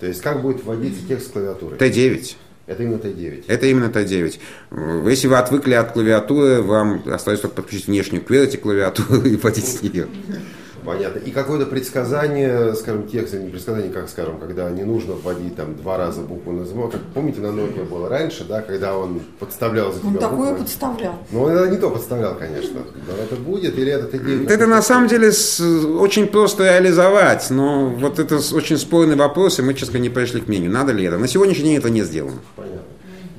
То 0.00 0.06
есть 0.06 0.20
как 0.20 0.42
будет 0.42 0.64
вводиться 0.64 1.00
текст 1.06 1.28
с 1.28 1.30
клавиатурой? 1.30 1.78
Т9. 1.78 2.34
Это 2.66 2.82
именно 2.82 2.96
Т9? 2.96 3.44
Это 3.48 3.66
именно 3.66 3.86
Т9. 3.86 5.08
Если 5.10 5.26
вы 5.26 5.36
отвыкли 5.36 5.74
от 5.74 5.92
клавиатуры, 5.92 6.62
вам 6.62 7.02
остается 7.06 7.42
только 7.42 7.62
подключить 7.62 7.88
внешнюю 7.88 8.24
QWERTY 8.24 8.56
клавиатуру 8.58 9.22
и 9.24 9.36
вводить 9.36 9.66
с 9.66 9.82
нее. 9.82 10.06
Понятно. 10.84 11.18
И 11.20 11.30
какое-то 11.30 11.66
предсказание, 11.66 12.74
скажем, 12.74 13.06
текста, 13.06 13.38
не 13.38 13.50
предсказание, 13.50 13.90
как, 13.92 14.08
скажем, 14.08 14.38
когда 14.38 14.68
не 14.70 14.82
нужно 14.84 15.14
вводить 15.14 15.56
там 15.56 15.76
два 15.76 15.96
раза 15.96 16.22
букву 16.22 16.52
на 16.52 16.64
звук. 16.64 16.92
Как 16.92 17.00
помните, 17.14 17.40
на 17.40 17.48
Nokia 17.48 17.84
было 17.84 18.08
раньше, 18.08 18.44
да, 18.44 18.62
когда 18.62 18.96
он 18.96 19.20
подставлял 19.38 19.92
за 19.92 20.00
тебя 20.00 20.08
Он 20.08 20.18
такое 20.18 20.50
буквы. 20.50 20.64
подставлял. 20.64 21.14
Ну, 21.30 21.42
он 21.42 21.70
не 21.70 21.76
то 21.76 21.90
подставлял, 21.90 22.34
конечно. 22.36 22.80
Но 23.06 23.22
это 23.22 23.36
будет 23.36 23.78
или 23.78 23.92
это 23.92 24.16
Т9? 24.16 24.50
Это 24.50 24.66
на 24.66 24.82
самом 24.82 25.08
деле 25.08 25.28
очень 25.28 26.26
просто 26.26 26.64
реализовать, 26.64 27.48
но 27.50 27.88
вот 27.90 28.18
это 28.18 28.36
очень 28.54 28.78
спорный 28.78 29.16
вопрос, 29.16 29.58
и 29.58 29.62
мы, 29.62 29.74
честно, 29.74 29.98
не 29.98 30.08
пришли 30.08 30.40
к 30.40 30.48
мнению, 30.48 30.70
надо 30.70 30.92
ли 30.92 31.04
это. 31.04 31.18
На 31.18 31.28
сегодняшний 31.28 31.64
день 31.64 31.76
это 31.76 31.90
не 31.90 32.02
сделано. 32.02 32.38
Понятно. 32.56 32.80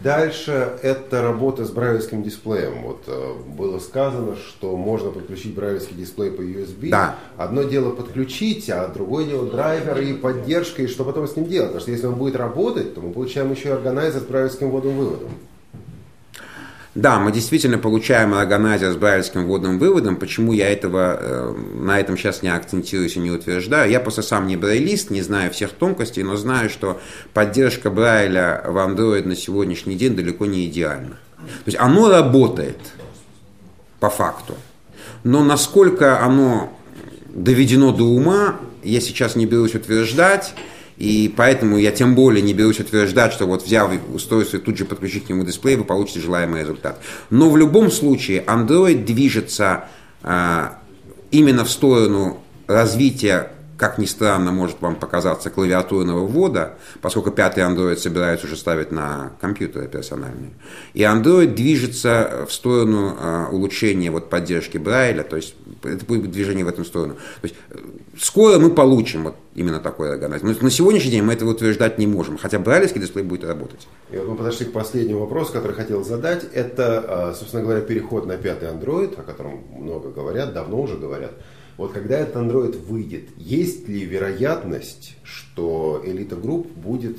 Дальше 0.04 0.78
это 0.82 1.22
работа 1.22 1.64
с 1.64 1.72
брайлевским 1.72 2.24
дисплеем. 2.24 2.84
Вот 2.84 3.04
э, 3.08 3.34
было 3.58 3.80
сказано, 3.80 4.36
что 4.36 4.76
можно 4.76 5.12
подключить 5.12 5.56
брайлевский 5.56 5.95
дисплей 5.95 6.30
по 6.30 6.41
USB. 6.41 6.89
Да. 6.89 7.16
Одно 7.38 7.64
дело 7.64 7.91
подключить, 7.91 8.70
а 8.70 8.89
другое 8.89 9.26
дело 9.26 9.49
драйвер 9.49 10.01
и 10.01 10.14
поддержка, 10.14 10.84
и 10.84 10.88
что 10.88 11.06
потом 11.06 11.28
с 11.28 11.38
ним 11.38 11.45
делать. 11.45 11.70
Потому 11.70 11.82
что 11.82 11.91
если 11.91 12.08
он 12.08 12.16
будет 12.16 12.36
работать, 12.36 12.93
то 12.93 13.01
мы 13.01 13.14
получаем 13.14 13.51
еще 13.51 13.70
и 13.70 13.72
органайзер 13.72 14.20
с 14.20 14.26
брайлевским 14.26 14.72
вводом-выводом. 14.72 15.30
Да, 16.96 17.18
мы 17.18 17.32
действительно 17.32 17.80
получаем 17.80 18.36
органайзер 18.36 18.91
с 18.91 18.96
брайлевским 18.96 19.46
вводным 19.46 19.80
выводом. 19.80 20.16
Почему 20.16 20.54
я 20.54 20.70
этого, 20.70 21.18
э, 21.20 21.54
на 21.80 22.00
этом 22.00 22.18
сейчас 22.18 22.44
не 22.44 22.50
акцентируюсь 22.50 23.16
и 23.16 23.20
не 23.20 23.32
утверждаю? 23.32 23.89
Я 23.89 24.00
просто 24.00 24.22
сам 24.22 24.46
не 24.46 24.58
брайлист, 24.58 25.10
не 25.10 25.24
знаю 25.24 25.52
всех 25.52 25.72
тонкостей, 25.72 26.22
но 26.22 26.36
знаю, 26.36 26.70
что 26.70 27.02
поддержка 27.34 27.89
Брайля 27.89 28.64
в 28.68 28.78
Android 28.78 29.28
на 29.28 29.36
сегодняшний 29.36 29.96
день 29.96 30.16
далеко 30.16 30.46
не 30.46 30.68
идеальна. 30.68 31.18
То 31.38 31.66
есть 31.66 31.80
оно 31.80 32.10
работает 32.10 32.78
по 34.00 34.12
факту. 34.12 34.56
Но 35.24 35.44
насколько 35.44 36.22
оно 36.22 36.78
доведено 37.34 37.91
до 37.91 38.04
ума, 38.04 38.58
я 38.84 39.02
сейчас 39.02 39.36
не 39.36 39.48
берусь 39.48 39.74
утверждать. 39.74 40.54
И 40.98 41.34
поэтому 41.36 41.78
я 41.78 41.91
тем 41.91 42.16
более 42.16 42.41
не 42.41 42.54
берусь 42.54 42.80
утверждать, 42.80 43.34
что 43.34 43.46
вот 43.46 43.64
взяв 43.66 43.91
устройство 44.14 44.58
и 44.58 44.60
тут 44.60 44.78
же 44.78 44.86
подключить 44.86 45.26
к 45.26 45.30
нему 45.30 45.44
дисплей, 45.44 45.76
вы 45.76 45.84
получите 45.84 46.20
желаемый 46.20 46.62
результат. 46.62 47.02
Но 47.30 47.50
в 47.50 47.58
любом 47.58 47.91
случае 47.91 48.44
Android 48.46 49.04
движется 49.04 49.86
а, 50.22 50.80
именно 51.32 51.66
в 51.66 51.72
сторону 51.72 52.39
развития 52.68 53.52
как 53.84 53.98
ни 53.98 54.06
странно, 54.06 54.54
может 54.54 54.80
вам 54.80 54.96
показаться 54.96 55.50
клавиатурного 55.50 56.26
ввода, 56.26 56.76
поскольку 57.02 57.32
пятый 57.32 57.66
Android 57.66 57.98
собирается 57.98 58.46
уже 58.46 58.56
ставить 58.56 58.94
на 58.94 59.34
компьютеры 59.42 59.90
персональные. 59.90 60.52
И 60.94 61.02
Android 61.02 61.48
движется 61.48 62.46
в 62.48 62.54
сторону 62.54 63.14
э, 63.20 63.48
улучшения 63.52 64.10
вот, 64.10 64.30
поддержки 64.30 64.78
Брайля, 64.78 65.24
то 65.24 65.36
есть 65.36 65.56
это 65.84 66.06
будет 66.06 66.32
движение 66.32 66.64
в 66.64 66.70
эту 66.70 66.86
сторону. 66.86 67.16
То 67.42 67.48
есть 67.48 67.56
э, 67.72 67.78
скоро 68.18 68.58
мы 68.58 68.70
получим 68.70 69.26
вот 69.26 69.36
именно 69.54 69.82
такой 69.82 70.14
органайзер. 70.14 70.48
Но 70.48 70.56
на 70.62 70.72
сегодняшний 70.72 71.12
день 71.12 71.24
мы 71.24 71.34
этого 71.34 71.50
утверждать 71.50 71.98
не 71.98 72.08
можем, 72.08 72.38
хотя 72.38 72.60
брайлевский 72.60 73.02
дисплей 73.02 73.26
будет 73.26 73.44
работать. 73.44 73.86
И 74.12 74.16
вот 74.16 74.30
мы 74.30 74.36
подошли 74.38 74.66
к 74.66 74.72
последнему 74.72 75.20
вопросу, 75.20 75.52
который 75.52 75.74
хотел 75.74 76.06
задать. 76.06 76.46
Это, 76.54 77.36
собственно 77.38 77.64
говоря, 77.64 77.82
переход 77.82 78.28
на 78.28 78.38
пятый 78.38 78.70
Android, 78.70 79.20
о 79.20 79.24
котором 79.24 79.62
много 79.78 80.10
говорят, 80.10 80.54
давно 80.54 80.82
уже 80.82 80.96
говорят. 80.96 81.34
Вот 81.78 81.91
когда 81.91 82.19
этот 82.19 82.36
Android 82.36 82.78
выйдет, 82.86 83.30
есть 83.38 83.88
ли 83.88 84.05
вероятность, 84.05 85.15
что 85.24 86.01
Elite 86.05 86.39
Group 86.39 86.67
будет 86.74 87.17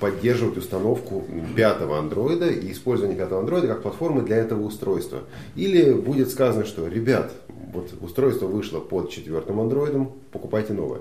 поддерживать 0.00 0.58
установку 0.58 1.24
пятого 1.54 1.98
андроида 1.98 2.48
и 2.48 2.72
использование 2.72 3.16
пятого 3.16 3.40
андроида 3.40 3.68
как 3.68 3.82
платформы 3.82 4.22
для 4.22 4.36
этого 4.36 4.62
устройства? 4.64 5.20
Или 5.54 5.92
будет 5.92 6.30
сказано, 6.30 6.66
что, 6.66 6.86
ребят, 6.88 7.32
вот 7.72 7.90
устройство 8.00 8.46
вышло 8.46 8.80
под 8.80 9.10
четвертым 9.10 9.60
андроидом, 9.60 10.12
покупайте 10.30 10.72
новое? 10.72 11.00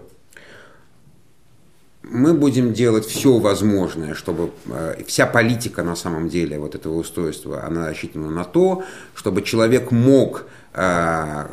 мы 2.10 2.34
будем 2.34 2.74
делать 2.74 3.06
все 3.06 3.40
возможное, 3.40 4.14
чтобы 4.14 4.52
э, 4.68 5.04
вся 5.08 5.26
политика 5.26 5.84
на 5.84 5.96
самом 5.96 6.30
деле 6.30 6.60
вот 6.60 6.76
этого 6.76 6.94
устройства, 6.94 7.64
она 7.64 7.90
рассчитана 7.90 8.30
на 8.30 8.44
то, 8.44 8.84
чтобы 9.16 9.42
человек 9.42 9.92
мог 9.92 10.46
э, 10.74 11.46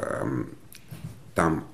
там 1.35 1.65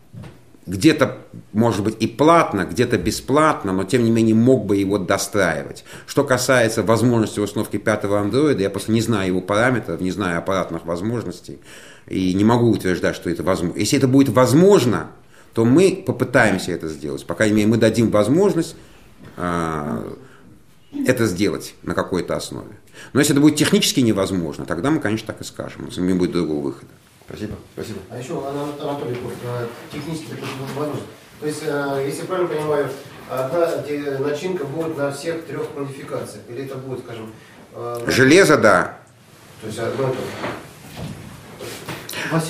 где-то, 0.69 1.19
может 1.53 1.83
быть, 1.83 1.97
и 1.99 2.07
платно, 2.07 2.67
где-то 2.71 2.99
бесплатно, 2.99 3.73
но 3.73 3.85
тем 3.85 4.05
не 4.05 4.11
менее 4.11 4.35
мог 4.35 4.67
бы 4.67 4.77
его 4.77 4.99
достраивать. 4.99 5.85
Что 6.07 6.25
касается 6.25 6.83
возможности 6.83 7.41
установки 7.41 7.79
пятого 7.79 8.21
андроида, 8.21 8.63
я 8.63 8.71
просто 8.71 8.93
не 8.93 9.01
знаю 9.01 9.29
его 9.29 9.41
параметров, 9.41 10.01
не 10.01 10.11
знаю 10.11 10.39
аппаратных 10.39 10.85
возможностей, 10.85 11.59
и 12.07 12.35
не 12.35 12.45
могу 12.45 12.71
утверждать, 12.71 13.17
что 13.17 13.31
это 13.31 13.43
возможно. 13.43 13.79
Если 13.79 13.97
это 13.97 14.09
будет 14.09 14.29
возможно, 14.29 15.11
то 15.55 15.65
мы 15.65 16.05
попытаемся 16.07 16.73
это 16.73 16.89
сделать. 16.89 17.25
По 17.27 17.35
крайней 17.35 17.57
мере, 17.57 17.69
мы 17.69 17.77
дадим 17.79 18.11
возможность 18.11 18.77
э, 19.37 20.13
это 21.07 21.27
сделать 21.27 21.75
на 21.83 21.95
какой-то 21.95 22.37
основе. 22.37 22.77
Но 23.13 23.21
если 23.21 23.35
это 23.35 23.41
будет 23.41 23.57
технически 23.57 24.01
невозможно, 24.01 24.67
тогда 24.67 24.91
мы, 24.91 25.01
конечно, 25.01 25.27
так 25.27 25.41
и 25.41 25.45
скажем. 25.45 25.87
Если 25.87 26.01
не 26.01 26.13
будет 26.13 26.33
другого 26.33 26.63
выхода. 26.63 26.93
Спасибо. 27.29 27.57
Спасибо. 27.75 27.99
А 28.09 28.19
еще, 28.19 28.43
Анатолий, 28.49 29.17
технически 29.93 30.33
возможно. 30.61 31.01
То 31.41 31.47
есть, 31.47 31.63
э, 31.63 32.05
если 32.07 32.23
правильно 32.23 32.49
понимаю, 32.49 32.89
одна 33.29 33.69
начинка 34.19 34.65
будет 34.65 34.97
на 34.97 35.13
всех 35.13 35.45
трех 35.45 35.67
модификациях? 35.77 36.43
Или 36.49 36.65
это 36.65 36.77
будет, 36.77 37.01
скажем... 37.01 37.31
Э, 37.75 38.05
Железо, 38.07 38.57
да. 38.57 38.99
То 39.61 39.67
есть 39.67 39.79
одно 39.79 40.09
это... 40.09 40.19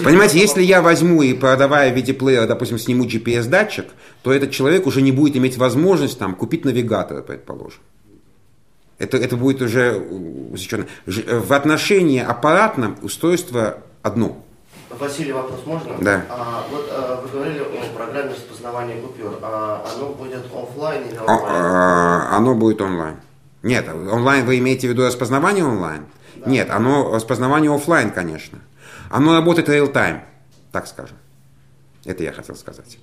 Понимаете, 0.02 0.38
если 0.38 0.62
я 0.62 0.80
возьму 0.80 1.22
и 1.22 1.34
продавая 1.34 1.92
в 1.92 1.96
виде 1.96 2.14
плеера, 2.14 2.46
допустим, 2.46 2.78
сниму 2.78 3.04
GPS-датчик, 3.04 3.86
то 4.22 4.32
этот 4.32 4.50
человек 4.50 4.86
уже 4.86 5.02
не 5.02 5.12
будет 5.12 5.36
иметь 5.36 5.56
возможность 5.56 6.18
там, 6.18 6.34
купить 6.34 6.64
навигатор, 6.64 7.22
предположим. 7.22 7.80
Это, 8.98 9.16
это 9.16 9.36
будет 9.36 9.62
уже 9.62 9.92
в 11.06 11.52
отношении 11.52 12.20
аппаратном 12.20 12.98
устройство 13.02 13.78
одно. 14.02 14.44
Василий, 14.98 15.32
вопрос 15.32 15.60
можно? 15.64 15.96
Да. 16.00 16.24
А, 16.28 16.66
вот 16.70 16.88
а, 16.90 17.20
вы 17.22 17.28
говорили 17.28 17.60
о 17.60 17.96
программе 17.96 18.30
распознавания 18.30 19.00
купюр. 19.00 19.38
А 19.42 19.84
оно 19.94 20.08
будет 20.10 20.44
офлайн 20.46 21.04
или 21.06 21.16
онлайн? 21.16 21.40
А, 21.44 22.30
а, 22.32 22.36
оно 22.36 22.54
будет 22.54 22.80
онлайн. 22.80 23.16
Нет, 23.62 23.88
онлайн 23.88 24.46
вы 24.46 24.58
имеете 24.58 24.88
в 24.88 24.90
виду 24.90 25.06
распознавание 25.06 25.64
онлайн? 25.64 26.06
Да. 26.36 26.50
Нет, 26.50 26.70
оно 26.70 27.12
распознавание 27.12 27.74
офлайн, 27.74 28.10
конечно. 28.10 28.58
Оно 29.10 29.34
работает 29.34 29.68
real-time, 29.68 30.20
так 30.72 30.86
скажем. 30.86 31.16
Это 32.04 32.22
я 32.22 32.32
хотел 32.32 32.56
сказать. 32.56 32.98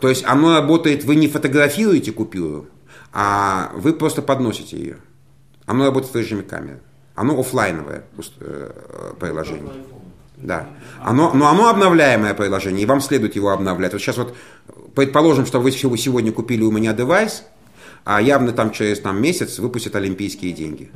То 0.00 0.08
есть 0.08 0.24
оно 0.24 0.54
работает, 0.54 1.04
вы 1.04 1.16
не 1.16 1.28
фотографируете 1.28 2.12
купюру, 2.12 2.66
а 3.12 3.70
вы 3.74 3.92
просто 3.92 4.22
подносите 4.22 4.76
ее. 4.78 4.96
Оно 5.66 5.86
работает 5.86 6.14
в 6.14 6.16
режиме 6.16 6.42
камеры. 6.42 6.80
Оно 7.14 7.38
офлайновое 7.38 8.04
э, 8.40 9.12
приложение. 9.18 9.72
Да. 10.42 10.68
Оно, 11.00 11.32
но 11.34 11.48
оно 11.48 11.68
обновляемое 11.68 12.34
приложение, 12.34 12.82
и 12.82 12.86
вам 12.86 13.00
следует 13.00 13.36
его 13.36 13.50
обновлять. 13.50 13.92
Вот 13.92 14.00
сейчас 14.00 14.18
вот, 14.18 14.36
предположим, 14.94 15.46
что 15.46 15.60
вы 15.60 15.72
сегодня 15.72 16.32
купили 16.32 16.62
у 16.62 16.70
меня 16.70 16.92
девайс, 16.92 17.44
а 18.04 18.22
явно 18.22 18.52
там 18.52 18.70
через 18.70 19.00
там, 19.00 19.20
месяц 19.20 19.58
выпустят 19.58 19.96
олимпийские 19.96 20.52
деньги. 20.52 20.90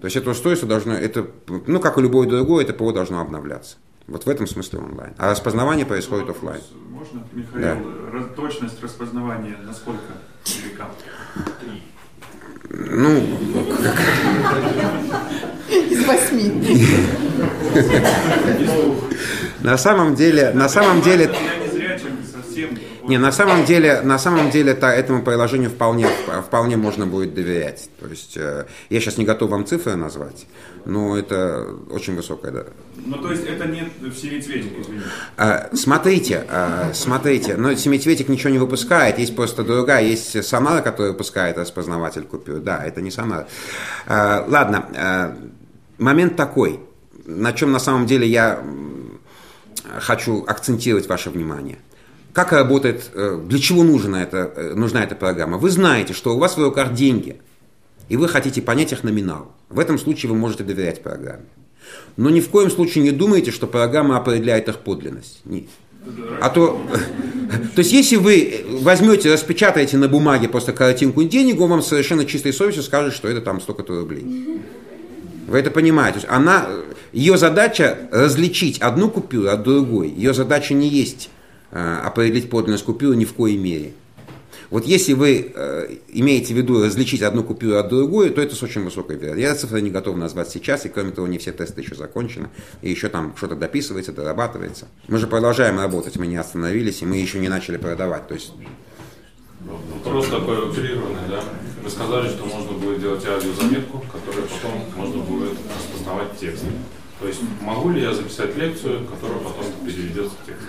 То 0.00 0.06
есть 0.06 0.16
это 0.16 0.30
устройство 0.30 0.68
должно, 0.68 0.94
это, 0.94 1.28
ну 1.46 1.78
как 1.80 1.96
и 1.96 2.02
любое 2.02 2.28
другое, 2.28 2.64
это 2.64 2.72
ПО 2.72 2.92
должно 2.92 3.20
обновляться. 3.20 3.76
Вот 4.08 4.26
в 4.26 4.28
этом 4.28 4.46
смысле 4.46 4.80
онлайн. 4.80 5.14
А 5.16 5.30
распознавание 5.30 5.86
происходит 5.86 6.28
офлайн. 6.28 6.60
Можно, 6.90 7.24
Михаил, 7.32 7.86
да. 8.12 8.22
точность 8.34 8.82
распознавания 8.82 9.56
насколько 9.64 10.02
велика? 10.44 10.88
Три. 11.60 11.82
Ну, 12.74 13.22
как... 13.84 14.00
Из 15.68 16.06
восьми. 16.06 16.86
На 19.60 19.76
самом 19.76 20.14
деле, 20.14 20.52
на 20.52 20.68
самом 20.70 21.02
деле... 21.02 21.30
Не, 22.54 22.91
на 23.08 23.32
самом 23.32 23.64
деле, 23.64 24.00
на 24.02 24.18
самом 24.18 24.50
деле 24.50 24.74
то, 24.74 24.86
этому 24.86 25.22
приложению 25.22 25.70
вполне, 25.70 26.06
вполне 26.46 26.76
можно 26.76 27.06
будет 27.06 27.34
доверять. 27.34 27.90
То 28.00 28.06
есть 28.06 28.36
э, 28.36 28.66
я 28.90 29.00
сейчас 29.00 29.18
не 29.18 29.24
готов 29.24 29.50
вам 29.50 29.66
цифры 29.66 29.96
назвать, 29.96 30.46
но 30.84 31.16
это 31.16 31.66
очень 31.90 32.14
высокая. 32.14 32.52
Да. 32.52 32.64
Ну 33.04 33.16
то 33.18 33.30
есть 33.32 33.44
это 33.44 33.66
не 33.66 33.90
семицветик, 34.14 34.78
извините. 34.78 35.06
А, 35.36 35.70
смотрите, 35.74 36.44
а, 36.48 36.92
смотрите, 36.94 37.56
но 37.56 37.74
семицветик 37.74 38.28
ничего 38.28 38.50
не 38.50 38.58
выпускает, 38.58 39.18
есть 39.18 39.34
просто 39.34 39.64
другая, 39.64 40.04
есть 40.04 40.44
Самара, 40.44 40.80
которая 40.80 41.12
выпускает 41.12 41.58
распознаватель 41.58 42.22
купюр. 42.22 42.60
Да, 42.60 42.84
это 42.84 43.00
не 43.00 43.10
Самара. 43.10 43.48
А, 44.06 44.44
ладно, 44.48 44.88
а, 44.96 45.36
момент 45.98 46.36
такой, 46.36 46.80
на 47.24 47.52
чем 47.52 47.72
на 47.72 47.80
самом 47.80 48.06
деле 48.06 48.26
я 48.28 48.62
хочу 49.98 50.44
акцентировать 50.46 51.08
ваше 51.08 51.30
внимание– 51.30 51.78
как 52.32 52.52
работает, 52.52 53.10
э, 53.14 53.40
для 53.46 53.58
чего 53.58 53.84
нужна 53.84 54.22
эта, 54.22 54.52
э, 54.56 54.74
нужна 54.74 55.04
эта 55.04 55.14
программа? 55.14 55.58
Вы 55.58 55.68
знаете, 55.70 56.14
что 56.14 56.34
у 56.34 56.38
вас 56.38 56.56
в 56.56 56.62
руках 56.62 56.94
деньги, 56.94 57.36
и 58.08 58.16
вы 58.16 58.26
хотите 58.26 58.62
понять 58.62 58.92
их 58.92 59.04
номинал. 59.04 59.52
В 59.68 59.78
этом 59.78 59.98
случае 59.98 60.32
вы 60.32 60.38
можете 60.38 60.64
доверять 60.64 61.02
программе. 61.02 61.44
Но 62.16 62.30
ни 62.30 62.40
в 62.40 62.48
коем 62.48 62.70
случае 62.70 63.04
не 63.04 63.10
думайте, 63.10 63.50
что 63.50 63.66
программа 63.66 64.16
определяет 64.16 64.68
их 64.68 64.78
подлинность. 64.78 65.40
Нет. 65.44 65.64
А 66.40 66.48
то, 66.48 66.80
то 67.74 67.78
есть, 67.78 67.92
если 67.92 68.16
вы 68.16 68.64
возьмете, 68.80 69.30
распечатаете 69.30 69.98
на 69.98 70.08
бумаге 70.08 70.48
просто 70.48 70.72
картинку 70.72 71.22
денег, 71.24 71.60
он 71.60 71.68
вам 71.70 71.82
совершенно 71.82 72.24
чистой 72.24 72.54
совестью 72.54 72.82
скажет, 72.82 73.12
что 73.12 73.28
это 73.28 73.42
там 73.42 73.60
столько-то 73.60 74.00
рублей. 74.00 74.62
Вы 75.48 75.58
это 75.58 75.70
понимаете? 75.70 76.20
Она, 76.28 76.66
ее 77.12 77.36
задача 77.36 78.08
различить 78.10 78.78
одну 78.78 79.10
купюру 79.10 79.48
от 79.48 79.62
другой. 79.62 80.08
Ее 80.08 80.32
задача 80.32 80.72
не 80.72 80.88
есть 80.88 81.28
Э, 81.28 81.41
определить 81.72 82.50
подлинность 82.50 82.84
купюры 82.84 83.16
ни 83.16 83.24
в 83.24 83.32
коей 83.34 83.56
мере. 83.56 83.94
Вот 84.72 84.86
если 84.86 85.12
вы 85.12 85.52
э, 85.54 85.96
имеете 86.08 86.54
в 86.54 86.56
виду 86.56 86.82
различить 86.82 87.20
одну 87.20 87.44
купюру 87.44 87.76
от 87.76 87.88
другой, 87.88 88.30
то 88.30 88.40
это 88.40 88.54
с 88.54 88.62
очень 88.62 88.82
высокой 88.82 89.16
вероятностью. 89.16 89.50
Я 89.50 89.54
цифры 89.54 89.82
не 89.82 89.90
готов 89.90 90.16
назвать 90.16 90.48
сейчас, 90.48 90.86
и 90.86 90.88
кроме 90.88 91.10
того, 91.10 91.26
не 91.26 91.36
все 91.36 91.52
тесты 91.52 91.82
еще 91.82 91.94
закончены, 91.94 92.48
и 92.80 92.90
еще 92.90 93.10
там 93.10 93.34
что-то 93.36 93.54
дописывается, 93.54 94.12
дорабатывается. 94.12 94.88
Мы 95.08 95.18
же 95.18 95.26
продолжаем 95.26 95.78
работать, 95.78 96.16
мы 96.16 96.26
не 96.26 96.36
остановились, 96.36 97.02
и 97.02 97.04
мы 97.04 97.16
еще 97.16 97.38
не 97.38 97.50
начали 97.50 97.76
продавать. 97.76 98.28
То 98.28 98.34
есть... 98.34 98.54
Вопрос 100.04 100.28
такой 100.28 100.66
утрированный, 100.66 101.28
да? 101.28 101.44
Вы 101.84 101.90
сказали, 101.90 102.28
что 102.28 102.46
можно 102.46 102.72
будет 102.72 103.00
делать 103.00 103.26
аудиозаметку, 103.26 104.02
которую 104.10 104.48
потом 104.48 104.84
можно 104.96 105.22
будет 105.22 105.52
распознавать 105.76 106.28
текст. 106.40 106.64
То 107.20 107.28
есть 107.28 107.40
могу 107.60 107.90
ли 107.90 108.00
я 108.00 108.14
записать 108.14 108.56
лекцию, 108.56 109.06
которая 109.06 109.38
потом 109.38 109.66
переведется 109.84 110.34
в 110.42 110.46
текст? 110.46 110.62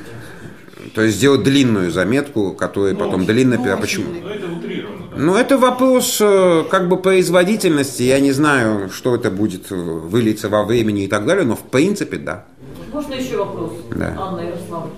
То 0.93 1.01
есть 1.01 1.17
сделать 1.17 1.43
длинную 1.43 1.91
заметку, 1.91 2.53
которая 2.53 2.93
ну, 2.93 2.99
потом 2.99 3.25
длинно... 3.25 3.57
Ну, 3.57 3.77
почему? 3.77 4.05
Ну, 4.11 4.27
это 4.27 4.47
утрированно. 4.47 5.07
Да. 5.11 5.17
Ну, 5.17 5.35
это 5.35 5.57
вопрос 5.57 6.17
э, 6.21 6.63
как 6.69 6.89
бы 6.89 6.97
производительности. 6.97 8.03
Я 8.03 8.19
не 8.19 8.31
знаю, 8.31 8.89
что 8.89 9.15
это 9.15 9.29
будет 9.31 9.69
вылиться 9.69 10.49
во 10.49 10.63
времени 10.63 11.03
и 11.03 11.07
так 11.07 11.25
далее, 11.25 11.45
но 11.45 11.55
в 11.55 11.63
принципе, 11.63 12.17
да. 12.17 12.45
Можно 12.91 13.13
еще 13.13 13.37
вопрос, 13.37 13.71
да. 13.95 14.15
Анна 14.19 14.41
Ярославовна? 14.41 14.91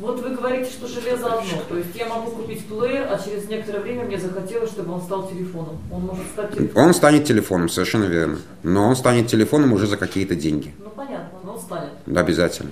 Вот 0.00 0.22
вы 0.22 0.34
говорите, 0.34 0.70
что 0.70 0.86
железо 0.86 1.26
одно, 1.26 1.62
то 1.68 1.76
есть 1.76 1.90
я 1.94 2.06
могу 2.06 2.30
купить 2.30 2.64
плеер, 2.64 3.06
а 3.10 3.20
через 3.22 3.46
некоторое 3.50 3.80
время 3.80 4.04
мне 4.04 4.18
захотелось, 4.18 4.70
чтобы 4.70 4.94
он 4.94 5.02
стал 5.02 5.28
телефоном. 5.28 5.78
Он 5.92 6.00
может 6.02 6.24
стать 6.32 6.54
телефоном? 6.54 6.88
Он 6.88 6.94
станет 6.94 7.24
телефоном, 7.26 7.68
совершенно 7.68 8.04
верно. 8.04 8.38
Но 8.62 8.88
он 8.88 8.96
станет 8.96 9.26
телефоном 9.26 9.74
уже 9.74 9.86
за 9.86 9.98
какие-то 9.98 10.34
деньги. 10.34 10.74
Ну 10.78 10.88
понятно, 10.88 11.38
но 11.44 11.52
он 11.52 11.60
станет. 11.60 11.90
Да, 12.06 12.22
обязательно. 12.22 12.70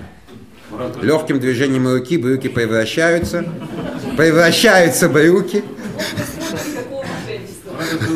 Легким 1.03 1.41
движением 1.41 1.89
руки 1.89 2.17
брюки 2.17 2.49
превращаются 2.49 3.45
превращаются 4.19 5.09
брюки. 5.09 5.63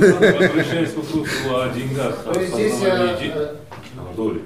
Возвращаясь 0.00 0.90
к 0.90 0.96
вопросу 0.96 1.26
о 1.48 1.72
деньгах, 1.72 2.24
доли. 4.16 4.42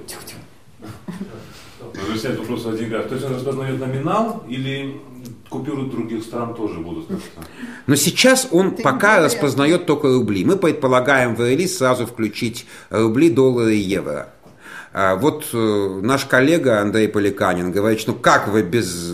Возвращаясь 1.95 2.35
к 2.35 2.39
вопросу 2.39 2.69
о 2.69 2.73
деньгах, 2.73 3.07
то 3.07 3.15
есть 3.15 3.25
он 3.25 3.33
распознает 3.33 3.79
номинал 3.79 4.43
или 4.47 5.01
купюры 5.49 5.89
других 5.89 6.23
стран 6.23 6.53
тоже 6.53 6.79
будут 6.79 7.07
как-то? 7.07 7.41
Но 7.87 7.95
сейчас 7.95 8.47
он 8.51 8.75
пока 8.75 9.19
распознает 9.19 9.87
только 9.87 10.09
рубли. 10.13 10.45
Мы 10.45 10.57
предполагаем 10.57 11.35
в 11.35 11.41
релиз 11.41 11.77
сразу 11.77 12.05
включить 12.05 12.67
рубли, 12.91 13.31
доллары 13.31 13.75
и 13.75 13.79
евро. 13.79 14.29
А 14.99 15.15
Вот 15.15 15.49
э, 15.53 15.99
наш 16.01 16.25
коллега 16.25 16.81
Андрей 16.81 17.07
Поликанин 17.07 17.71
говорит, 17.71 17.99
что 17.99 18.13
ну 18.13 18.17
как 18.17 18.47
вы 18.47 18.63
без 18.63 19.11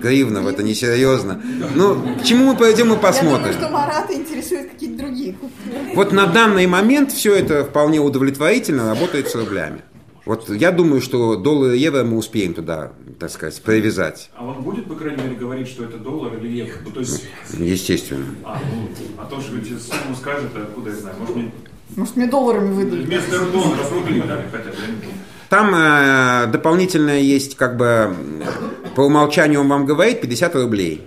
гривнов, 0.00 0.46
это 0.46 0.62
несерьезно. 0.62 1.42
Ну, 1.74 2.16
к 2.18 2.24
чему 2.24 2.46
мы 2.52 2.56
пойдем 2.56 2.86
и 2.86 2.94
Я 2.94 2.96
посмотрим. 2.96 3.52
думаю, 3.52 3.52
что 3.52 3.68
Марата 3.68 4.14
интересует 4.14 4.70
какие-то 4.70 5.02
другие 5.04 5.34
купюры. 5.34 5.94
Вот 5.94 6.12
на 6.12 6.28
данный 6.28 6.66
момент 6.66 7.12
все 7.12 7.34
это 7.34 7.62
вполне 7.66 8.00
удовлетворительно 8.00 8.88
работает 8.88 9.28
с 9.28 9.34
рублями. 9.34 9.82
Вот 10.24 10.48
я 10.48 10.72
думаю, 10.72 11.02
что 11.02 11.36
доллары 11.36 11.76
и 11.76 11.80
евро 11.80 12.04
мы 12.04 12.16
успеем 12.16 12.54
туда, 12.54 12.92
так 13.20 13.28
сказать, 13.30 13.60
привязать. 13.60 14.30
А 14.34 14.46
он 14.46 14.62
будет, 14.62 14.86
по 14.88 14.94
крайней 14.94 15.22
мере, 15.22 15.34
говорить, 15.34 15.68
что 15.68 15.84
это 15.84 15.98
доллар 15.98 16.38
или 16.38 16.48
евро? 16.48 16.72
Ну, 16.86 16.90
то 16.90 17.00
есть, 17.00 17.24
Естественно. 17.58 18.24
а, 18.46 18.58
ну, 18.74 18.88
а 19.18 19.26
то, 19.26 19.38
что 19.42 19.50
сумму 19.50 20.16
скажет, 20.18 20.52
а 20.54 20.62
откуда 20.62 20.88
я 20.88 20.96
знаю? 20.96 21.16
Может, 21.18 21.36
мне 21.36 21.50
Может, 21.96 22.16
мне 22.16 22.26
долларами 22.26 22.72
выдадут. 22.72 23.06
вместо 23.06 23.40
долларов 23.46 23.92
рубли 23.92 24.20
дали 24.20 24.44
хотя 24.50 24.70
бы. 24.70 24.76
Там 25.48 25.74
э, 25.74 26.46
дополнительно 26.52 27.18
есть, 27.18 27.56
как 27.56 27.76
бы, 27.76 28.14
по 28.94 29.00
умолчанию 29.02 29.60
он 29.60 29.68
вам 29.68 29.86
говорит 29.86 30.20
50 30.20 30.54
рублей. 30.56 31.04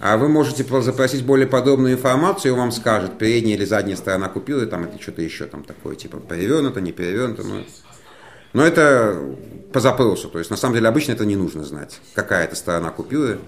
А 0.00 0.16
вы 0.16 0.28
можете 0.28 0.64
про- 0.64 0.80
запросить 0.80 1.24
более 1.24 1.46
подробную 1.46 1.94
информацию, 1.94 2.50
и 2.50 2.52
он 2.54 2.58
вам 2.60 2.72
скажет, 2.72 3.18
передняя 3.18 3.56
или 3.56 3.64
задняя 3.64 3.96
сторона 3.96 4.28
купюры, 4.28 4.66
там 4.66 4.84
это 4.84 5.00
что-то 5.00 5.22
еще 5.22 5.44
там 5.44 5.62
такое, 5.62 5.94
типа 5.94 6.16
перевернуто, 6.18 6.80
не 6.80 6.90
перевернуто. 6.92 7.44
Но, 7.44 7.62
но 8.54 8.64
это 8.66 9.20
по 9.72 9.78
запросу. 9.80 10.28
То 10.28 10.38
есть, 10.38 10.50
на 10.50 10.56
самом 10.56 10.74
деле, 10.74 10.88
обычно 10.88 11.12
это 11.12 11.24
не 11.24 11.36
нужно 11.36 11.62
знать, 11.62 12.00
какая 12.14 12.44
это 12.44 12.56
сторона 12.56 12.90
купюры. 12.90 13.38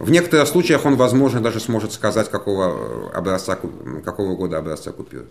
В 0.00 0.10
некоторых 0.10 0.48
случаях 0.48 0.86
он, 0.86 0.96
возможно, 0.96 1.42
даже 1.42 1.60
сможет 1.60 1.92
сказать, 1.92 2.30
какого, 2.30 3.10
э, 3.12 3.16
образца, 3.18 3.58
какого 4.02 4.34
года 4.34 4.56
образца 4.56 4.92
купюры. 4.92 5.26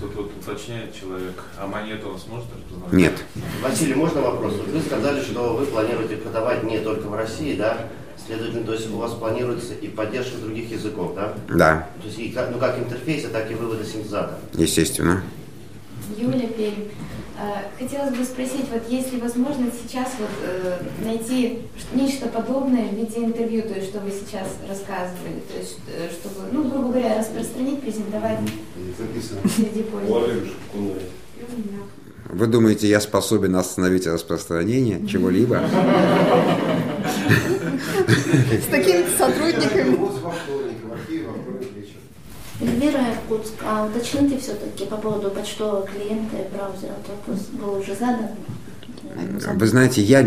Тут 0.00 0.14
вот 0.16 0.32
уточняет 0.40 0.92
человек, 0.92 1.44
а 1.56 1.68
монету 1.68 2.08
он 2.10 2.18
сможет 2.18 2.48
распознавать? 2.56 2.92
Нет. 2.92 3.12
Василий, 3.62 3.94
можно 3.94 4.20
вопрос? 4.20 4.54
Вот 4.54 4.66
Вы 4.66 4.80
сказали, 4.80 5.20
что 5.20 5.54
вы 5.54 5.64
планируете 5.66 6.16
продавать 6.16 6.64
не 6.64 6.80
только 6.80 7.06
в 7.06 7.14
России, 7.14 7.54
да? 7.56 7.86
Следовательно, 8.26 8.64
то 8.64 8.72
есть 8.72 8.90
у 8.92 8.96
вас 8.96 9.12
планируется 9.12 9.74
и 9.74 9.86
поддержка 9.86 10.38
других 10.38 10.72
языков, 10.72 11.12
да? 11.14 11.34
Да, 11.48 11.88
То 12.00 12.08
есть 12.08 12.18
и 12.18 12.30
как, 12.30 12.50
ну, 12.50 12.58
как 12.58 12.80
интерфейса, 12.80 13.28
так 13.28 13.48
и 13.48 13.54
вывода 13.54 13.84
синтезатора. 13.84 14.40
естественно. 14.54 15.22
Юля 16.16 16.48
Пермь. 16.48 16.88
Э, 17.40 17.68
Хотелось 17.78 18.16
бы 18.16 18.24
спросить, 18.24 18.66
вот 18.72 18.82
есть 18.88 19.12
ли 19.12 19.20
возможность 19.20 19.80
сейчас 19.82 20.08
вот, 20.18 20.28
э, 20.42 20.78
найти 21.04 21.60
нечто 21.94 22.26
подобное 22.26 22.88
в 22.88 22.94
виде 22.94 23.18
интервью, 23.18 23.62
то 23.62 23.74
есть 23.74 23.90
что 23.90 24.00
вы 24.00 24.10
сейчас 24.10 24.48
рассказывали, 24.68 25.40
то 25.48 25.56
есть 25.58 25.78
э, 25.86 26.08
чтобы, 26.10 26.48
ну, 26.50 26.68
грубо 26.68 26.88
говоря, 26.88 27.18
распространить, 27.18 27.80
презентовать 27.80 28.40
среди 29.56 29.82
пользователей. 29.84 30.54
Вы 32.30 32.46
думаете, 32.46 32.88
я 32.88 33.00
способен 33.00 33.54
остановить 33.56 34.06
распространение 34.06 35.06
чего-либо? 35.06 35.62
С 38.50 38.66
такими 38.70 39.04
сотрудниками. 39.16 39.96
Эльвира 42.60 43.00
Иркутск, 43.12 43.54
а 43.64 43.86
уточните 43.86 44.38
все-таки 44.38 44.84
по 44.86 44.96
поводу 44.96 45.30
почтового 45.30 45.86
клиента 45.86 46.36
и 46.36 46.54
браузера. 46.54 46.92
Этот 46.92 47.08
вопрос 47.08 47.46
был 47.52 47.78
уже 47.78 47.94
задан. 47.94 48.30
Вы 49.54 49.66
знаете, 49.66 50.02
я, 50.02 50.26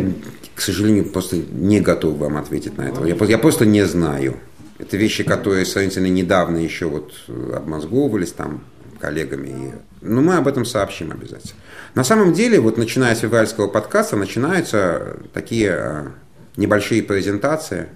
к 0.55 0.61
сожалению, 0.61 1.09
просто 1.09 1.37
не 1.37 1.81
готов 1.81 2.17
вам 2.17 2.37
ответить 2.37 2.77
на 2.77 2.83
это. 2.83 3.03
Я, 3.03 3.15
я 3.25 3.37
просто 3.37 3.65
не 3.65 3.85
знаю. 3.85 4.37
Это 4.79 4.97
вещи, 4.97 5.23
которые 5.23 5.65
сравнительно 5.65 6.07
недавно 6.07 6.57
еще 6.57 6.87
вот 6.87 7.13
э, 7.27 7.53
обмозговывались 7.55 8.31
там 8.31 8.63
коллегами. 8.99 9.73
Но 10.01 10.21
мы 10.21 10.37
об 10.37 10.47
этом 10.47 10.65
сообщим 10.65 11.11
обязательно. 11.11 11.53
На 11.93 12.03
самом 12.03 12.33
деле, 12.33 12.59
вот 12.59 12.77
начиная 12.77 13.13
с 13.13 13.19
февральского 13.19 13.67
подкаста, 13.67 14.15
начинаются 14.15 15.17
такие 15.33 15.75
э, 15.77 16.07
небольшие 16.57 17.03
презентации. 17.03 17.89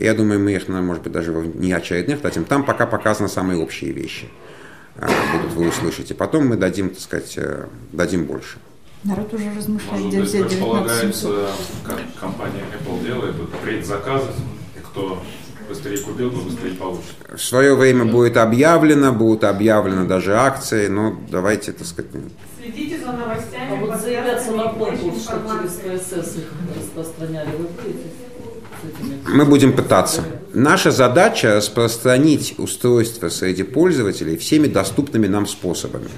И 0.00 0.04
я 0.04 0.14
думаю, 0.14 0.40
мы 0.40 0.54
их, 0.54 0.66
ну, 0.66 0.80
может 0.80 1.02
быть, 1.02 1.12
даже 1.12 1.30
в 1.30 1.60
неочередных 1.60 2.22
дадим. 2.22 2.44
Там 2.46 2.64
пока 2.64 2.86
показаны 2.86 3.28
самые 3.28 3.60
общие 3.60 3.92
вещи. 3.92 4.30
э, 4.96 5.06
Будут 5.32 5.52
вы 5.52 5.68
услышите. 5.68 6.14
Потом 6.14 6.48
мы 6.48 6.56
дадим, 6.56 6.88
так 6.88 7.00
сказать, 7.00 7.34
э, 7.36 7.66
дадим 7.92 8.24
больше. 8.24 8.56
Народ 9.04 9.34
уже 9.34 9.52
размышляет, 9.54 10.06
где 10.06 10.22
взять 10.22 10.48
19 10.48 10.56
предполагается, 10.58 11.26
700. 11.26 11.50
как 11.84 11.98
компания 12.18 12.62
Apple 12.78 13.04
делает, 13.04 13.34
вот 13.34 13.50
предзаказы, 13.60 14.28
и 14.74 14.80
кто 14.80 15.22
быстрее 15.68 15.98
купил, 15.98 16.30
то 16.30 16.38
быстрее 16.38 16.72
получит. 16.76 17.16
В 17.34 17.42
свое 17.42 17.74
время 17.74 18.06
будет 18.06 18.38
объявлено, 18.38 19.12
будут 19.12 19.44
объявлены 19.44 20.06
даже 20.06 20.34
акции, 20.34 20.86
но 20.86 21.14
давайте, 21.30 21.72
так 21.72 21.86
сказать, 21.86 22.10
Следите 22.58 22.98
за 22.98 23.12
новостями. 23.12 23.70
А 23.70 23.74
вот 23.76 24.00
заявляться 24.00 24.52
на 24.52 24.68
конкурс, 24.68 25.24
чтобы 25.24 25.46
через. 25.48 26.00
КСС 26.00 26.36
их 26.36 26.52
распространяли, 26.74 27.50
вы 27.58 27.64
будете? 27.64 28.29
Мы 29.28 29.44
будем 29.44 29.72
пытаться. 29.72 30.22
Наша 30.52 30.90
задача 30.90 31.56
распространить 31.56 32.54
устройство 32.58 33.28
среди 33.28 33.62
пользователей 33.62 34.36
всеми 34.36 34.66
доступными 34.66 35.26
нам 35.26 35.46
способами. 35.46 36.08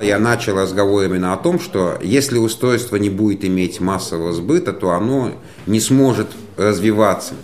Я 0.00 0.18
начал 0.18 0.56
разговор 0.56 1.04
именно 1.04 1.32
о 1.34 1.36
том, 1.36 1.60
что 1.60 1.98
если 2.02 2.38
устройство 2.38 2.96
не 2.96 3.10
будет 3.10 3.44
иметь 3.44 3.80
массового 3.80 4.32
сбыта, 4.32 4.72
то 4.72 4.90
оно 4.90 5.32
не 5.66 5.80
сможет 5.80 6.28
развиваться. 6.56 7.34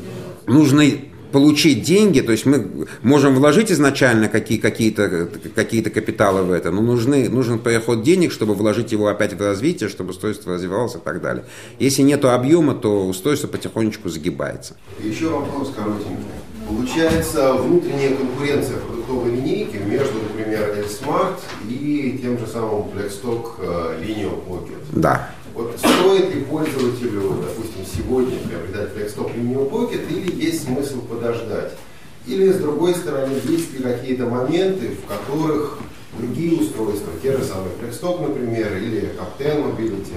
Нужно 0.47 0.85
получить 1.33 1.83
деньги, 1.83 2.21
то 2.21 2.33
есть 2.33 2.47
мы 2.47 2.87
можем 3.03 3.35
вложить 3.35 3.71
изначально 3.71 4.29
какие, 4.29 4.59
какие-то, 4.59 5.29
какие-то 5.55 5.91
капиталы 5.91 6.43
в 6.43 6.53
это, 6.53 6.71
но 6.71 6.83
нужны, 6.83 7.29
нужен 7.29 7.59
переход 7.59 8.03
денег, 8.03 8.33
чтобы 8.33 8.55
вложить 8.55 8.93
его 8.93 9.09
опять 9.09 9.35
в 9.35 9.41
развитие, 9.41 9.89
чтобы 9.89 10.11
устройство 10.11 10.55
развивалось 10.55 10.95
и 10.95 10.99
так 10.99 11.21
далее. 11.21 11.45
Если 11.79 12.03
нет 12.03 12.25
объема, 12.25 12.75
то 12.75 13.07
устройство 13.07 13.49
потихонечку 13.49 14.09
загибается. 14.09 14.75
Еще 15.03 15.29
вопрос 15.29 15.73
коротенький. 15.77 16.25
Получается 16.69 17.55
внутренняя 17.55 18.17
конкуренция 18.17 18.79
продуктовой 18.79 19.31
линейки 19.37 19.77
между, 19.77 20.15
например, 20.15 20.75
L-Smart 20.79 21.39
и 21.69 22.19
тем 22.21 22.39
же 22.39 22.47
самым 22.47 22.89
Blackstock 22.89 23.61
э, 23.61 24.03
Lineo 24.03 24.45
Pocket. 24.49 24.79
Да. 24.93 25.31
Вот 25.57 25.75
стоит 25.79 26.35
ли 26.35 26.43
пользователю, 26.43 27.43
допустим, 27.43 27.87
сегодня 27.91 28.37
приобретать 28.41 28.91
Blackstock 28.93 29.35
Lineo 29.35 29.71
Pocket 29.71 30.07
или 30.11 30.45
есть 30.45 30.65
смысл 30.65 31.01
подождать? 31.01 31.73
Или, 32.27 32.53
с 32.53 32.57
другой 32.57 32.95
стороны, 32.95 33.33
есть 33.49 33.73
ли 33.73 33.83
какие-то 33.83 34.27
моменты, 34.27 34.91
в 34.91 35.07
которых 35.07 35.79
другие 36.19 36.61
устройства, 36.61 37.11
те 37.23 37.35
же 37.35 37.43
самые 37.43 37.71
Blackstock, 37.81 38.21
например, 38.21 38.77
или 38.77 39.15
Captain 39.19 39.65
Mobility, 39.65 40.17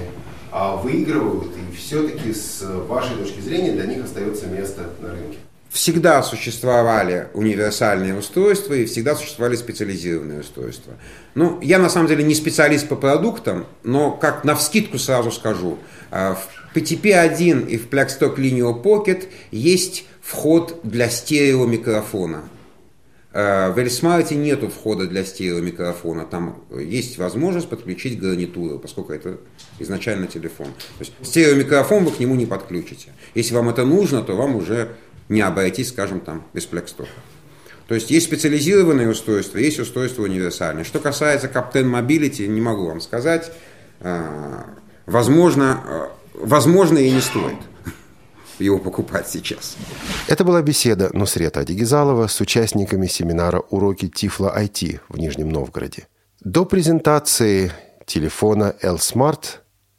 а, 0.51 0.75
выигрывают, 0.75 1.53
и 1.55 1.73
все-таки 1.73 2.33
с 2.33 2.61
вашей 2.89 3.15
точки 3.15 3.39
зрения 3.39 3.71
для 3.71 3.85
них 3.85 4.03
остается 4.03 4.47
место 4.47 4.89
на 4.99 5.11
рынке? 5.11 5.37
Всегда 5.69 6.23
существовали 6.23 7.27
универсальные 7.35 8.17
устройства 8.17 8.73
и 8.73 8.85
всегда 8.85 9.15
существовали 9.15 9.55
специализированные 9.55 10.39
устройства. 10.39 10.93
Ну, 11.35 11.59
я 11.61 11.77
на 11.77 11.89
самом 11.89 12.07
деле 12.07 12.23
не 12.23 12.33
специалист 12.33 12.87
по 12.87 12.95
продуктам, 12.95 13.67
но 13.83 14.11
как 14.11 14.43
на 14.43 14.55
вскидку 14.55 14.97
сразу 14.97 15.31
скажу, 15.31 15.77
а, 16.09 16.33
в 16.35 16.75
PTP-1 16.75 17.67
и 17.67 17.77
в 17.77 17.87
Blackstock 17.87 18.37
Lineo 18.37 18.81
Pocket 18.81 19.27
есть 19.51 20.05
вход 20.21 20.79
для 20.83 21.07
стереомикрофона. 21.07 22.43
А, 23.31 23.71
В 23.71 23.77
Эльсмарте 23.77 24.33
нету 24.33 24.69
входа 24.69 25.05
для 25.05 25.23
стереомикрофона. 25.23 26.25
Там 26.25 26.63
есть 26.79 27.19
возможность 27.19 27.69
подключить 27.69 28.19
гарнитуру, 28.19 28.79
поскольку 28.79 29.13
это 29.13 29.37
изначально 29.77 30.25
телефон. 30.25 30.67
То 30.97 31.01
есть 31.01 31.13
стереомикрофон 31.21 32.05
вы 32.05 32.11
к 32.11 32.19
нему 32.19 32.33
не 32.33 32.47
подключите. 32.47 33.09
Если 33.35 33.53
вам 33.53 33.69
это 33.69 33.85
нужно, 33.85 34.23
то 34.23 34.35
вам 34.35 34.55
уже 34.55 34.95
не 35.29 35.41
обойтись, 35.41 35.89
скажем, 35.89 36.19
там, 36.19 36.45
без 36.53 36.67
Blackstock. 36.67 37.07
То 37.87 37.95
есть 37.95 38.11
есть 38.11 38.27
специализированные 38.27 39.09
устройства, 39.09 39.57
есть 39.57 39.79
устройства 39.79 40.23
универсальные. 40.23 40.83
Что 40.83 40.99
касается 40.99 41.47
Captain 41.47 41.85
Mobility, 41.85 42.45
не 42.45 42.61
могу 42.61 42.87
вам 42.87 43.01
сказать. 43.01 43.51
А, 44.01 44.65
Возможно, 45.09 45.83
а, 45.85 46.11
возможно 46.35 46.99
и 46.99 47.09
не 47.09 47.19
стоит 47.19 47.57
его 48.59 48.77
покупать 48.77 49.27
сейчас. 49.27 49.75
Это 50.27 50.43
была 50.43 50.61
беседа 50.61 51.09
Нусрета 51.13 51.61
Адигизалова 51.61 52.27
с 52.27 52.39
участниками 52.39 53.07
семинара 53.07 53.63
«Уроки 53.71 54.07
Тифла 54.07 54.55
IT» 54.55 54.99
в 55.09 55.17
Нижнем 55.17 55.49
Новгороде. 55.49 56.07
До 56.41 56.63
презентации 56.63 57.71
телефона 58.05 58.75
L-Smart 58.83 59.45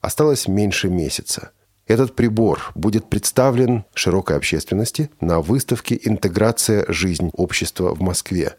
осталось 0.00 0.46
меньше 0.46 0.88
месяца. 0.88 1.50
Этот 1.90 2.14
прибор 2.14 2.70
будет 2.76 3.10
представлен 3.10 3.84
широкой 3.94 4.36
общественности 4.36 5.10
на 5.20 5.40
выставке 5.40 5.98
«Интеграция. 6.00 6.84
Жизнь 6.86 7.30
общества» 7.32 7.96
в 7.96 8.00
Москве 8.00 8.54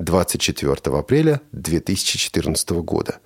24 0.00 0.74
апреля 0.94 1.40
2014 1.52 2.82
года. 2.82 3.20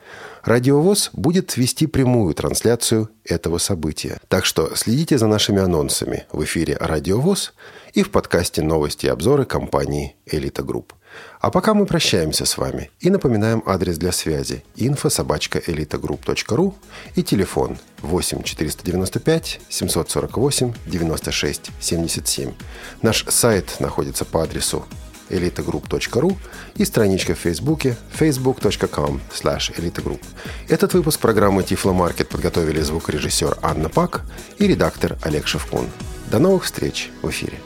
Радио 0.45 0.86
ВОС 0.86 1.11
будет 1.13 1.57
вести 1.57 1.89
прямую 1.89 2.35
трансляцию 2.35 3.11
этого 3.25 3.59
события. 3.59 4.21
Так 4.29 4.45
что 4.45 4.77
следите 4.77 5.19
за 5.19 5.27
нашими 5.27 5.61
анонсами 5.61 6.27
в 6.31 6.45
эфире 6.45 6.77
«Радио 6.79 7.22
ВОС» 7.22 7.53
и 7.95 8.05
в 8.05 8.13
подкасте 8.13 8.63
«Новости 8.63 9.07
и 9.07 9.09
обзоры» 9.09 9.45
компании 9.45 10.15
«Элита 10.25 10.63
Групп». 10.63 10.93
А 11.41 11.51
пока 11.51 11.75
мы 11.75 11.87
прощаемся 11.87 12.45
с 12.45 12.59
вами 12.59 12.91
и 13.01 13.11
напоминаем 13.11 13.63
адрес 13.65 13.99
для 13.99 14.13
связи 14.13 14.65
info.elitagroup.ru 14.77 16.75
и 17.15 17.23
телефон 17.23 17.79
8 18.03 18.43
495 18.43 19.61
748 19.69 20.75
96 20.87 21.71
77. 21.81 22.53
Наш 23.03 23.25
сайт 23.29 23.77
находится 23.81 24.25
по 24.25 24.43
адресу 24.43 24.85
elitagroup.ru 25.31 26.37
и 26.77 26.85
страничка 26.85 27.35
в 27.35 27.39
Фейсбуке 27.39 27.97
facebook.com 28.19 29.21
slash 29.31 29.75
elitagroup. 29.77 30.23
Этот 30.69 30.95
выпуск 30.95 31.21
программы 31.21 31.63
Тифло 31.63 31.93
Маркет 31.93 32.29
подготовили 32.29 32.81
звукорежиссер 32.81 33.59
Анна 33.63 33.89
Пак 33.89 34.23
и 34.59 34.67
редактор 34.67 35.19
Олег 35.23 35.47
Шевкун. 35.47 35.87
До 36.31 36.39
новых 36.39 36.65
встреч 36.65 37.11
в 37.23 37.31
эфире. 37.31 37.59